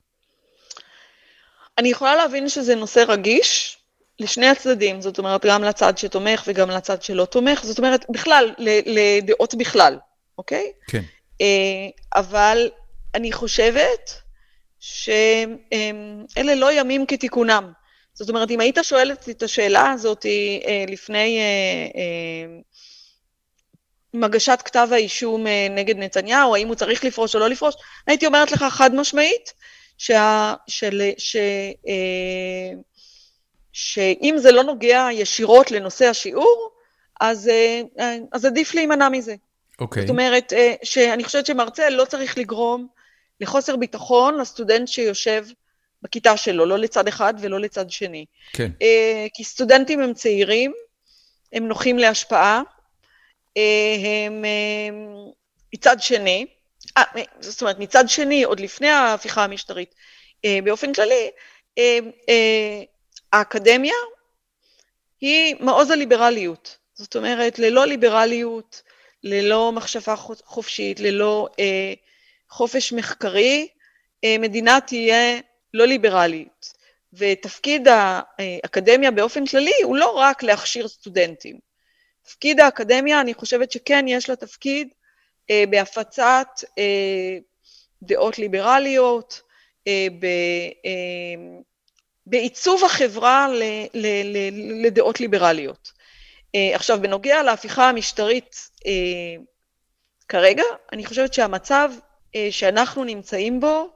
[1.77, 3.77] אני יכולה להבין שזה נושא רגיש
[4.19, 8.53] לשני הצדדים, זאת אומרת, גם לצד שתומך וגם לצד שלא תומך, זאת אומרת, בכלל,
[8.85, 9.97] לדעות בכלל,
[10.37, 10.71] אוקיי?
[10.87, 11.01] כן.
[11.41, 12.69] אה, אבל
[13.15, 14.21] אני חושבת
[14.79, 17.71] שאלה לא ימים כתיקונם.
[18.13, 21.43] זאת אומרת, אם היית שואל את השאלה הזאת אה, לפני אה,
[22.01, 22.59] אה,
[24.13, 27.75] עם הגשת כתב האישום נגד נתניהו, האם הוא צריך לפרוש או לא לפרוש,
[28.07, 29.53] הייתי אומרת לך חד משמעית,
[29.97, 31.35] שה, של, ש,
[33.73, 36.69] שאם זה לא נוגע ישירות לנושא השיעור,
[37.21, 37.49] אז,
[38.31, 39.35] אז עדיף להימנע מזה.
[39.79, 40.03] אוקיי.
[40.03, 40.05] Okay.
[40.05, 40.53] זאת אומרת,
[40.83, 42.87] שאני חושבת שמרצה לא צריך לגרום
[43.41, 45.45] לחוסר ביטחון לסטודנט שיושב
[46.03, 48.25] בכיתה שלו, לא לצד אחד ולא לצד שני.
[48.53, 48.71] כן.
[48.79, 50.73] Uh, כי סטודנטים הם צעירים,
[51.53, 52.61] הם נוחים להשפעה,
[53.59, 53.61] uh,
[54.27, 55.31] הם uh,
[55.73, 56.45] מצד שני,
[56.99, 57.01] uh,
[57.39, 59.95] זאת אומרת, מצד שני, עוד לפני ההפיכה המשטרית,
[60.35, 61.29] uh, באופן כללי,
[61.79, 62.31] uh, uh,
[63.33, 63.95] האקדמיה
[65.21, 66.77] היא מעוז הליברליות.
[66.93, 68.81] זאת אומרת, ללא ליברליות,
[69.23, 70.15] ללא מחשבה
[70.45, 71.59] חופשית, ללא uh,
[72.49, 73.67] חופש מחקרי,
[74.25, 75.39] uh, מדינה תהיה
[75.73, 76.73] לא ליברלית.
[77.13, 81.59] ותפקיד האקדמיה באופן כללי הוא לא רק להכשיר סטודנטים.
[82.23, 84.93] תפקיד האקדמיה, אני חושבת שכן יש לה תפקיד
[85.49, 86.47] אה, בהפצת
[86.77, 87.37] אה,
[88.01, 89.41] דעות ליברליות,
[89.87, 90.25] אה, ב,
[90.85, 91.59] אה,
[92.25, 93.63] בעיצוב החברה ל,
[93.93, 95.91] ל, ל, לדעות ליברליות.
[96.55, 98.55] אה, עכשיו, בנוגע להפיכה המשטרית
[98.85, 99.43] אה,
[100.27, 100.63] כרגע,
[100.93, 101.91] אני חושבת שהמצב
[102.35, 103.92] אה, שאנחנו נמצאים בו אה,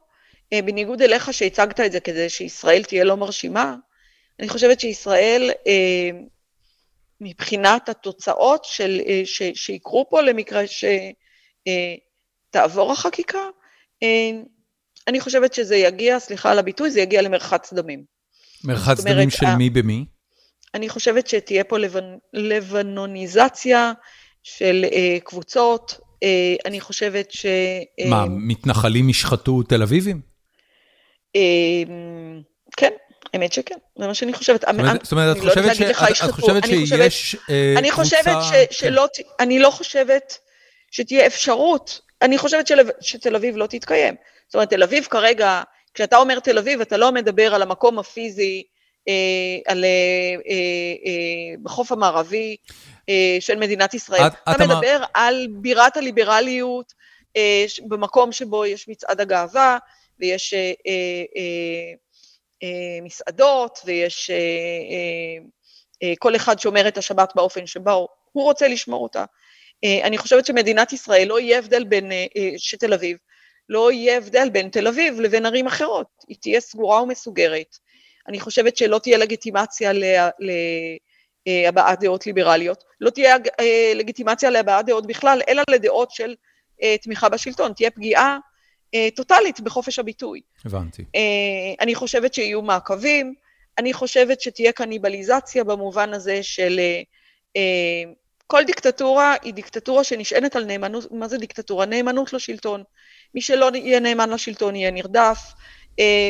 [0.53, 3.75] בניגוד אליך שהצגת את זה כדי שישראל תהיה לא מרשימה,
[4.39, 6.09] אני חושבת שישראל, אה,
[7.21, 10.61] מבחינת התוצאות של, אה, ש, שיקרו פה למקרה
[12.53, 13.39] שתעבור החקיקה,
[15.07, 18.03] אני חושבת שזה יגיע, סליחה על הביטוי, זה יגיע למרחץ דמים.
[18.63, 20.05] מרחץ אומרת, דמים של מי במי?
[20.73, 22.17] אני חושבת שתהיה פה לבנ...
[22.33, 23.93] לבנוניזציה
[24.43, 24.85] של
[25.23, 25.99] קבוצות,
[26.65, 27.45] אני חושבת ש...
[28.09, 30.21] מה, מתנחלים ישחטו תל אביבים?
[31.35, 32.41] אמ,
[32.77, 32.91] כן,
[33.33, 34.63] האמת שכן, זה מה שאני חושבת.
[35.03, 36.51] זאת אומרת, את חושבת שיש קבוצה...
[37.77, 38.37] אני חושבת
[38.71, 39.07] שלא,
[39.39, 40.37] אני לא חושבת
[40.91, 42.71] שתהיה אפשרות, אני חושבת
[43.01, 44.15] שתל אביב לא תתקיים.
[44.47, 45.61] זאת אומרת, תל אביב כרגע,
[45.93, 48.63] כשאתה אומר תל אביב, אתה לא מדבר על המקום הפיזי,
[49.07, 52.55] אה, על, אה, אה, בחוף המערבי
[53.39, 54.27] של מדינת ישראל.
[54.51, 56.93] אתה מדבר על בירת הליברליות,
[57.87, 59.77] במקום שבו יש מצעד הגאווה,
[60.19, 60.73] ויש אה,
[62.63, 64.31] אה, מסעדות, ויש
[66.19, 69.25] כל אחד שומר את השבת באופן שבו הוא רוצה לשמור אותה.
[70.03, 72.11] אני חושבת שמדינת ישראל, לא יהיה הבדל בין,
[72.57, 73.17] שתל אביב,
[73.69, 77.77] לא יהיה הבדל בין תל אביב לבין ערים אחרות, היא תהיה סגורה ומסוגרת.
[78.27, 79.91] אני חושבת שלא תהיה לגיטימציה
[81.47, 83.35] להבעת דעות ליברליות, לא תהיה
[83.95, 86.35] לגיטימציה להבעת דעות בכלל, אלא לדעות של
[87.01, 88.37] תמיכה בשלטון, תהיה פגיעה
[89.15, 90.41] טוטאלית בחופש הביטוי.
[90.65, 91.03] הבנתי.
[91.79, 93.33] אני חושבת שיהיו מעקבים,
[93.77, 96.79] אני חושבת שתהיה קניבליזציה במובן הזה של
[98.47, 101.85] כל דיקטטורה היא דיקטטורה שנשענת על נאמנות, מה זה דיקטטורה?
[101.85, 102.83] נאמנות לשלטון.
[103.35, 105.39] מי שלא יהיה נאמן לשלטון יהיה נרדף,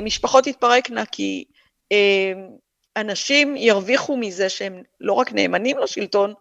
[0.03, 1.45] משפחות תתפרקנה כי
[2.97, 6.33] אנשים ירוויחו מזה שהם לא רק נאמנים לשלטון,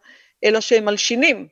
[0.44, 1.48] אלא שהם מלשינים.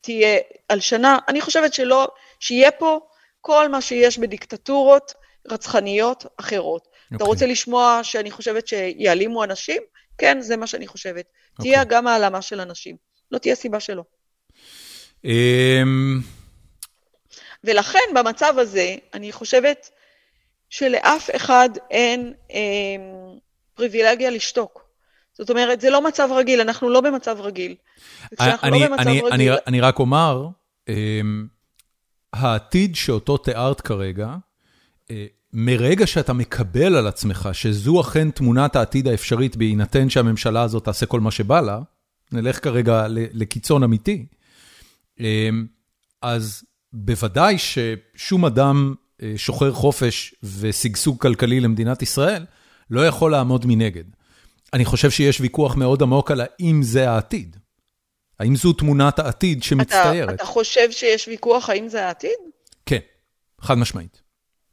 [0.00, 0.38] תהיה
[0.70, 2.08] הלשנה, אני חושבת שלא,
[2.40, 3.00] שיהיה פה
[3.40, 5.14] כל מה שיש בדיקטטורות
[5.48, 6.84] רצחניות אחרות.
[6.84, 7.06] Okay.
[7.06, 7.26] אתה אוקיי.
[7.26, 9.82] רוצה לשמוע שאני חושבת שיעלימו אנשים?
[10.18, 11.24] כן, זה מה שאני חושבת.
[11.24, 11.58] Okay.
[11.58, 11.72] אוקיי.
[11.72, 12.96] תהיה גם העלמה של אנשים.
[13.30, 14.02] לא תהיה סיבה שלא.
[15.26, 15.28] Um...
[17.64, 19.90] ולכן במצב הזה, אני חושבת
[20.70, 22.58] שלאף אחד אין אה,
[23.74, 24.90] פריבילגיה לשתוק.
[25.32, 27.74] זאת אומרת, זה לא מצב רגיל, אנחנו לא במצב רגיל.
[28.40, 29.32] אני, לא במצב אני, רגיל...
[29.32, 30.48] אני, אני רק אומר,
[30.88, 31.20] אה,
[32.32, 34.36] העתיד שאותו תיארת כרגע,
[35.10, 41.06] אה, מרגע שאתה מקבל על עצמך שזו אכן תמונת העתיד האפשרית בהינתן שהממשלה הזאת תעשה
[41.06, 41.80] כל מה שבא לה,
[42.32, 44.26] נלך כרגע לקיצון אמיתי,
[45.20, 45.48] אה,
[46.22, 46.62] אז
[46.92, 52.44] בוודאי ששום אדם אה, שוחר חופש ושגשוג כלכלי למדינת ישראל
[52.90, 54.04] לא יכול לעמוד מנגד.
[54.72, 57.56] אני חושב שיש ויכוח מאוד עמוק על האם זה העתיד.
[58.40, 60.28] האם זו תמונת העתיד שמצטיירת.
[60.28, 62.30] אתה, אתה חושב שיש ויכוח האם זה העתיד?
[62.86, 62.98] כן,
[63.60, 64.22] חד משמעית.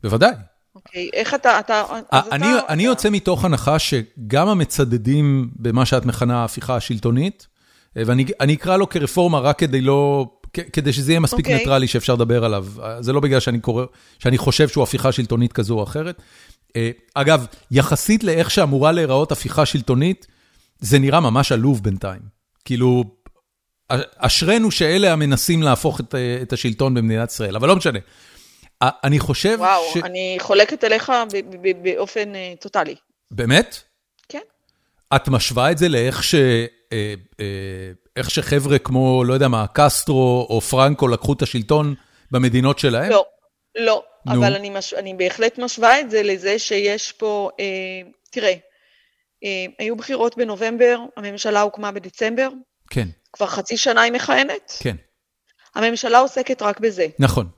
[0.04, 0.34] בוודאי.
[0.76, 1.60] אוקיי, איך אתה...
[1.60, 2.92] אתה אני, אתה, אני אתה...
[2.92, 7.48] יוצא מתוך הנחה שגם המצדדים במה שאת מכנה ההפיכה השלטונית,
[7.98, 10.26] אה, ואני אקרא לו כרפורמה רק כדי לא
[10.74, 11.50] כדי שזה יהיה מספיק okay.
[11.50, 11.60] אוקיי.
[11.60, 12.66] ניטרלי שאפשר לדבר עליו.
[13.00, 13.86] זה לא בגלל שאני קורא,
[14.20, 16.22] שאני חושב שהוא הפיכה שלטונית כזו או אחרת.
[16.76, 20.28] אה, אגב, יחסית לאיך שאמורה להיראות הפיכה שלטונית,
[20.80, 22.38] זה נראה ממש עלוב בינתיים.
[22.66, 23.04] כאילו,
[24.18, 28.00] אשרינו שאלה המנסים להפוך את, אה, את השלטון במדינת ישראל, אבל לא משנה.
[28.82, 29.96] אני חושב וואו, ש...
[29.96, 31.12] וואו, אני חולקת עליך
[31.82, 32.96] באופן uh, טוטאלי.
[33.32, 33.82] באמת?
[34.30, 34.42] כן.
[35.16, 36.36] את משווה את זה לאיך ש...
[36.94, 41.96] אה, אה, איך שחבר'ה כמו, לא יודע מה, קסטרו או פרנקו לקחו את השלטון
[42.32, 43.12] במדינות שלהם?
[43.12, 43.26] לא,
[43.76, 44.34] לא, נו.
[44.34, 44.94] אבל אני, מש...
[44.94, 48.54] אני בהחלט משווה את זה לזה שיש פה, אה, תראה,
[49.44, 52.50] אה, היו בחירות בנובמבר, הממשלה הוקמה בדצמבר.
[52.90, 53.08] כן.
[53.34, 54.74] כבר חצי שנה היא מכהנת.
[54.80, 54.96] כן.
[55.76, 57.08] הממשלה עוסקת רק בזה.
[57.20, 57.50] נכון.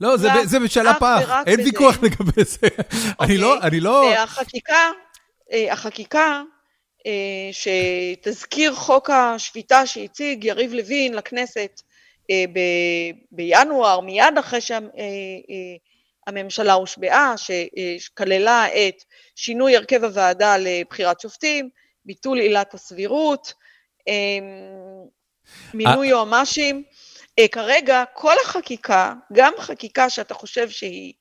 [0.00, 2.66] לא, זה, זה בשאלה פח, אין ויכוח לגבי זה.
[2.66, 3.16] אוקיי.
[3.20, 4.12] אני לא, אני לא...
[4.14, 4.90] והחקיקה,
[5.52, 6.42] אה, החקיקה
[7.06, 11.82] אה, שתזכיר חוק השפיטה שהציג יריב לוין לכנסת
[12.30, 12.44] אה,
[13.32, 17.34] בינואר, מיד אחרי שהממשלה אה, הושבעה,
[17.98, 19.04] שכללה את
[19.34, 21.68] שינוי הרכב הוועדה לבחירת שופטים,
[22.04, 23.52] ביטול עילת הסבירות,
[25.74, 26.82] מינוי יועמ"שים.
[27.52, 31.12] כרגע כל החקיקה, גם חקיקה שאתה חושב שהיא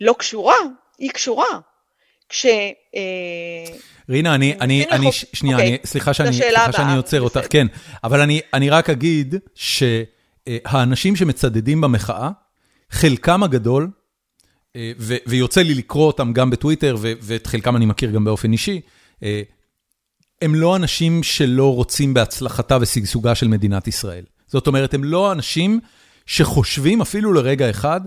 [0.00, 0.56] לא קשורה,
[0.98, 1.60] היא קשורה.
[2.28, 2.46] כש...
[4.08, 7.66] רינה, אני, אני, אני, שנייה, אוקיי, אני, סליחה שאני, סליחה שאני עוצר אותך, כן,
[8.04, 12.30] אבל אני, אני רק אגיד שהאנשים שמצדדים במחאה,
[12.90, 13.90] חלקם הגדול,
[14.76, 18.52] אה, ו, ויוצא לי לקרוא אותם גם בטוויטר, ו, ואת חלקם אני מכיר גם באופן
[18.52, 18.80] אישי,
[19.22, 19.42] אה,
[20.42, 24.24] הם לא אנשים שלא רוצים בהצלחתה ושגשוגה של מדינת ישראל.
[24.46, 25.80] זאת אומרת, הם לא אנשים
[26.26, 28.00] שחושבים אפילו לרגע אחד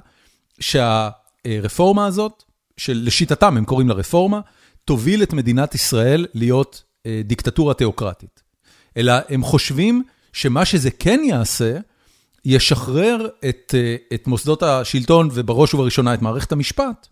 [0.60, 2.44] שהרפורמה הזאת,
[2.78, 4.40] שלשיטתם הם קוראים לה רפורמה,
[4.86, 8.42] תוביל את מדינת ישראל להיות אה, דיקטטורה תיאוקרטית.
[8.98, 10.04] אלא הם חושבים
[10.34, 11.78] שמה שזה כן יעשה,
[12.46, 17.08] ישחרר את, אה, את מוסדות השלטון ובראש ובראשונה את מערכת המשפט,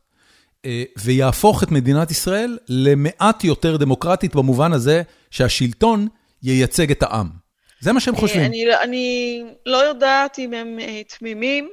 [0.97, 6.07] ויהפוך את מדינת ישראל למעט יותר דמוקרטית במובן הזה שהשלטון
[6.43, 7.29] ייצג את העם.
[7.79, 8.45] זה מה שהם חושבים.
[8.45, 10.77] אני, אני לא יודעת אם הם
[11.17, 11.69] תמימים.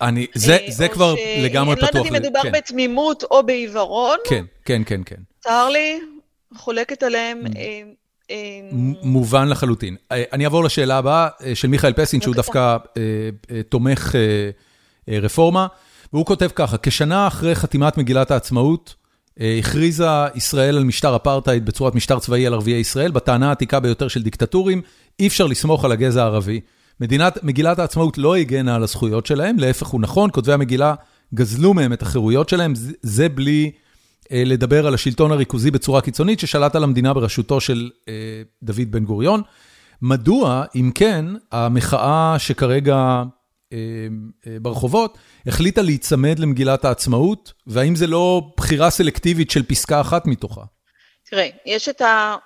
[0.00, 1.18] אני, זה, זה כבר ש...
[1.44, 1.88] לגמרי פתוח.
[1.88, 2.52] אני לא יודעת אם מדובר כן.
[2.52, 4.18] בתמימות או בעיוורון.
[4.28, 5.16] כן, כן, כן, כן.
[5.40, 6.00] צר לי,
[6.56, 7.42] חולקת עליהם.
[7.56, 7.82] אה,
[8.30, 8.36] אה,
[9.02, 9.96] מובן לחלוטין.
[10.12, 12.76] אה, אני אעבור לשאלה הבאה של מיכאל פסין, שהוא דווקא
[13.68, 14.14] תומך
[15.08, 15.66] רפורמה,
[16.16, 18.94] והוא כותב ככה, כשנה אחרי חתימת מגילת העצמאות,
[19.58, 24.22] הכריזה ישראל על משטר אפרטהייד בצורת משטר צבאי על ערביי ישראל, בטענה העתיקה ביותר של
[24.22, 24.82] דיקטטורים,
[25.20, 26.60] אי אפשר לסמוך על הגזע הערבי.
[27.00, 30.94] מדינת, מגילת העצמאות לא הגנה על הזכויות שלהם, להפך הוא נכון, כותבי המגילה
[31.34, 33.70] גזלו מהם את החירויות שלהם, זה, זה בלי
[34.30, 37.90] לדבר על השלטון הריכוזי בצורה קיצונית ששלט על המדינה בראשותו של
[38.62, 39.42] דוד בן גוריון.
[40.02, 43.22] מדוע, אם כן, המחאה שכרגע
[44.60, 50.62] ברחובות החליטה להיצמד למגילת העצמאות, והאם זה לא בחירה סלקטיבית של פסקה אחת מתוכה?
[51.30, 52.36] תראה, יש את ה...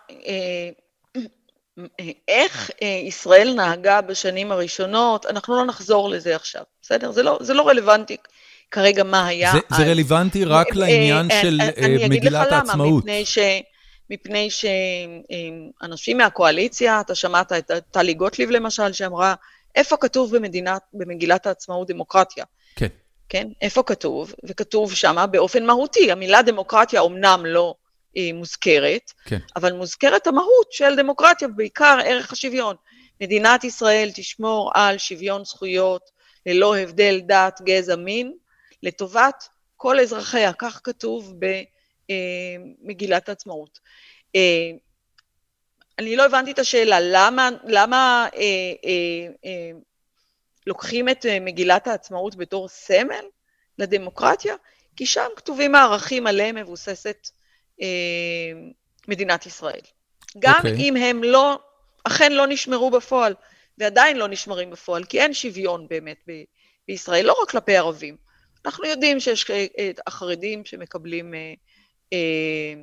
[2.29, 2.71] איך
[3.07, 7.13] ישראל נהגה בשנים הראשונות, אנחנו לא נחזור לזה עכשיו, בסדר?
[7.13, 8.17] זה לא, זה לא רלוונטי
[8.71, 9.53] כרגע מה היה.
[9.53, 11.59] זה, זה רלוונטי רק לעניין של
[12.09, 13.05] מגילת העצמאות.
[13.05, 13.65] אני אגיד לך למה,
[14.11, 19.35] מפני שאנשים מהקואליציה, אתה שמעת את טלי גוטליב למשל, שאמרה,
[19.75, 22.45] איפה כתוב במדינת, במגילת העצמאות דמוקרטיה?
[22.77, 22.89] כן.
[23.29, 23.49] כן?
[23.63, 24.35] איפה כתוב?
[24.45, 26.13] וכתוב שמה באופן מהותי.
[26.13, 27.75] המילה דמוקרטיה אומנם לא
[28.17, 29.39] אה, מוזכרת, כן.
[29.57, 32.77] אבל מוזכרת המהות של דמוקרטיה, בעיקר ערך השוויון.
[33.21, 36.11] מדינת ישראל תשמור על שוויון זכויות
[36.47, 38.33] ללא הבדל דת, גזע, מין,
[38.83, 41.35] לטובת כל אזרחיה, כך כתוב
[42.09, 43.79] במגילת העצמאות.
[46.01, 48.41] אה, אני לא הבנתי את השאלה, למה, למה אה,
[48.85, 49.71] אה, אה,
[50.67, 53.25] לוקחים את אה, מגילת העצמאות בתור סמל
[53.79, 54.55] לדמוקרטיה?
[54.97, 57.31] כי שם כתובים הערכים עליהם מבוססת
[57.83, 57.87] אה,
[59.09, 59.81] מדינת ישראל.
[60.39, 60.57] גם okay.
[60.59, 60.75] אוקיי.
[60.77, 61.59] אם הם לא,
[62.05, 63.35] אכן לא נשמרו בפועל,
[63.79, 66.43] ועדיין לא נשמרים בפועל, כי אין שוויון באמת ב-
[66.89, 68.17] בישראל, לא רק כלפי ערבים.
[68.67, 71.39] אנחנו יודעים שיש אה, החרדים שמקבלים אה,
[72.13, 72.83] אה, אה,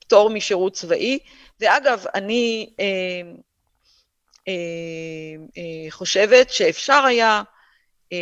[0.00, 1.18] פטור משירות צבאי,
[1.60, 2.84] ואגב, אני אה,
[4.48, 4.52] אה,
[5.58, 7.42] אה, חושבת שאפשר היה,
[8.12, 8.18] אה,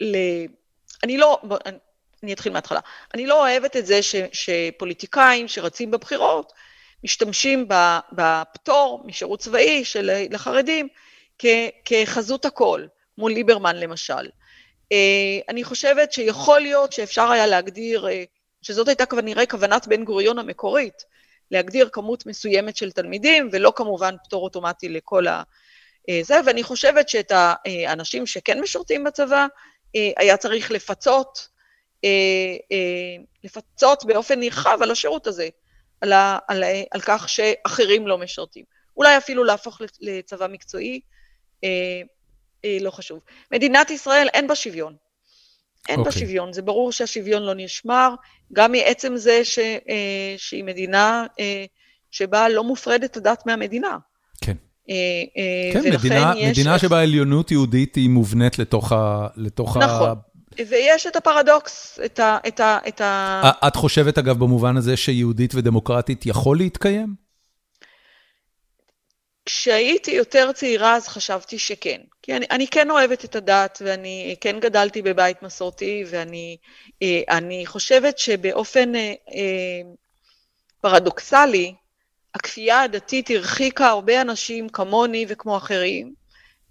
[0.00, 0.16] ל...
[1.04, 1.40] אני לא,
[2.22, 2.80] אני אתחיל מההתחלה.
[3.14, 6.52] אני לא אוהבת את זה ש, שפוליטיקאים שרצים בבחירות
[7.04, 7.68] משתמשים
[8.12, 10.88] בפטור משירות צבאי של לחרדים
[11.38, 11.46] כ,
[11.84, 12.86] כחזות הכל,
[13.18, 14.28] מול ליברמן למשל.
[14.92, 18.24] אה, אני חושבת שיכול להיות שאפשר היה להגדיר, אה,
[18.68, 21.04] שזאת הייתה כנראה כוונת בן גוריון המקורית,
[21.50, 25.42] להגדיר כמות מסוימת של תלמידים, ולא כמובן פטור אוטומטי לכל ה...
[26.08, 29.46] אה, זה, ואני חושבת שאת האנשים שכן משרתים בצבא,
[29.94, 31.48] היה צריך לפצות
[32.04, 32.08] אה,
[32.72, 35.48] אה, לפצות באופן נרחב על השירות הזה,
[36.00, 38.64] על, ה, על, על כך שאחרים לא משרתים.
[38.96, 41.00] אולי אפילו להפוך לצבא מקצועי,
[41.64, 41.68] אה,
[42.64, 43.20] אה, לא חשוב.
[43.52, 45.07] מדינת ישראל אין בה שוויון.
[45.88, 46.02] אין okay.
[46.02, 46.20] בה אוקיי.
[46.20, 48.14] שוויון, זה ברור שהשוויון לא נשמר,
[48.52, 51.64] גם מעצם זה ש, אה, שהיא מדינה אה,
[52.10, 53.96] שבה לא מופרדת הדת מהמדינה.
[54.40, 54.56] כן.
[54.90, 54.94] אה,
[55.36, 56.58] אה, כן, מדינה, יש...
[56.58, 59.26] מדינה שבה עליונות יהודית היא מובנית לתוך ה...
[59.36, 60.08] לתוך נכון.
[60.08, 60.14] ה...
[60.68, 62.38] ויש את הפרדוקס, את ה...
[62.48, 63.50] את ה, את ה...
[63.66, 67.27] את חושבת, אגב, במובן הזה שיהודית ודמוקרטית יכול להתקיים?
[69.48, 72.00] כשהייתי יותר צעירה אז חשבתי שכן.
[72.22, 76.56] כי אני, אני כן אוהבת את הדת, ואני כן גדלתי בבית מסורתי, ואני
[77.02, 79.80] אה, חושבת שבאופן אה, אה,
[80.80, 81.74] פרדוקסלי,
[82.34, 86.14] הכפייה הדתית הרחיקה הרבה אנשים כמוני וכמו אחרים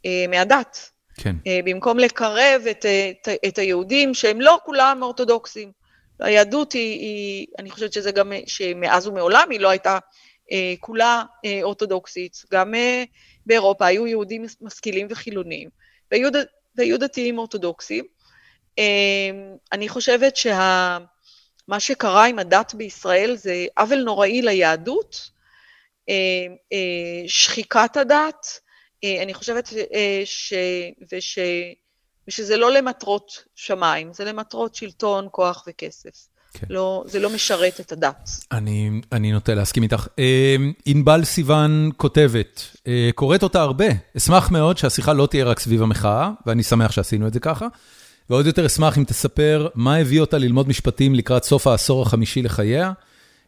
[0.06, 0.92] אה, מהדת.
[1.16, 1.36] כן.
[1.48, 5.72] אה, במקום לקרב את, את, את היהודים, שהם לא כולם אורתודוקסים.
[6.20, 10.00] היהדות היא, היא, אני חושבת שזה גם, שמאז ומעולם היא לא הייתה אה,
[10.80, 12.44] כולה אה, אורתודוקסית.
[12.52, 13.04] גם אה,
[13.46, 15.70] באירופה היו יהודים משכילים וחילונים,
[16.12, 16.30] והיו,
[16.76, 18.06] והיו דתיים אורתודוקסים.
[18.80, 19.30] אה,
[19.72, 20.98] אני חושבת שה,
[21.80, 25.30] שקרה עם הדת בישראל זה עוול נוראי ליהדות,
[26.10, 26.16] אה,
[26.74, 28.60] אה, שחיקת הדת,
[29.04, 30.54] אה, אני חושבת אה, ש...
[31.12, 31.40] וש...
[32.28, 36.28] ושזה לא למטרות שמיים, זה למטרות שלטון, כוח וכסף.
[36.60, 36.68] כן.
[36.70, 38.30] לא, זה לא משרת את הדת.
[38.52, 40.08] אני, אני נוטה להסכים איתך.
[40.20, 40.56] אה,
[40.86, 42.78] ענבל סיוון כותבת,
[43.16, 43.86] קוראת אותה הרבה,
[44.18, 47.68] אשמח מאוד שהשיחה לא תהיה רק סביב המחאה, ואני שמח שעשינו את זה ככה,
[48.30, 52.92] ועוד יותר אשמח אם תספר מה הביא אותה ללמוד משפטים לקראת סוף העשור החמישי לחייה,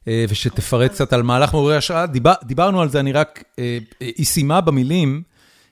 [0.08, 2.06] ושתפרט קצת על מהלך מעוררי השראה.
[2.06, 3.44] דיבר, דיברנו על זה, אני רק,
[4.00, 5.24] היא סיימה במילים,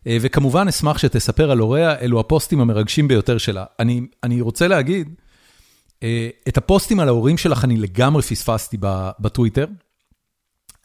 [0.08, 3.66] אה, וכמובן, אשמח שתספר על הוריה, אלו הפוסטים המרגשים ביותר שלה.
[3.80, 5.14] אני אני רוצה להגיד, אה,
[6.48, 8.78] את הפוסטים על ההורים שלך אני לגמרי פספסתי
[9.20, 9.66] בטוויטר.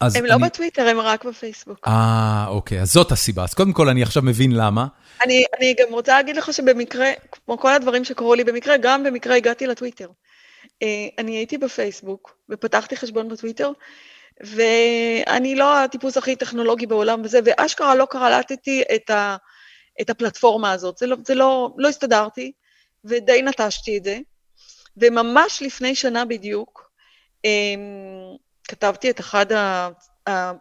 [0.01, 0.43] הם לא אני...
[0.45, 1.79] בטוויטר, הם רק בפייסבוק.
[1.87, 3.45] אה, אוקיי, אז זאת הסיבה.
[3.45, 4.87] אז קודם כל, אני עכשיו מבין למה.
[5.23, 9.37] אני, אני גם רוצה להגיד לך שבמקרה, כמו כל הדברים שקרו לי במקרה, גם במקרה
[9.37, 10.09] הגעתי לטוויטר.
[10.83, 13.71] אה, אני הייתי בפייסבוק, ופתחתי חשבון בטוויטר,
[14.41, 19.37] ואני לא הטיפוס הכי טכנולוגי בעולם וזה, ואשכרה לא קרלטתי את, ה,
[20.01, 20.99] את הפלטפורמה הזאת.
[20.99, 22.53] זה לא, זה לא, לא הסתדרתי,
[23.05, 24.19] ודי נטשתי את זה.
[24.97, 26.91] וממש לפני שנה בדיוק,
[27.45, 27.81] אמ,
[28.69, 29.47] כתבתי את אחד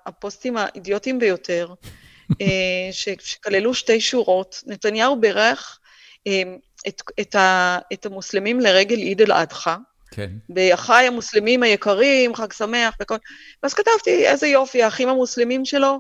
[0.06, 1.74] הפוסטים האידיוטיים ביותר,
[2.42, 4.64] אה, שכללו שתי שורות.
[4.68, 5.80] נתניהו בירך
[6.26, 9.76] אמ, את, את, ה, את המוסלמים לרגל עיד אל-אדחא,
[10.12, 10.32] כן.
[10.50, 13.16] באחיי המוסלמים היקרים, חג שמח וכל...
[13.64, 16.00] ואז כתבתי, איזה יופי, האחים המוסלמים שלו,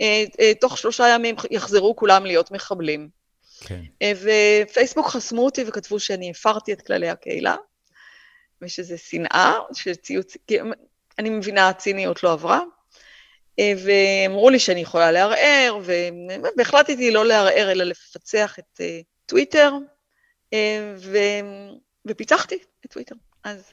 [0.00, 3.08] אה, אה, תוך שלושה ימים יחזרו כולם להיות מחבלים.
[3.60, 3.80] כן.
[4.02, 7.56] אה, ופייסבוק חסמו אותי וכתבו שאני הפרתי את כללי הקהילה,
[8.62, 10.36] ושזה שנאה, שציוץ...
[11.18, 12.60] אני מבינה, הציניות לא עברה.
[13.58, 15.78] אה, ואמרו לי שאני יכולה לערער,
[16.56, 19.72] והחלטתי לא לערער אלא לפצח את אה, טוויטר,
[20.52, 21.18] אה, ו...
[22.06, 23.14] ופיתחתי את טוויטר.
[23.44, 23.70] אז,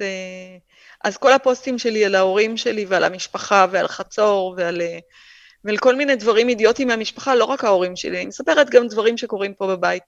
[1.04, 4.82] אז כל הפוסטים שלי על ההורים שלי ועל המשפחה ועל חצור ועל,
[5.64, 9.54] ועל כל מיני דברים אידיוטיים מהמשפחה, לא רק ההורים שלי, אני מספרת גם דברים שקורים
[9.54, 10.04] פה בבית,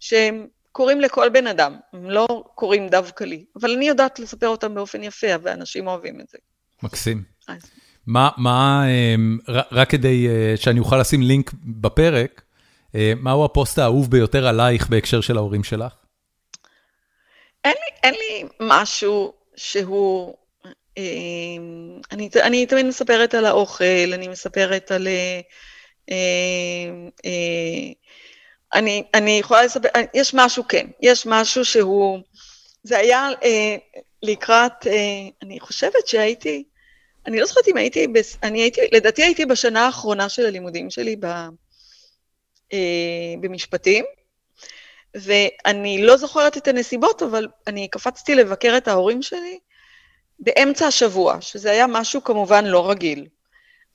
[0.00, 4.74] שהם קורים לכל בן אדם, הם לא קורים דווקא לי, אבל אני יודעת לספר אותם
[4.74, 6.38] באופן יפה, ואנשים אוהבים את זה.
[6.82, 7.22] מקסים.
[7.48, 7.62] אז.
[8.06, 9.38] מה, מה, אמ,
[9.72, 12.42] רק כדי אה, שאני אוכל לשים לינק בפרק,
[12.94, 15.92] אה, מהו הפוסט האהוב ביותר עלייך בהקשר של ההורים שלך?
[17.64, 20.34] אין לי, אין לי משהו שהוא...
[20.96, 25.08] אמ, אני, אני תמיד מספרת על האוכל, אני מספרת על...
[25.08, 25.40] אה,
[28.74, 32.18] אני, אני יכולה לספר, יש משהו, כן, יש משהו שהוא...
[32.82, 33.28] זה היה
[34.22, 34.86] לקראת,
[35.42, 36.64] אני חושבת שהייתי...
[37.26, 38.06] אני לא זוכרת אם הייתי,
[38.42, 41.26] אני הייתי, לדעתי הייתי בשנה האחרונה של הלימודים שלי ב,
[42.72, 44.04] אה, במשפטים,
[45.14, 49.58] ואני לא זוכרת את הנסיבות, אבל אני קפצתי לבקר את ההורים שלי
[50.38, 53.26] באמצע השבוע, שזה היה משהו כמובן לא רגיל.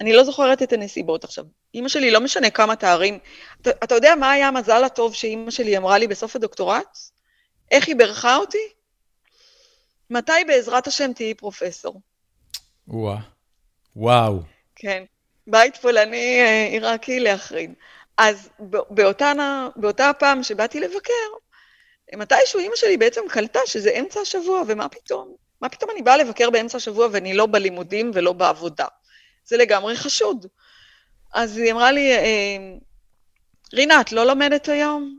[0.02, 1.46] אני לא זוכרת את הנסיבות עכשיו.
[1.74, 3.20] אימא שלי, לא משנה כמה תארים,
[3.62, 6.98] אתה, אתה יודע מה היה המזל הטוב שאימא שלי אמרה לי בסוף הדוקטורט?
[7.72, 8.68] איך היא בירכה אותי?
[10.10, 12.02] מתי בעזרת השם תהיי פרופסור?
[12.88, 13.18] וואו.
[13.96, 14.40] וואו.
[14.76, 15.04] כן,
[15.48, 17.74] בית פולני אה, עיראקי להחריד.
[18.18, 18.50] אז
[18.90, 19.38] באותן,
[19.76, 21.30] באותה הפעם שבאתי לבקר,
[22.16, 25.36] מתישהו אימא שלי בעצם קלטה שזה אמצע השבוע, ומה פתאום?
[25.62, 28.86] מה פתאום אני באה לבקר באמצע השבוע ואני לא בלימודים ולא בעבודה?
[29.46, 30.48] זה לגמרי חשוד.
[31.34, 32.58] אז היא אמרה לי, אה,
[33.74, 35.18] רינה, את לא לומדת היום?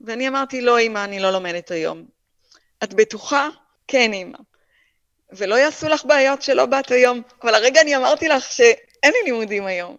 [0.00, 2.04] ואני אמרתי, לא, אמא, אני לא לומדת היום.
[2.84, 3.48] את בטוחה?
[3.88, 4.38] כן, אמא.
[5.32, 7.22] ולא יעשו לך בעיות שלא באת היום.
[7.42, 9.96] אבל הרגע אני אמרתי לך שאין לי לימודים היום.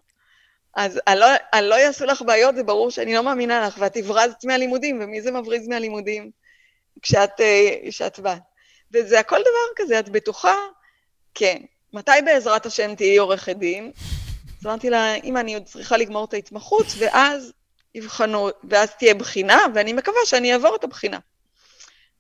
[0.76, 3.98] אז אני לא, אני לא יעשו לך בעיות, זה ברור שאני לא מאמינה לך, ואת
[3.98, 6.32] הברזת מהלימודים, ומי זה מבריז מהלימודים
[7.02, 8.42] כשאת, אה, כשאת באת?
[8.94, 10.56] וזה הכל דבר כזה, את בטוחה?
[11.34, 11.58] כן.
[11.94, 13.92] מתי בעזרת השם תהיי עורכת דין?
[14.66, 17.54] אז אמרתי לה, אמא, אני עוד צריכה לגמור את ההתמחות, ואז
[17.96, 21.18] יבחנו, ואז תהיה בחינה, ואני מקווה שאני אעבור את הבחינה.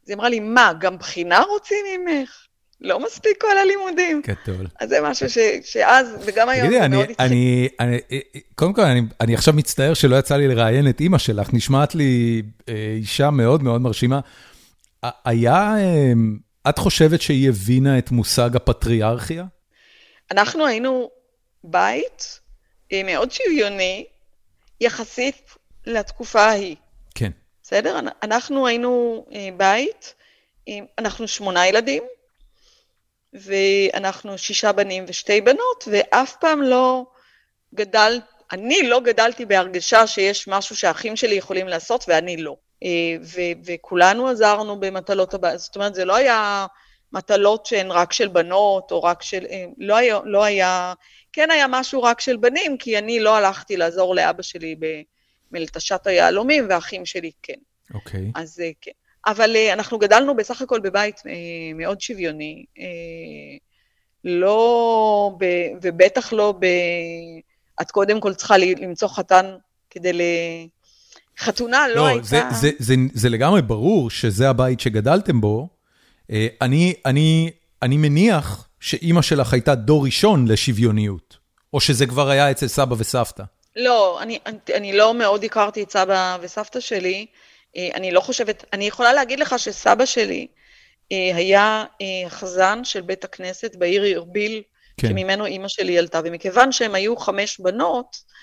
[0.03, 2.45] אז היא אמרה לי, מה, גם בחינה רוצים ממך?
[2.81, 4.21] לא מספיק כל הלימודים.
[4.27, 4.67] גדול.
[4.79, 7.27] אז זה משהו ש, שאז, וגם היום, זה מאוד התחיל.
[7.27, 7.99] אני, אני,
[8.55, 12.41] קודם כל, אני, אני עכשיו מצטער שלא יצא לי לראיין את אימא שלך, נשמעת לי
[12.69, 14.19] אה, אישה מאוד מאוד מרשימה.
[15.25, 16.13] היה, אה,
[16.69, 19.45] את חושבת שהיא הבינה את מושג הפטריארכיה?
[20.31, 21.09] אנחנו היינו
[21.65, 22.39] בית
[22.91, 24.05] אה, מאוד שוויוני,
[24.81, 25.51] יחסית
[25.85, 26.75] לתקופה ההיא.
[27.15, 27.31] כן.
[27.63, 27.99] בסדר?
[28.23, 29.25] אנחנו היינו
[29.57, 30.13] בית,
[30.97, 32.03] אנחנו שמונה ילדים,
[33.33, 37.05] ואנחנו שישה בנים ושתי בנות, ואף פעם לא
[37.75, 38.19] גדל,
[38.51, 42.55] אני לא גדלתי בהרגשה שיש משהו שהאחים שלי יכולים לעשות ואני לא.
[42.83, 42.89] אה,
[43.21, 46.65] ו- וכולנו עזרנו במטלות הבית, זאת אומרת, זה לא היה
[47.11, 49.45] מטלות שהן רק של בנות, או רק של...
[49.49, 50.93] אה, לא היה, לא היה...
[51.35, 54.75] כן היה משהו רק של בנים, כי אני לא הלכתי לעזור לאבא שלי
[55.51, 57.53] במלטשת היהלומים, והאחים שלי כן.
[57.93, 58.21] אוקיי.
[58.21, 58.39] Okay.
[58.41, 58.91] אז אה, כן.
[59.27, 61.23] אבל uh, אנחנו גדלנו בסך הכל בבית uh,
[61.75, 62.65] מאוד שוויוני.
[64.23, 65.45] לא, ב,
[65.81, 66.65] ובטח לא ב...
[67.81, 69.45] את קודם כל צריכה למצוא חתן
[69.89, 70.21] כדי ל...
[71.37, 72.25] חתונה לא, לא הייתה...
[72.25, 75.69] זה, זה, זה, זה לגמרי ברור שזה הבית שגדלתם בו.
[76.61, 77.51] אני, אני,
[77.81, 81.37] אני מניח שאימא שלך הייתה דור ראשון לשוויוניות,
[81.73, 83.43] או שזה כבר היה אצל סבא וסבתא.
[83.75, 87.25] לא, אני, אני, אני לא מאוד הכרתי את סבא וסבתא שלי.
[87.77, 90.47] אה, אני לא חושבת, אני יכולה להגיד לך שסבא שלי
[91.11, 94.61] אה, היה אה, חזן של בית הכנסת בעיר ארביל,
[94.97, 95.07] כן.
[95.07, 98.35] שממנו אימא שלי עלתה, ומכיוון שהם היו חמש בנות,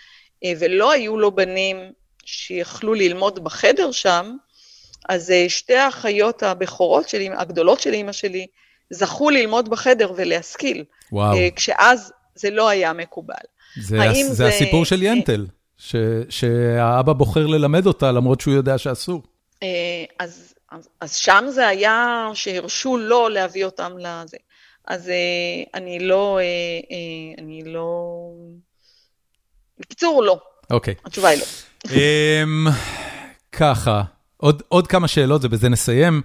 [0.58, 1.92] ולא היו לו בנים
[2.24, 4.36] שיכלו ללמוד בחדר שם,
[5.08, 8.46] אז שתי האחיות הבכורות שלי, הגדולות של אימא שלי,
[8.92, 10.84] זכו ללמוד בחדר ולהשכיל.
[11.12, 11.36] וואו.
[11.56, 13.34] כשאז זה לא היה מקובל.
[13.80, 15.46] זה, הס, זה, זה הסיפור של ינטל.
[15.78, 15.96] ש,
[16.28, 19.22] שהאבא בוחר ללמד אותה למרות שהוא יודע שאסור.
[19.62, 19.68] אה,
[20.18, 24.36] אז, אז, אז שם זה היה שהרשו לו להביא אותם לזה.
[24.86, 25.14] אז אה,
[25.74, 27.94] אני לא, אה, אני לא...
[29.78, 30.40] בקיצור, לא.
[30.70, 30.94] אוקיי.
[31.04, 31.46] התשובה היא לא.
[31.90, 32.66] אמ,
[33.52, 34.02] ככה,
[34.36, 36.22] עוד, עוד כמה שאלות ובזה נסיים.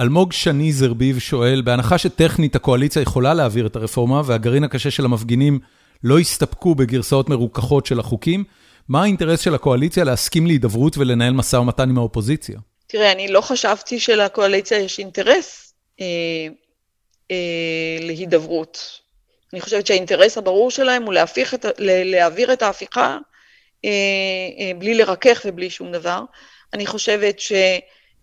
[0.00, 5.58] אלמוג שני זרביב שואל, בהנחה שטכנית הקואליציה יכולה להעביר את הרפורמה, והגרעין הקשה של המפגינים
[6.04, 8.44] לא הסתפקו בגרסאות מרוככות של החוקים,
[8.88, 12.58] מה האינטרס של הקואליציה להסכים להידברות ולנהל משא ומתן עם האופוזיציה?
[12.86, 16.06] תראה, אני לא חשבתי שלקואליציה יש אינטרס אה,
[17.30, 19.00] אה, להידברות.
[19.52, 23.18] אני חושבת שהאינטרס הברור שלהם הוא להפיך את, להעביר את ההפיכה
[23.84, 23.90] אה,
[24.58, 26.22] אה, בלי לרכך ובלי שום דבר.
[26.72, 27.40] אני חושבת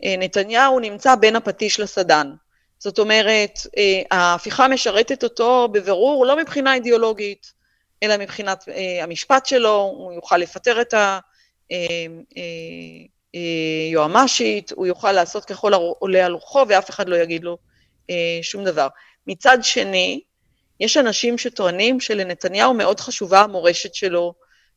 [0.05, 2.31] שנתניהו נמצא בין הפטיש לסדן.
[2.79, 7.53] זאת אומרת, אה, ההפיכה משרתת אותו בבירור לא מבחינה אידיאולוגית,
[8.03, 8.63] אלא מבחינת
[9.01, 10.93] המשפט שלו, הוא יוכל לפטר את
[13.33, 17.57] היועמ"שית, הוא יוכל לעשות ככל העולה על רוחו ואף אחד לא יגיד לו
[18.41, 18.87] שום דבר.
[19.27, 20.21] מצד שני,
[20.79, 24.33] יש אנשים שטוענים שלנתניהו מאוד חשובה המורשת שלו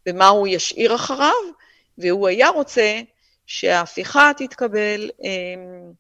[0.09, 1.33] ומה הוא ישאיר אחריו,
[1.99, 3.01] והוא היה רוצה
[3.47, 5.93] שההפיכה תתקבל, אמ,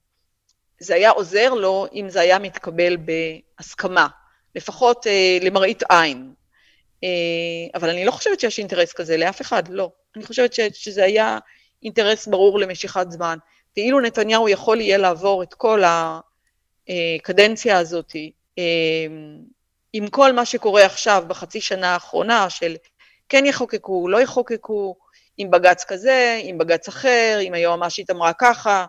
[0.78, 4.08] זה היה עוזר לו אם זה היה מתקבל בהסכמה,
[4.54, 6.32] לפחות אה, למראית עין.
[7.04, 7.08] אה,
[7.74, 9.90] אבל אני לא חושבת שיש אינטרס כזה לאף אחד, לא.
[10.16, 11.38] אני חושבת שזה היה
[11.82, 13.38] אינטרס ברור למשיכת זמן.
[13.76, 15.82] ואילו נתניהו יכול יהיה לעבור את כל
[16.88, 18.16] הקדנציה הזאת,
[18.58, 19.38] אמ,
[19.92, 22.76] עם כל מה שקורה עכשיו בחצי שנה האחרונה של
[23.28, 24.96] כן יחוקקו, לא יחוקקו,
[25.38, 28.86] עם בג"ץ כזה, עם בג"ץ אחר, אם היועמ"שית אמרה ככה,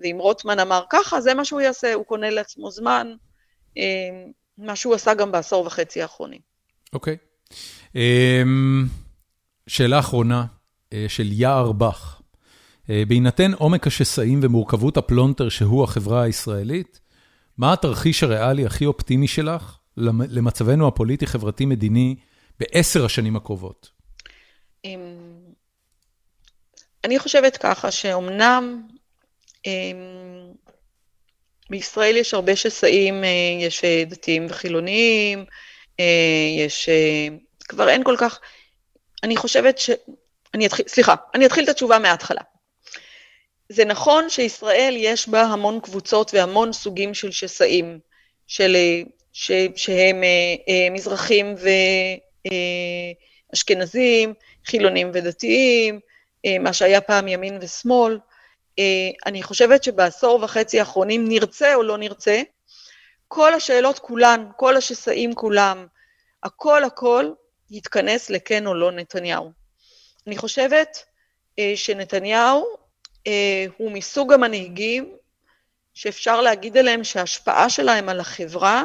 [0.00, 3.14] ואם רוטמן אמר ככה, זה מה שהוא יעשה, הוא קונה לעצמו זמן,
[4.58, 6.40] מה שהוא עשה גם בעשור וחצי האחרונים.
[6.92, 7.16] אוקיי.
[7.16, 7.26] Okay.
[7.94, 8.86] אמ,
[9.66, 10.44] שאלה אחרונה
[10.92, 12.20] אה, של יער בך.
[12.90, 17.00] אה, בהינתן עומק השסעים ומורכבות הפלונטר שהוא החברה הישראלית,
[17.58, 22.16] מה התרחיש הריאלי הכי אופטימי שלך למצבנו הפוליטי-חברתי-מדיני
[22.60, 23.90] בעשר השנים הקרובות?
[27.04, 28.82] אני חושבת ככה, שאומנם
[31.70, 33.28] בישראל יש הרבה שסעים, אה,
[33.60, 35.44] יש אה, דתיים וחילוניים,
[36.00, 36.04] אה,
[36.58, 36.88] יש...
[37.68, 38.40] כבר אין כל כך...
[39.22, 39.90] אני חושבת ש...
[40.54, 42.40] אני אתחיל, סליחה, אני אתחיל את התשובה מההתחלה.
[43.68, 47.98] זה נכון שישראל יש בה המון קבוצות והמון סוגים של שסעים,
[48.46, 48.76] של
[49.32, 51.54] ש, שהם אה, אה, מזרחים
[53.52, 54.34] ואשכנזים,
[54.66, 56.00] חילונים ודתיים,
[56.60, 58.18] מה שהיה פעם ימין ושמאל.
[58.78, 58.84] אה,
[59.26, 62.42] אני חושבת שבעשור וחצי האחרונים, נרצה או לא נרצה,
[63.28, 65.86] כל השאלות כולן, כל השסעים כולם,
[66.42, 67.32] הכל הכל
[67.70, 69.52] יתכנס לכן או לא נתניהו.
[70.26, 71.04] אני חושבת
[71.58, 72.66] אה, שנתניהו
[73.26, 75.16] אה, הוא מסוג המנהיגים
[75.94, 78.84] שאפשר להגיד עליהם שההשפעה שלהם על החברה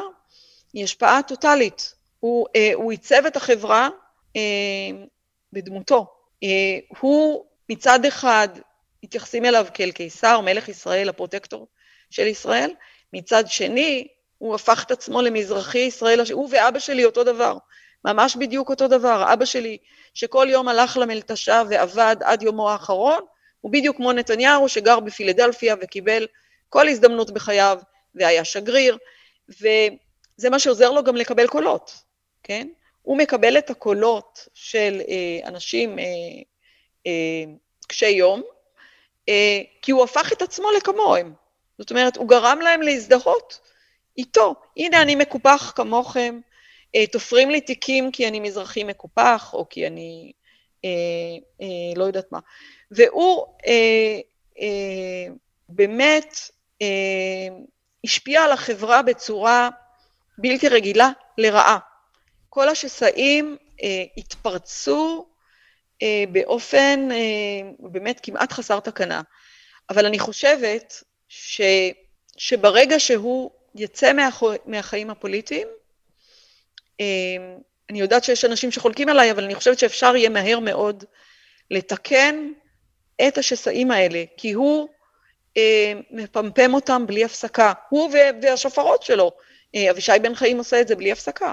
[0.72, 1.94] היא השפעה טוטאלית.
[2.20, 3.88] הוא, אה, עיצב את החברה
[4.36, 4.40] אה,
[5.52, 6.06] בדמותו.
[6.42, 8.48] אה, הוא מצד אחד,
[9.04, 11.66] מתייחסים אליו כאל קיסר, מלך ישראל, הפרוטקטור
[12.10, 12.70] של ישראל,
[13.12, 14.08] מצד שני,
[14.38, 17.56] הוא הפך את עצמו למזרחי ישראל, הוא ואבא שלי אותו דבר,
[18.04, 19.32] ממש בדיוק אותו דבר.
[19.32, 19.78] אבא שלי,
[20.14, 23.20] שכל יום הלך למלטשה ועבד עד יומו האחרון,
[23.60, 26.26] הוא בדיוק כמו נתניהו, שגר בפילדלפיה וקיבל
[26.68, 27.78] כל הזדמנות בחייו,
[28.14, 28.98] והיה שגריר,
[29.62, 29.68] ו...
[30.36, 32.02] זה מה שעוזר לו גם לקבל קולות,
[32.42, 32.68] כן?
[33.02, 36.04] הוא מקבל את הקולות של אה, אנשים אה,
[37.06, 37.44] אה,
[37.92, 38.42] קשי יום,
[39.28, 41.32] אה, כי הוא הפך את עצמו לכמוהם.
[41.78, 43.60] זאת אומרת, הוא גרם להם להזדהות
[44.18, 44.54] איתו.
[44.76, 46.40] הנה, אני מקופח כמוכם,
[46.94, 50.32] אה, תופרים לי תיקים כי אני מזרחי מקופח, או כי אני
[50.84, 50.90] אה,
[51.60, 51.66] אה,
[51.96, 52.38] לא יודעת מה.
[52.90, 54.20] והוא אה,
[54.60, 55.34] אה,
[55.68, 56.36] באמת
[56.82, 57.48] אה,
[58.04, 59.68] השפיע על החברה בצורה
[60.38, 61.78] בלתי רגילה לרעה.
[62.48, 65.26] כל השסעים אה, התפרצו
[66.02, 69.22] אה, באופן אה, באמת כמעט חסר תקנה.
[69.90, 71.60] אבל אני חושבת ש,
[72.36, 75.68] שברגע שהוא יצא מהח, מהחיים הפוליטיים,
[77.00, 77.06] אה,
[77.90, 81.04] אני יודעת שיש אנשים שחולקים עליי, אבל אני חושבת שאפשר יהיה מהר מאוד
[81.70, 82.52] לתקן
[83.28, 84.88] את השסעים האלה, כי הוא
[85.56, 88.10] אה, מפמפם אותם בלי הפסקה, הוא
[88.42, 89.32] והשופרות שלו.
[89.74, 91.52] אה, אבישי בן חיים עושה את זה בלי הפסקה.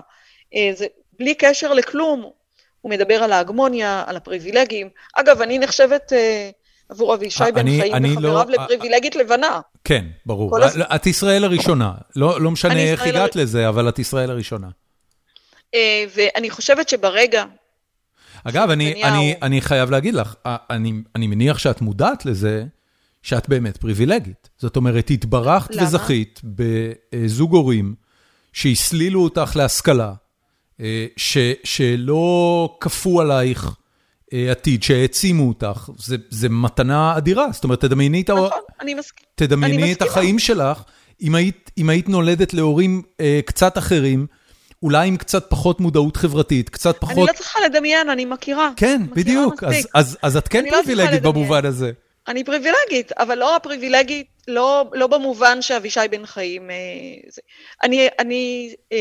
[0.56, 2.39] אה, זה בלי קשר לכלום.
[2.82, 4.90] הוא מדבר על ההגמוניה, על הפריבילגים.
[5.16, 6.50] אגב, אני נחשבת אה,
[6.90, 9.60] עבור אבישי בן חיים וחבריו לא, לפריבילגית לבנה.
[9.84, 10.58] כן, ברור.
[10.96, 11.94] את ישראל הראשונה.
[12.16, 14.68] לא, לא משנה איך הגעת לזה, אבל את ישראל הראשונה.
[16.16, 17.46] ואני חושבת שברגע...
[18.44, 22.64] אגב, אני, אני, אני חייב להגיד לך, אני, אני מניח שאת מודעת לזה,
[23.22, 24.50] שאת באמת פריבילגית.
[24.58, 25.84] זאת אומרת, התברכת למה?
[25.84, 27.96] וזכית בזוג הורים
[28.54, 30.14] שהסלילו אותך להשכלה, אה,
[31.64, 33.76] שלא כפו עלייך
[34.34, 37.48] אה, עתיד, שהעצימו אותך, זה, זה מתנה אדירה.
[37.52, 39.14] זאת אומרת, תדמייני, נכון, את, אני מסכ...
[39.36, 40.84] תדמייני את החיים שלך
[41.22, 44.28] אם היית, אם היית נולדת להורים אה, קצת אחרים,
[44.84, 47.18] אולי עם קצת פחות מודעות חברתית, קצת פחות...
[47.18, 48.72] אני לא צריכה לדמיין, אני מכירה.
[48.76, 49.64] כן, מכירה בדיוק.
[49.64, 51.92] אז, אז, אז את כן לא פריבילגית לא במובן הזה.
[52.28, 56.72] אני פריבילגית, אבל לא הפריבילגית, לא, לא במובן שאבישי בן חיים...
[56.72, 56.76] אה,
[57.30, 57.42] זה.
[57.84, 58.98] אני, אני, אה,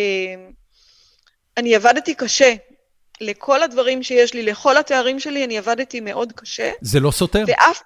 [1.58, 2.54] אני עבדתי קשה.
[3.20, 6.70] לכל הדברים שיש לי, לכל התארים שלי, אני עבדתי מאוד קשה.
[6.80, 7.44] זה לא סותר.
[7.46, 7.82] ואף,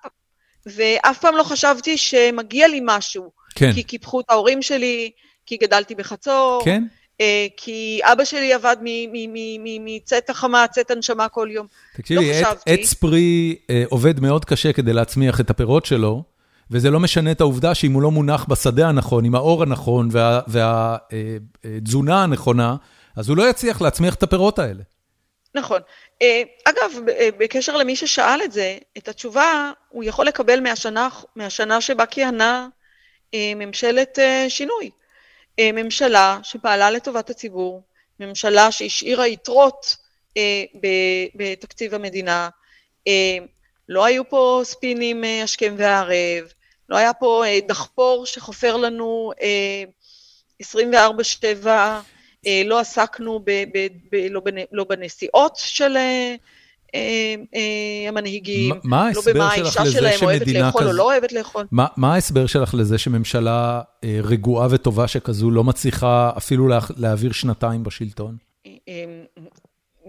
[0.67, 3.31] ואף פעם לא חשבתי שמגיע לי משהו.
[3.55, 3.73] כן.
[3.73, 5.11] כי קיפחו את ההורים שלי,
[5.47, 6.63] כי גדלתי בחצור.
[6.65, 6.85] כן.
[7.21, 8.77] אה, כי אבא שלי עבד
[9.81, 11.67] מצאת החמה, צאת הנשמה כל יום.
[11.97, 16.23] תקשיבי, לא עץ פרי אה, עובד מאוד קשה כדי להצמיח את הפירות שלו,
[16.71, 20.09] וזה לא משנה את העובדה שאם הוא לא מונח בשדה הנכון, עם האור הנכון
[20.49, 22.77] והתזונה הנכונה,
[23.17, 24.83] אז הוא לא יצליח להצמיח את הפירות האלה.
[25.55, 25.81] נכון.
[26.23, 26.93] אה, אגב,
[27.39, 32.69] בקשר למי ששאל את זה, את התשובה הוא יכול לקבל מהשנה, מהשנה שבה כיהנה
[33.35, 34.19] ממשלת
[34.49, 34.91] שינוי.
[35.59, 37.83] אה, ממשלה שפעלה לטובת הציבור,
[38.21, 39.97] ממשלה שהשאירה יתרות
[40.37, 40.65] אה,
[41.35, 42.49] בתקציב המדינה,
[43.09, 43.39] אה,
[43.89, 46.53] לא היו פה ספינים השכם והערב,
[46.89, 49.33] לא היה פה דחפור שחופר לנו
[50.63, 51.67] 24-7,
[52.65, 54.43] לא עסקנו ב, ב, ב, לא,
[54.73, 56.35] לא בנסיעות של אה,
[57.55, 58.75] אה, המנהיגים,
[59.15, 61.67] לא במה האישה שלהם אוהבת לאכול או לא אוהבת לאכול.
[61.73, 68.37] מה ההסבר שלך לזה שממשלה אה, רגועה וטובה שכזו לא מצליחה אפילו להעביר שנתיים בשלטון?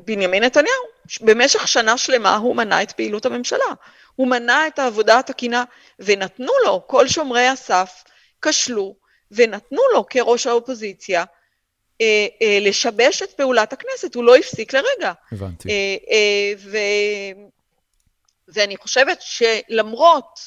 [0.06, 0.84] בנימין נתניהו,
[1.22, 3.60] במשך שנה שלמה הוא מנע את פעילות הממשלה.
[4.16, 5.64] הוא מנע את העבודה התקינה,
[6.00, 8.04] ונתנו לו, כל שומרי הסף
[8.42, 8.96] כשלו,
[9.32, 11.24] ונתנו לו כראש האופוזיציה
[12.02, 15.14] אה, אה, לשבש את פעולת הכנסת, הוא לא הפסיק לרגע.
[15.32, 15.70] הבנתי.
[15.70, 16.78] אה, ו...
[18.48, 20.40] ואני חושבת שלמרות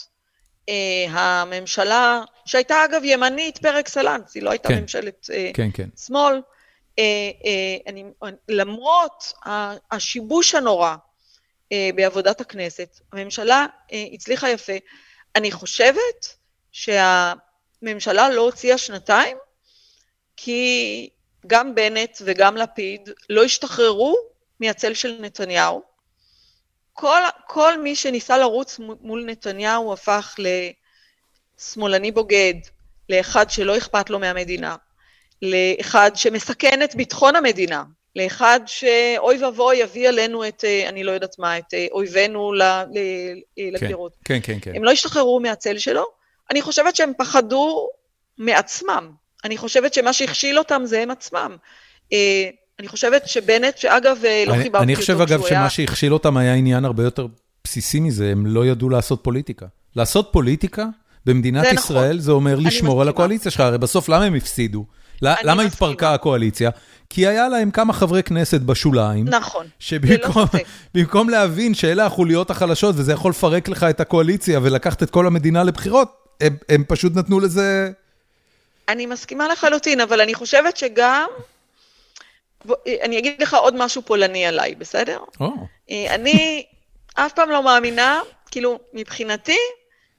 [1.09, 4.81] הממשלה, שהייתה אגב ימנית פר אקסלנס, היא לא הייתה כן.
[4.81, 5.89] ממשלת כן, כן.
[6.07, 6.41] שמאל,
[7.87, 8.05] אני,
[8.49, 9.33] למרות
[9.91, 10.97] השיבוש הנורא
[11.95, 13.67] בעבודת הכנסת, הממשלה
[14.15, 14.73] הצליחה יפה.
[15.37, 16.37] אני חושבת
[16.73, 19.37] שהממשלה לא הוציאה שנתיים,
[20.37, 21.09] כי
[21.47, 24.17] גם בנט וגם לפיד לא השתחררו
[24.61, 25.83] מהצל של נתניהו.
[26.93, 30.35] כל, כל מי שניסה לרוץ מול נתניהו הפך
[31.59, 32.55] לשמאלני בוגד,
[33.09, 34.77] לאחד שלא אכפת לו מהמדינה,
[35.43, 37.85] לאחד שמסכן את ביטחון המדינה,
[38.17, 42.53] לאחד שאוי ואבוי יביא עלינו את, אני לא יודעת מה, את אויבינו
[43.57, 44.13] לגדרות.
[44.25, 44.77] כן, כן, כן, כן.
[44.77, 46.05] הם לא השתחררו מהצל שלו.
[46.51, 47.89] אני חושבת שהם פחדו
[48.39, 49.26] מעצמם.
[49.47, 51.57] אני חושבת שמה שהכשיל אותם זה הם עצמם.
[52.13, 52.49] אה,
[52.79, 56.55] אני חושבת שבנט, שאגב, אה, לא חיברתי אותו אני חושב, אגב, שמה שהכשיל אותם היה
[56.55, 57.27] עניין הרבה יותר
[57.65, 59.67] בסיסי מזה, הם לא ידעו לעשות פוליטיקה.
[59.97, 60.87] לעשות פוליטיקה
[61.27, 61.79] במדינת נכון.
[61.79, 62.19] ישראל.
[62.19, 64.85] זה אומר לשמור על הקואליציה שלך, הרי בסוף למה הם הפסידו?
[65.23, 66.71] למה התפרקה הקואליציה?
[67.11, 73.31] כי היה להם כמה חברי כנסת בשוליים, נכון, שבמקום להבין שאלה החוליות החלשות, וזה יכול
[73.31, 76.09] לפרק לך את הקואליציה ולקחת את כל המדינה לבחירות,
[76.69, 77.91] הם פשוט נתנו לזה
[78.89, 81.27] אני מסכימה לחלוטין, אבל אני חושבת שגם...
[83.03, 85.21] אני אגיד לך עוד משהו פולני עליי, בסדר?
[85.43, 85.45] Oh.
[85.91, 86.67] אני
[87.15, 89.59] אף פעם לא מאמינה, כאילו, מבחינתי,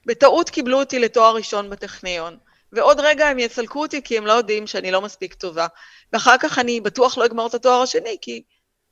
[0.06, 2.38] בטעות קיבלו אותי לתואר ראשון בטכניון.
[2.72, 5.68] ועוד רגע הם יסלקו אותי כי הם לא יודעים שאני לא מספיק טובה.
[6.14, 8.44] ואחר כך אני בטוח לא אגמור את התואר השני, כי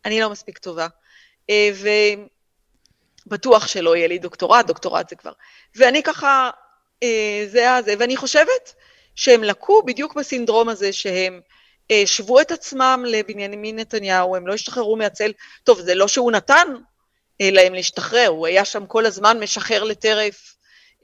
[0.06, 0.88] אני לא מספיק טובה.
[1.50, 1.72] אה,
[3.28, 5.32] ובטוח שלא יהיה לי דוקטורט, דוקטורט זה כבר.
[5.76, 6.50] ואני ככה,
[7.04, 8.74] אה, זה היה זה, ואני חושבת
[9.16, 11.42] שהם לקו בדיוק בסינדרום הזה שהם
[11.92, 15.32] אה, שוו את עצמם לבנימין נתניהו, הם לא השתחררו מהצל.
[15.64, 16.68] טוב, זה לא שהוא נתן
[17.42, 20.56] אה, להם להשתחרר, הוא היה שם כל הזמן משחרר לטרף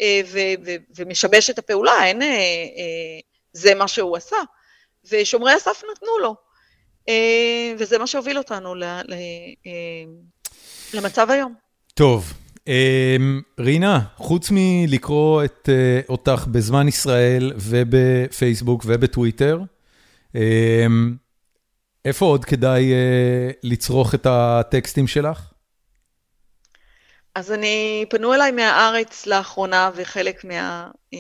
[0.02, 2.22] אה, ו- ו- ומשבש את הפעולה, אין...
[2.22, 3.20] אה, אה,
[3.54, 4.38] זה מה שהוא עשה.
[5.12, 6.36] ושומרי הסף נתנו לו.
[7.10, 9.14] אה, וזה מה שהוביל אותנו ל- ל-
[9.66, 10.04] אה,
[10.94, 11.54] למצב היום.
[11.94, 12.34] טוב,
[13.60, 19.60] רינה, חוץ מלקרוא את, אה, אותך בזמן ישראל ובפייסבוק ובטוויטר,
[20.36, 21.16] אמ,
[22.06, 25.52] איפה עוד כדאי אה, לצרוך את הטקסטים שלך?
[27.36, 30.88] אז אני, פנו אליי מהארץ לאחרונה וחלק מה...
[31.14, 31.20] אה,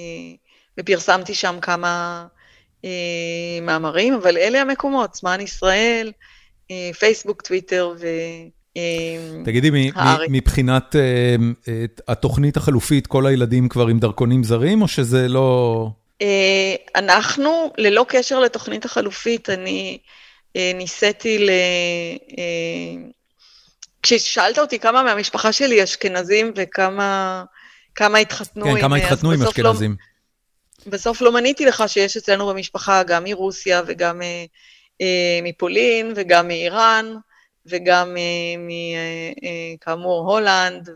[0.80, 2.28] ופרסמתי שם כמה
[3.62, 6.12] מאמרים, אבל אלה המקומות, זמן ישראל,
[7.00, 8.08] פייסבוק, טוויטר ו...
[8.76, 9.92] אמ, תגידי,
[10.30, 11.36] מבחינת אה,
[12.08, 15.88] התוכנית החלופית, כל הילדים כבר עם דרכונים זרים, או שזה לא...
[16.22, 19.98] אה, אנחנו, ללא קשר לתוכנית החלופית, אני
[20.56, 21.50] אה, ניסיתי ל...
[24.04, 27.44] כששאלת אותי כמה מהמשפחה שלי אשכנזים וכמה
[27.96, 28.82] כמה התחתנו כן, עם...
[28.82, 29.96] כמה התחתנו עם לא- אשכנזים.
[30.88, 34.46] בסוף לא מניתי לך שיש אצלנו במשפחה גם מרוסיה וגם אה,
[35.02, 37.16] אה, מפולין וגם מאיראן
[37.66, 40.90] וגם אה, כאמור הולנד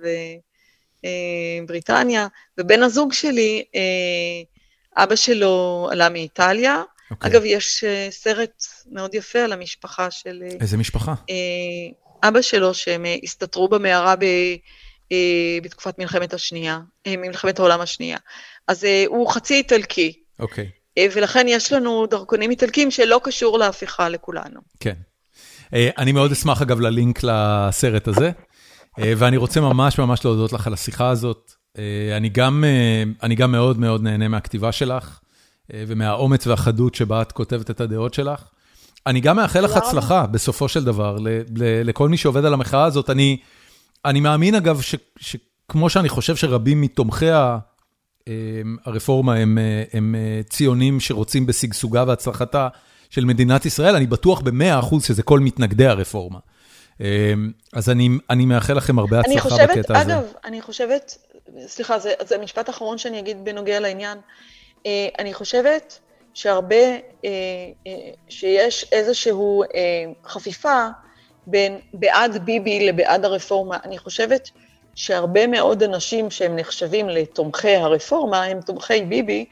[1.63, 2.27] ובריטניה,
[2.57, 3.63] ובן הזוג שלי,
[4.97, 6.81] אבא שלו עלה מאיטליה.
[6.81, 7.11] Okay.
[7.11, 7.31] אוקיי.
[7.31, 10.43] אגב, יש סרט מאוד יפה על המשפחה של...
[10.59, 11.13] איזה משפחה?
[12.23, 14.25] אבא שלו, שהם הסתתרו במערה ב...
[15.63, 18.17] בתקופת מלחמת השנייה, מלחמת העולם השנייה.
[18.67, 20.13] אז הוא חצי איטלקי.
[20.39, 20.65] אוקיי.
[20.65, 20.85] Okay.
[20.97, 24.59] אה, ולכן יש לנו דרכונים איטלקים שלא קשור להפיכה לכולנו.
[24.79, 24.89] כן.
[24.89, 24.95] אה,
[25.73, 28.31] אני מאוד אשמח אגב ללינק לסרט הזה,
[28.99, 31.51] אה, ואני רוצה ממש ממש להודות לך על השיחה הזאת.
[32.17, 32.63] אני גם,
[33.23, 35.19] אני גם מאוד מאוד נהנה מהכתיבה שלך,
[35.69, 38.43] ומהאומץ והחדות שבה את כותבת את הדעות שלך.
[39.07, 41.17] אני גם מאחל לך הצלחה, בסופו של דבר,
[41.83, 43.09] לכל מי שעובד על המחאה הזאת.
[43.09, 43.37] אני,
[44.05, 44.81] אני מאמין, אגב,
[45.19, 47.29] שכמו שאני חושב שרבים מתומכי
[48.85, 52.67] הרפורמה הם אה, הם אה, ציונים שרוצים בשגשוגה והצלחתה
[53.15, 56.39] של מדינת ישראל, אני בטוח במאה אחוז שזה כל מתנגדי הרפורמה.
[56.99, 57.05] אמ,
[57.73, 60.13] אז אני אני מאחל לכם הרבה הצלחה חושבת, בקטע הזה.
[60.13, 61.17] אגב, אני חושבת,
[61.67, 64.17] סליחה, זה זה משפט אחרון שאני אגיד בנוגע לעניין.
[64.85, 65.99] אה, אני חושבת
[66.33, 66.85] שהרבה,
[68.29, 69.33] שיש איזושהי
[70.25, 70.87] חפיפה
[71.47, 73.77] בין בעד ביבי לבעד הרפורמה.
[73.83, 74.49] אני חושבת
[74.95, 79.45] שהרבה מאוד אנשים שהם נחשבים לתומכי הרפורמה, הם תומכי ביבי,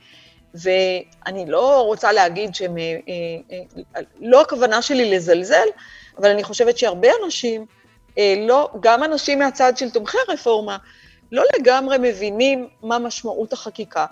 [0.54, 3.58] ואני לא רוצה להגיד שהם, אה, אה,
[3.96, 5.68] אה, לא הכוונה שלי לזלזל,
[6.18, 7.66] אבל אני חושבת שהרבה אנשים,
[8.38, 10.78] לא, גם אנשים מהצד של תומכי הרפורמה,
[11.32, 14.06] לא לגמרי מבינים מה משמעות החקיקה.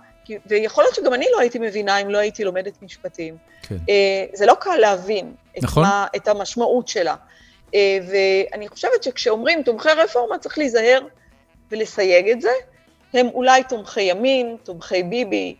[0.45, 3.37] ויכול להיות שגם אני לא הייתי מבינה אם לא הייתי לומדת משפטים.
[3.61, 3.75] כן.
[4.33, 5.83] זה לא קל להבין נכון.
[5.83, 7.15] את, מה, את המשמעות שלה.
[7.73, 10.99] ואני חושבת שכשאומרים תומכי רפורמה צריך להיזהר
[11.71, 12.51] ולסייג את זה,
[13.13, 15.55] הם אולי תומכי ימין, תומכי ביבי,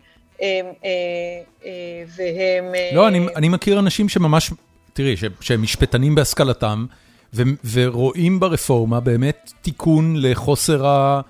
[2.16, 2.74] והם...
[2.74, 4.50] אה, לא, אני, מכיר אנשים שממש,
[4.92, 6.86] תראי, שהם משפטנים בהשכלתם,
[7.72, 11.20] ורואים ברפורמה באמת תיקון לחוסר ה...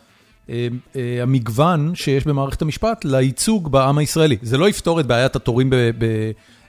[1.23, 4.37] המגוון שיש במערכת המשפט לייצוג בעם הישראלי.
[4.43, 5.71] זה לא יפתור את בעיית התורים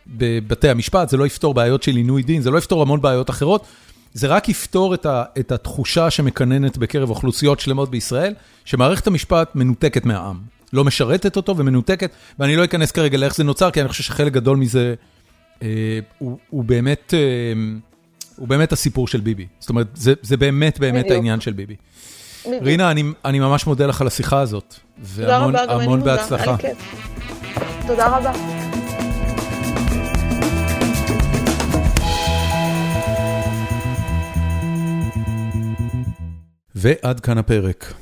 [0.08, 3.66] בבתי המשפט, זה לא יפתור בעיות של עינוי דין, זה לא יפתור המון בעיות אחרות,
[4.14, 5.06] זה רק יפתור את
[5.40, 8.34] את התחושה שמקננת בקרב אוכלוסיות שלמות בישראל,
[8.66, 10.53] שמערכת המשפט מנותקת מהעם.
[10.74, 14.34] לא משרתת אותו ומנותקת, ואני לא אכנס כרגע לאיך זה נוצר, כי אני חושב שחלק
[14.34, 14.94] גדול מזה
[15.62, 17.20] אה, הוא, הוא, באמת, אה,
[18.36, 19.48] הוא באמת הסיפור של ביבי.
[19.60, 21.12] זאת אומרת, זה, זה באמת באמת בדיוק.
[21.12, 21.76] העניין של ביבי.
[22.46, 22.64] בדיוק.
[22.64, 24.76] רינה, אני, אני ממש מודה לך על השיחה הזאת.
[25.16, 26.04] תודה רבה, גם אני מודה.
[26.04, 26.56] בהצלחה.
[27.88, 28.34] תודה רבה.
[36.76, 37.94] ועד כאן הפרק.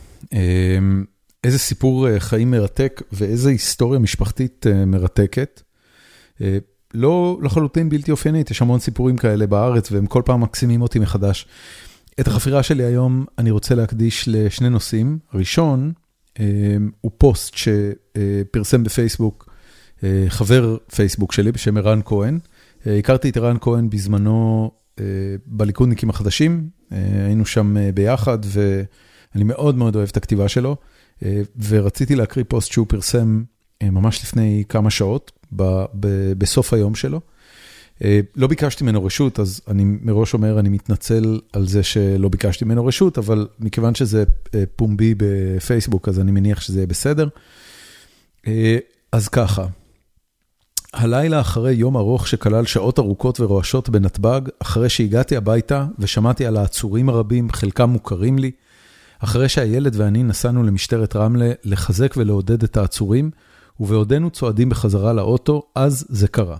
[1.43, 5.61] איזה סיפור אה, חיים מרתק ואיזה היסטוריה משפחתית אה, מרתקת.
[6.41, 6.57] אה,
[6.93, 11.47] לא לחלוטין בלתי אופיינית, יש המון סיפורים כאלה בארץ והם כל פעם מקסימים אותי מחדש.
[12.19, 15.19] את החפירה שלי היום אני רוצה להקדיש לשני נושאים.
[15.31, 15.91] הראשון
[17.01, 19.49] הוא פוסט שפרסם בפייסבוק
[20.27, 22.39] חבר פייסבוק שלי בשם ערן כהן.
[22.85, 24.71] הכרתי את ערן כהן בזמנו
[25.45, 26.69] בליכודניקים החדשים,
[27.25, 30.77] היינו שם ביחד, ואני מאוד מאוד אוהב את הכתיבה שלו,
[31.67, 33.43] ורציתי להקריא פוסט שהוא פרסם
[33.83, 35.31] ממש לפני כמה שעות,
[36.37, 37.21] בסוף היום שלו.
[38.35, 42.85] לא ביקשתי ממנו רשות, אז אני מראש אומר, אני מתנצל על זה שלא ביקשתי ממנו
[42.85, 44.23] רשות, אבל מכיוון שזה
[44.75, 47.27] פומבי בפייסבוק, אז אני מניח שזה יהיה בסדר.
[49.11, 49.65] אז ככה,
[50.93, 57.09] הלילה אחרי יום ארוך שכלל שעות ארוכות ורועשות בנתב"ג, אחרי שהגעתי הביתה ושמעתי על העצורים
[57.09, 58.51] הרבים, חלקם מוכרים לי,
[59.23, 63.31] אחרי שהילד ואני נסענו למשטרת רמלה לחזק ולעודד את העצורים,
[63.79, 66.57] ובעודנו צועדים בחזרה לאוטו, אז זה קרה.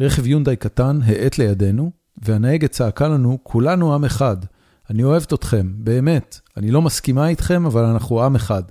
[0.00, 1.90] רכב יונדאי קטן האט לידינו,
[2.22, 4.36] והנהגת צעקה לנו, כולנו עם אחד.
[4.90, 6.40] אני אוהבת אתכם, באמת.
[6.56, 8.62] אני לא מסכימה איתכם, אבל אנחנו עם אחד.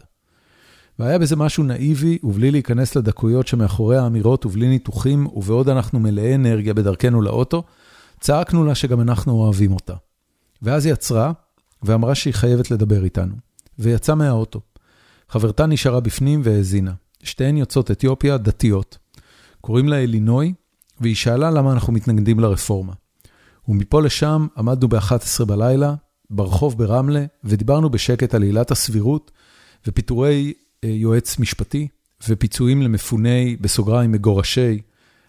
[0.99, 6.73] והיה בזה משהו נאיבי ובלי להיכנס לדקויות שמאחורי האמירות ובלי ניתוחים, ובעוד אנחנו מלאי אנרגיה
[6.73, 7.63] בדרכנו לאוטו,
[8.19, 9.93] צעקנו לה שגם אנחנו אוהבים אותה.
[10.61, 11.31] ואז היא עצרה
[11.83, 13.35] ואמרה שהיא חייבת לדבר איתנו,
[13.79, 14.61] ויצאה מהאוטו.
[15.29, 16.93] חברתה נשארה בפנים והאזינה.
[17.23, 18.97] שתיהן יוצאות אתיופיה, דתיות.
[19.61, 20.53] קוראים לה אלינוי,
[20.99, 22.93] והיא שאלה למה אנחנו מתנגדים לרפורמה.
[23.67, 25.95] ומפה לשם עמדנו ב-11 בלילה,
[26.29, 29.31] ברחוב ברמלה, ודיברנו בשקט על עילת הסבירות
[29.87, 30.53] ופיטורי
[30.83, 31.87] יועץ משפטי
[32.27, 34.81] ופיצויים למפוני, בסוגריים, מגורשי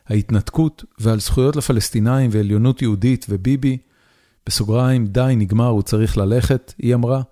[0.06, 3.78] ההתנתקות, ועל זכויות לפלסטינאים ועליונות יהודית וביבי,
[4.46, 7.22] בסוגריים, די, נגמר, הוא צריך ללכת, היא אמרה.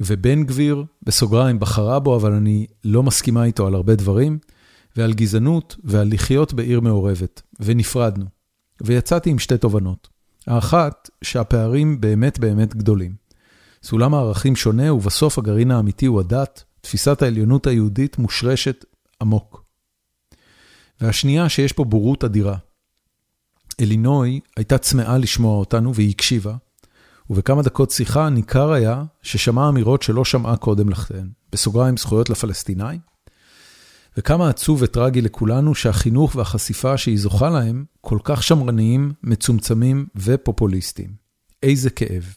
[0.00, 4.38] ובן גביר, בסוגריים, בחרה בו, אבל אני לא מסכימה איתו על הרבה דברים.
[4.96, 8.24] ועל גזענות ועל לחיות בעיר מעורבת, ונפרדנו.
[8.82, 10.08] ויצאתי עם שתי תובנות.
[10.46, 13.14] האחת, שהפערים באמת באמת גדולים.
[13.82, 18.84] סולם הערכים שונה, ובסוף הגרעין האמיתי הוא הדת, תפיסת העליונות היהודית מושרשת
[19.22, 19.64] עמוק.
[21.00, 22.56] והשנייה, שיש פה בורות אדירה.
[23.80, 26.54] אלינוי הייתה צמאה לשמוע אותנו והיא הקשיבה,
[27.30, 33.00] ובכמה דקות שיחה ניכר היה ששמעה אמירות שלא שמעה קודם לכן, בסוגריים זכויות לפלסטינאים,
[34.16, 41.10] וכמה עצוב וטרגי לכולנו שהחינוך והחשיפה שהיא זוכה להם כל כך שמרניים, מצומצמים ופופוליסטיים.
[41.62, 42.34] איזה כאב.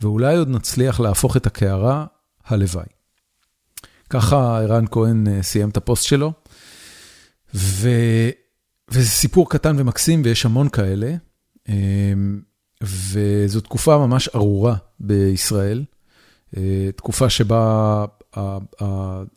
[0.00, 2.06] ואולי עוד נצליח להפוך את הקערה,
[2.46, 2.86] הלוואי.
[4.10, 6.32] ככה ערן כהן אה, סיים את הפוסט שלו,
[7.54, 7.88] ו...
[8.88, 11.14] וזה סיפור קטן ומקסים ויש המון כאלה,
[11.68, 12.40] אמ,
[12.82, 15.84] וזו תקופה ממש ארורה בישראל,
[16.56, 18.04] אה, תקופה שבה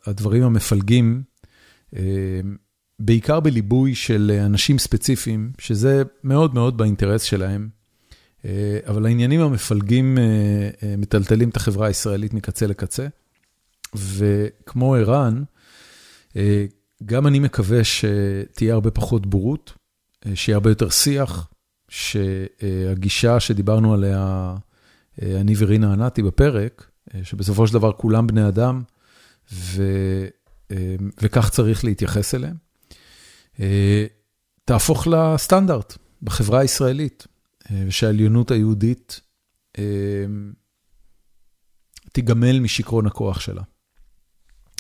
[0.06, 1.24] הדברים המפלגים,
[1.96, 2.02] אמ,
[3.00, 7.70] בעיקר בליבוי של אנשים ספציפיים, שזה מאוד מאוד באינטרס שלהם,
[8.46, 13.08] אה, אבל העניינים המפלגים אה, מטלטלים את החברה הישראלית מקצה לקצה,
[13.96, 15.44] וכמו ערן,
[17.06, 19.74] גם אני מקווה שתהיה הרבה פחות בורות,
[20.26, 21.50] אה, שיהיה הרבה יותר שיח,
[21.90, 24.56] שהגישה שדיברנו עליה,
[25.22, 28.84] אה, אני ורינה ענתי בפרק, אה, שבסופו של דבר כולם בני אדם,
[29.54, 29.84] ו,
[31.22, 32.56] וכך צריך להתייחס אליהם,
[34.66, 37.28] תהפוך לסטנדרט בחברה הישראלית,
[37.88, 39.22] ושהעליונות היהודית
[42.12, 43.62] תיגמל משיכרון הכוח שלה.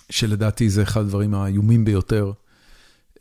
[0.10, 2.32] שלדעתי זה אחד הדברים האיומים ביותר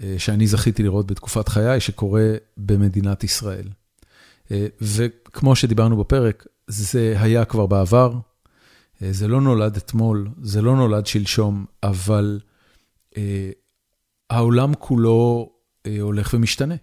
[0.03, 3.69] אה, שאני זכיתי לראות בתקופת חיי, שקורה במדינת ישראל.
[4.51, 8.13] אה, וכמו שדיברנו בפרק, זה היה כבר בעבר,
[9.03, 12.41] אה, זה לא נולד אתמול, זה לא נולד שלשום, אבל
[14.31, 15.53] העולם כולו
[16.01, 16.75] הולך ומשתנה.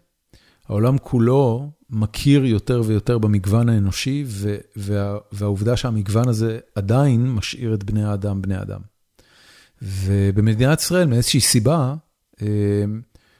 [0.68, 4.26] העולם כולו מכיר יותר ויותר במגוון האנושי,
[5.32, 8.82] והעובדה שהמגוון הזה עדיין משאיר את בני האדם בני אדם.
[9.84, 11.96] ובמדינת ישראל, מאיזושהי סיבה,
[12.42, 12.48] אה,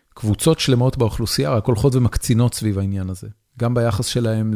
[0.10, 3.28] קבוצות שלמות באוכלוסייה רק הולכות ומקצינות סביב העניין הזה.
[3.60, 4.54] גם ביחס שלהם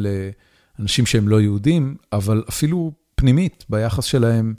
[0.78, 4.54] לאנשים שהם לא יהודים, אבל אפילו פנימית, ביחס שלהם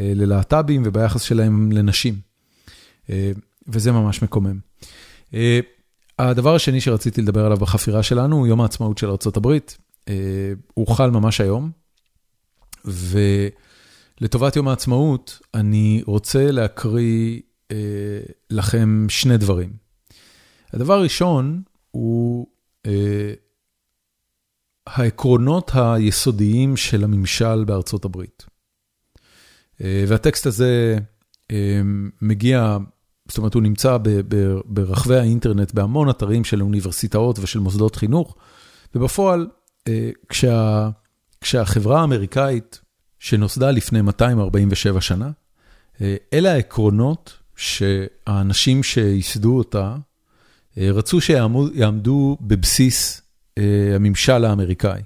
[0.00, 2.14] אה, ללהט"בים וביחס שלהם לנשים.
[3.10, 3.32] אה,
[3.68, 4.58] וזה ממש מקומם.
[6.18, 9.58] הדבר השני שרציתי לדבר עליו בחפירה שלנו הוא יום העצמאות של ארה"ב.
[10.74, 11.70] הוא חל ממש היום,
[12.86, 13.18] ו...
[14.22, 17.40] לטובת יום העצמאות, אני רוצה להקריא
[17.70, 17.76] אה,
[18.50, 19.72] לכם שני דברים.
[20.72, 22.46] הדבר הראשון הוא
[22.86, 23.32] אה,
[24.86, 28.46] העקרונות היסודיים של הממשל בארצות הברית.
[29.80, 30.98] אה, והטקסט הזה
[31.50, 31.80] אה,
[32.22, 32.76] מגיע,
[33.28, 38.36] זאת אומרת, הוא נמצא ב, ב, ברחבי האינטרנט בהמון אתרים של אוניברסיטאות ושל מוסדות חינוך,
[38.94, 39.48] ובפועל,
[39.88, 40.90] אה, כשה,
[41.40, 42.80] כשהחברה האמריקאית
[43.22, 45.30] שנוסדה לפני 247 שנה.
[46.00, 49.96] אה, אלה העקרונות שהאנשים שייסדו אותה
[50.78, 53.22] אה, רצו שיעמדו בבסיס
[53.58, 55.02] אה, הממשל האמריקאי.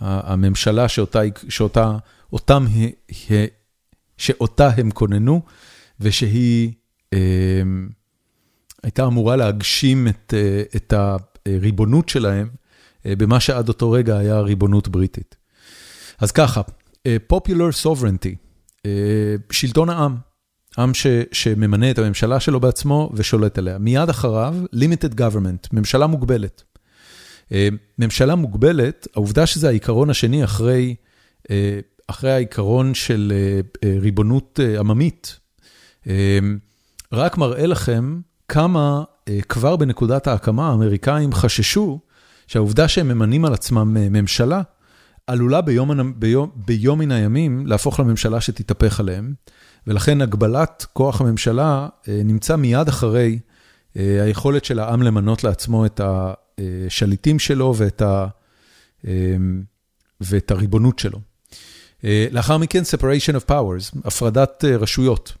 [0.00, 1.96] הממשלה שאותה, שאותה,
[2.32, 2.66] אותם,
[4.16, 5.42] שאותה הם כוננו,
[6.00, 6.72] ושהיא
[8.82, 10.34] הייתה אמורה להגשים את,
[10.76, 10.94] את
[11.46, 12.48] הריבונות שלהם
[13.04, 15.36] במה שעד אותו רגע היה ריבונות בריטית.
[16.18, 16.60] אז ככה,
[17.08, 18.34] popular sovereignty,
[18.86, 20.16] אה, שלטון העם,
[20.78, 23.78] עם ש, שממנה את הממשלה שלו בעצמו ושולט עליה.
[23.78, 26.62] מיד אחריו, limited government, ממשלה מוגבלת.
[27.52, 27.68] אה,
[27.98, 30.94] ממשלה מוגבלת, העובדה שזה העיקרון השני אחרי,
[32.06, 33.32] אחרי העיקרון של
[33.84, 35.40] ריבונות עממית,
[37.12, 39.02] רק מראה לכם כמה
[39.48, 42.00] כבר בנקודת ההקמה האמריקאים חששו
[42.46, 44.62] שהעובדה שהם ממנים על עצמם ממשלה,
[45.30, 49.34] עלולה ביום, ביום, ביום מן הימים להפוך לממשלה שתתהפך עליהם,
[49.86, 53.38] ולכן הגבלת כוח הממשלה אה, נמצא מיד אחרי
[53.96, 58.26] אה, היכולת של העם למנות לעצמו את השליטים שלו ואת, ה,
[59.06, 59.12] אה,
[60.20, 61.18] ואת הריבונות שלו.
[62.30, 65.32] לאחר מכן, separation of powers, הפרדת רשויות.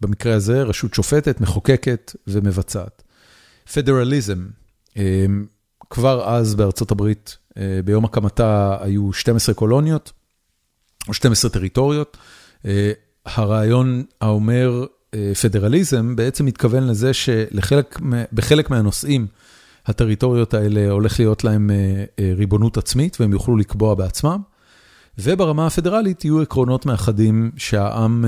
[0.00, 3.02] במקרה הזה, רשות שופטת, מחוקקת ומבצעת.
[3.72, 4.46] פדרליזם,
[5.92, 10.12] כבר אז בארצות הברית אה, ביום הקמתה היו 12 קולוניות,
[11.08, 12.16] או 12 טריטוריות.
[12.66, 12.92] אה,
[13.26, 19.26] הרעיון האומר אה, פדרליזם בעצם מתכוון לזה שבחלק מהנושאים
[19.86, 21.70] הטריטוריות האלה הולך להיות להם
[22.36, 24.40] ריבונות עצמית והם יוכלו לקבוע בעצמם.
[25.18, 28.24] וברמה הפדרלית יהיו עקרונות מאחדים שהעם,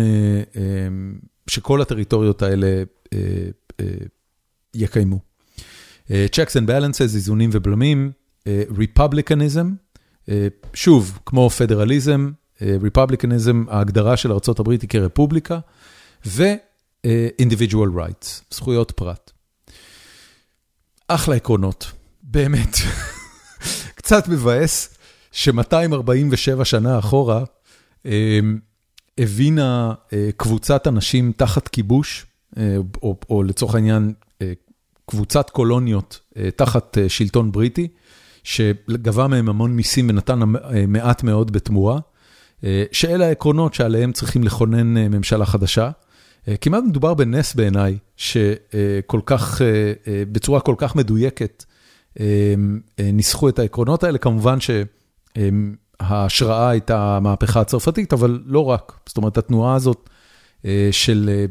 [1.47, 2.83] שכל הטריטוריות האלה
[4.75, 5.34] יקיימו.
[6.09, 8.13] Checks and balances, איזונים ובלמים,
[8.71, 9.67] Republicanism,
[10.75, 15.59] שוב, כמו פדרליזם, Republicanism, ההגדרה של ארה"ב היא כרפובליקה,
[16.27, 19.31] ו-individual rights, זכויות פרט.
[21.09, 22.77] אחלה עקרונות, באמת.
[23.99, 24.99] קצת מבאס
[25.33, 27.45] ש-247 שנה אחורה,
[29.19, 29.95] הבינה
[30.37, 32.27] קבוצת אנשים תחת כיבוש,
[33.03, 34.13] או, או לצורך העניין,
[35.07, 36.21] קבוצת קולוניות
[36.57, 37.89] תחת שלטון בריטי,
[38.45, 40.41] שגבה מהם המון מיסים ונתן
[40.89, 41.99] מעט מאוד בתמורה,
[42.93, 45.91] שאלה העקרונות שעליהם צריכים לכונן ממשלה חדשה.
[46.61, 49.61] כמעט מדובר בנס בעיניי, שכל כך,
[50.33, 51.65] בצורה כל כך מדויקת,
[52.99, 54.59] ניסחו את העקרונות האלה, כמובן
[56.01, 58.93] שההשראה הייתה המהפכה הצרפתית, אבל לא רק.
[59.07, 60.11] זאת אומרת, התנועה הזאת
[60.91, 61.47] של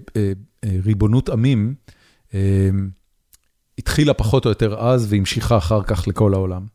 [0.85, 1.73] ריבונות עמים,
[3.77, 6.65] התחילה פחות או יותר אז והמשיכה אחר כך לכל העולם.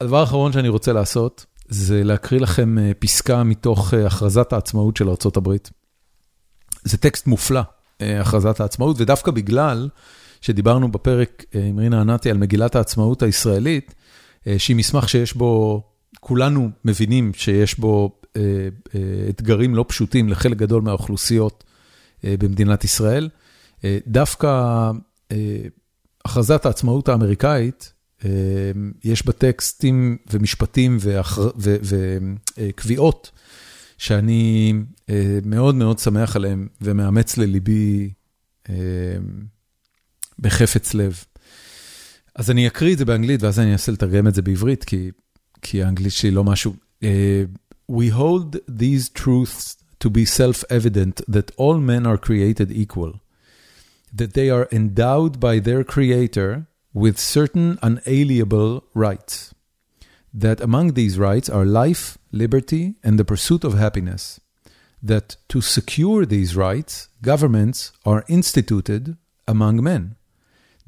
[0.00, 5.56] הדבר האחרון שאני רוצה לעשות, זה להקריא לכם פסקה מתוך הכרזת העצמאות של ארה"ב.
[6.84, 7.60] זה טקסט מופלא,
[8.00, 9.88] הכרזת העצמאות, ודווקא בגלל
[10.40, 13.94] שדיברנו בפרק עם רינה ענתי על מגילת העצמאות הישראלית,
[14.58, 15.82] שהיא מסמך שיש בו,
[16.20, 18.20] כולנו מבינים שיש בו
[19.28, 21.64] אתגרים לא פשוטים לחלק גדול מהאוכלוסיות
[22.24, 23.28] במדינת ישראל.
[24.06, 24.90] דווקא
[26.24, 27.92] הכרזת העצמאות האמריקאית,
[29.04, 30.98] יש בה טקסטים ומשפטים
[32.58, 33.30] וקביעות
[33.98, 34.74] שאני
[35.44, 38.10] מאוד מאוד שמח עליהם ומאמץ לליבי
[40.38, 41.24] בחפץ לב.
[42.34, 45.10] אז אני אקריא את זה באנגלית ואז אני אנסה לתרגם את זה בעברית, כי,
[45.62, 46.74] כי האנגלית שלי לא משהו.
[47.92, 53.12] We hold these truths to be self-evident that all men are created equal,
[54.12, 59.54] that they are endowed by their creator with certain unalienable rights,
[60.34, 64.40] that among these rights are life, liberty, and the pursuit of happiness,
[65.02, 69.16] that to secure these rights, governments are instituted
[69.48, 70.16] among men.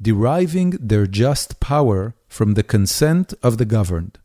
[0.01, 4.19] deriving their just power from the consent of the governed,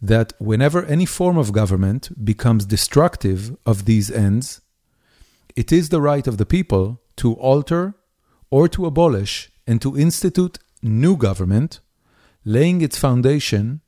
[0.00, 4.60] that whenever any form of government becomes destructive of these ends,
[5.56, 7.94] it is the right of the people to alter
[8.50, 11.80] or to abolish and to institute new government,
[12.44, 13.80] laying its foundation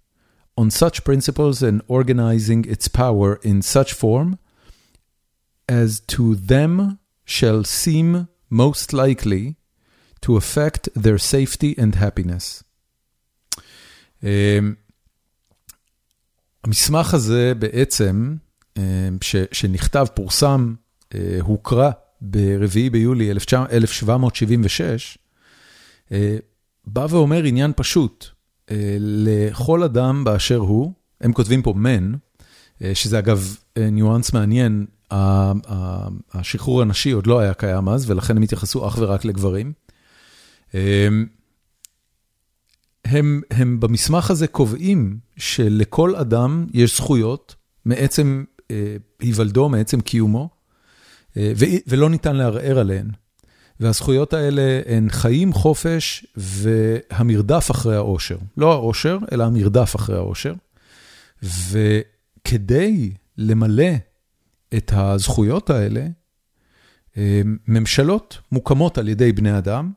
[0.56, 4.39] on such principles and organizing its power in such form
[5.68, 9.56] as to them shall seem most likely
[10.20, 12.64] to affect their safety and happiness.
[16.64, 18.36] המסמך הזה בעצם,
[19.52, 20.74] שנכתב, פורסם,
[21.40, 21.90] הוקרא
[22.23, 25.19] ב-4 ביולי 1776,
[26.86, 28.27] בא ואומר עניין פשוט,
[29.01, 32.12] לכל אדם באשר הוא, הם כותבים פה מן,
[32.95, 34.86] שזה אגב ניואנס מעניין,
[36.32, 39.73] השחרור הנשי עוד לא היה קיים אז, ולכן הם התייחסו אך ורק לגברים.
[43.05, 47.55] הם, הם במסמך הזה קובעים שלכל אדם יש זכויות
[47.85, 48.45] מעצם
[49.20, 50.57] היוולדו, מעצם קיומו,
[51.86, 53.10] ולא ניתן לערער עליהן.
[53.81, 58.39] והזכויות האלה הן חיים, חופש והמרדף אחרי האושר.
[58.56, 60.55] לא האושר, אלא המרדף אחרי האושר.
[61.43, 63.93] וכדי למלא
[64.77, 66.06] את הזכויות האלה,
[67.69, 69.93] ממשלות מוקמות על ידי בני אדם,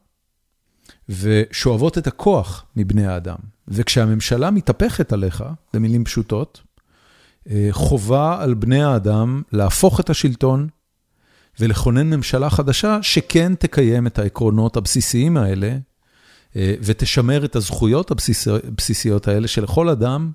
[1.10, 3.38] ושואבות את הכוח מבני האדם.
[3.68, 5.44] וכשהממשלה מתהפכת עליך,
[5.74, 6.62] במילים פשוטות,
[7.72, 10.68] חובה על בני האדם להפוך את השלטון
[11.60, 15.78] ולכונן ממשלה חדשה שכן תקיים את העקרונות הבסיסיים האלה,
[16.56, 20.32] ותשמר את הזכויות הבסיסיות האלה שלכל אדם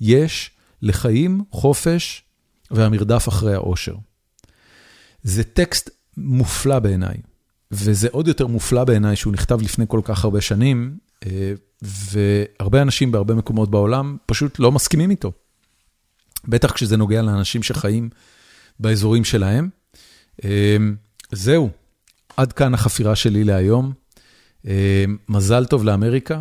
[0.00, 0.50] יש
[0.82, 2.22] לחיים, חופש
[2.70, 3.94] והמרדף אחרי העושר.
[5.22, 7.16] זה טקסט מופלא בעיניי.
[7.70, 10.98] וזה עוד יותר מופלא בעיניי שהוא נכתב לפני כל כך הרבה שנים,
[11.82, 15.32] והרבה אנשים בהרבה מקומות בעולם פשוט לא מסכימים איתו.
[16.44, 18.10] בטח כשזה נוגע לאנשים שחיים
[18.80, 19.68] באזורים שלהם.
[21.32, 21.70] זהו,
[22.36, 23.92] עד כאן החפירה שלי להיום.
[25.28, 26.40] מזל טוב לאמריקה,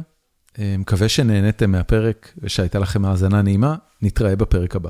[0.60, 4.90] מקווה שנהניתם מהפרק ושהייתה לכם האזנה נעימה, נתראה בפרק הבא.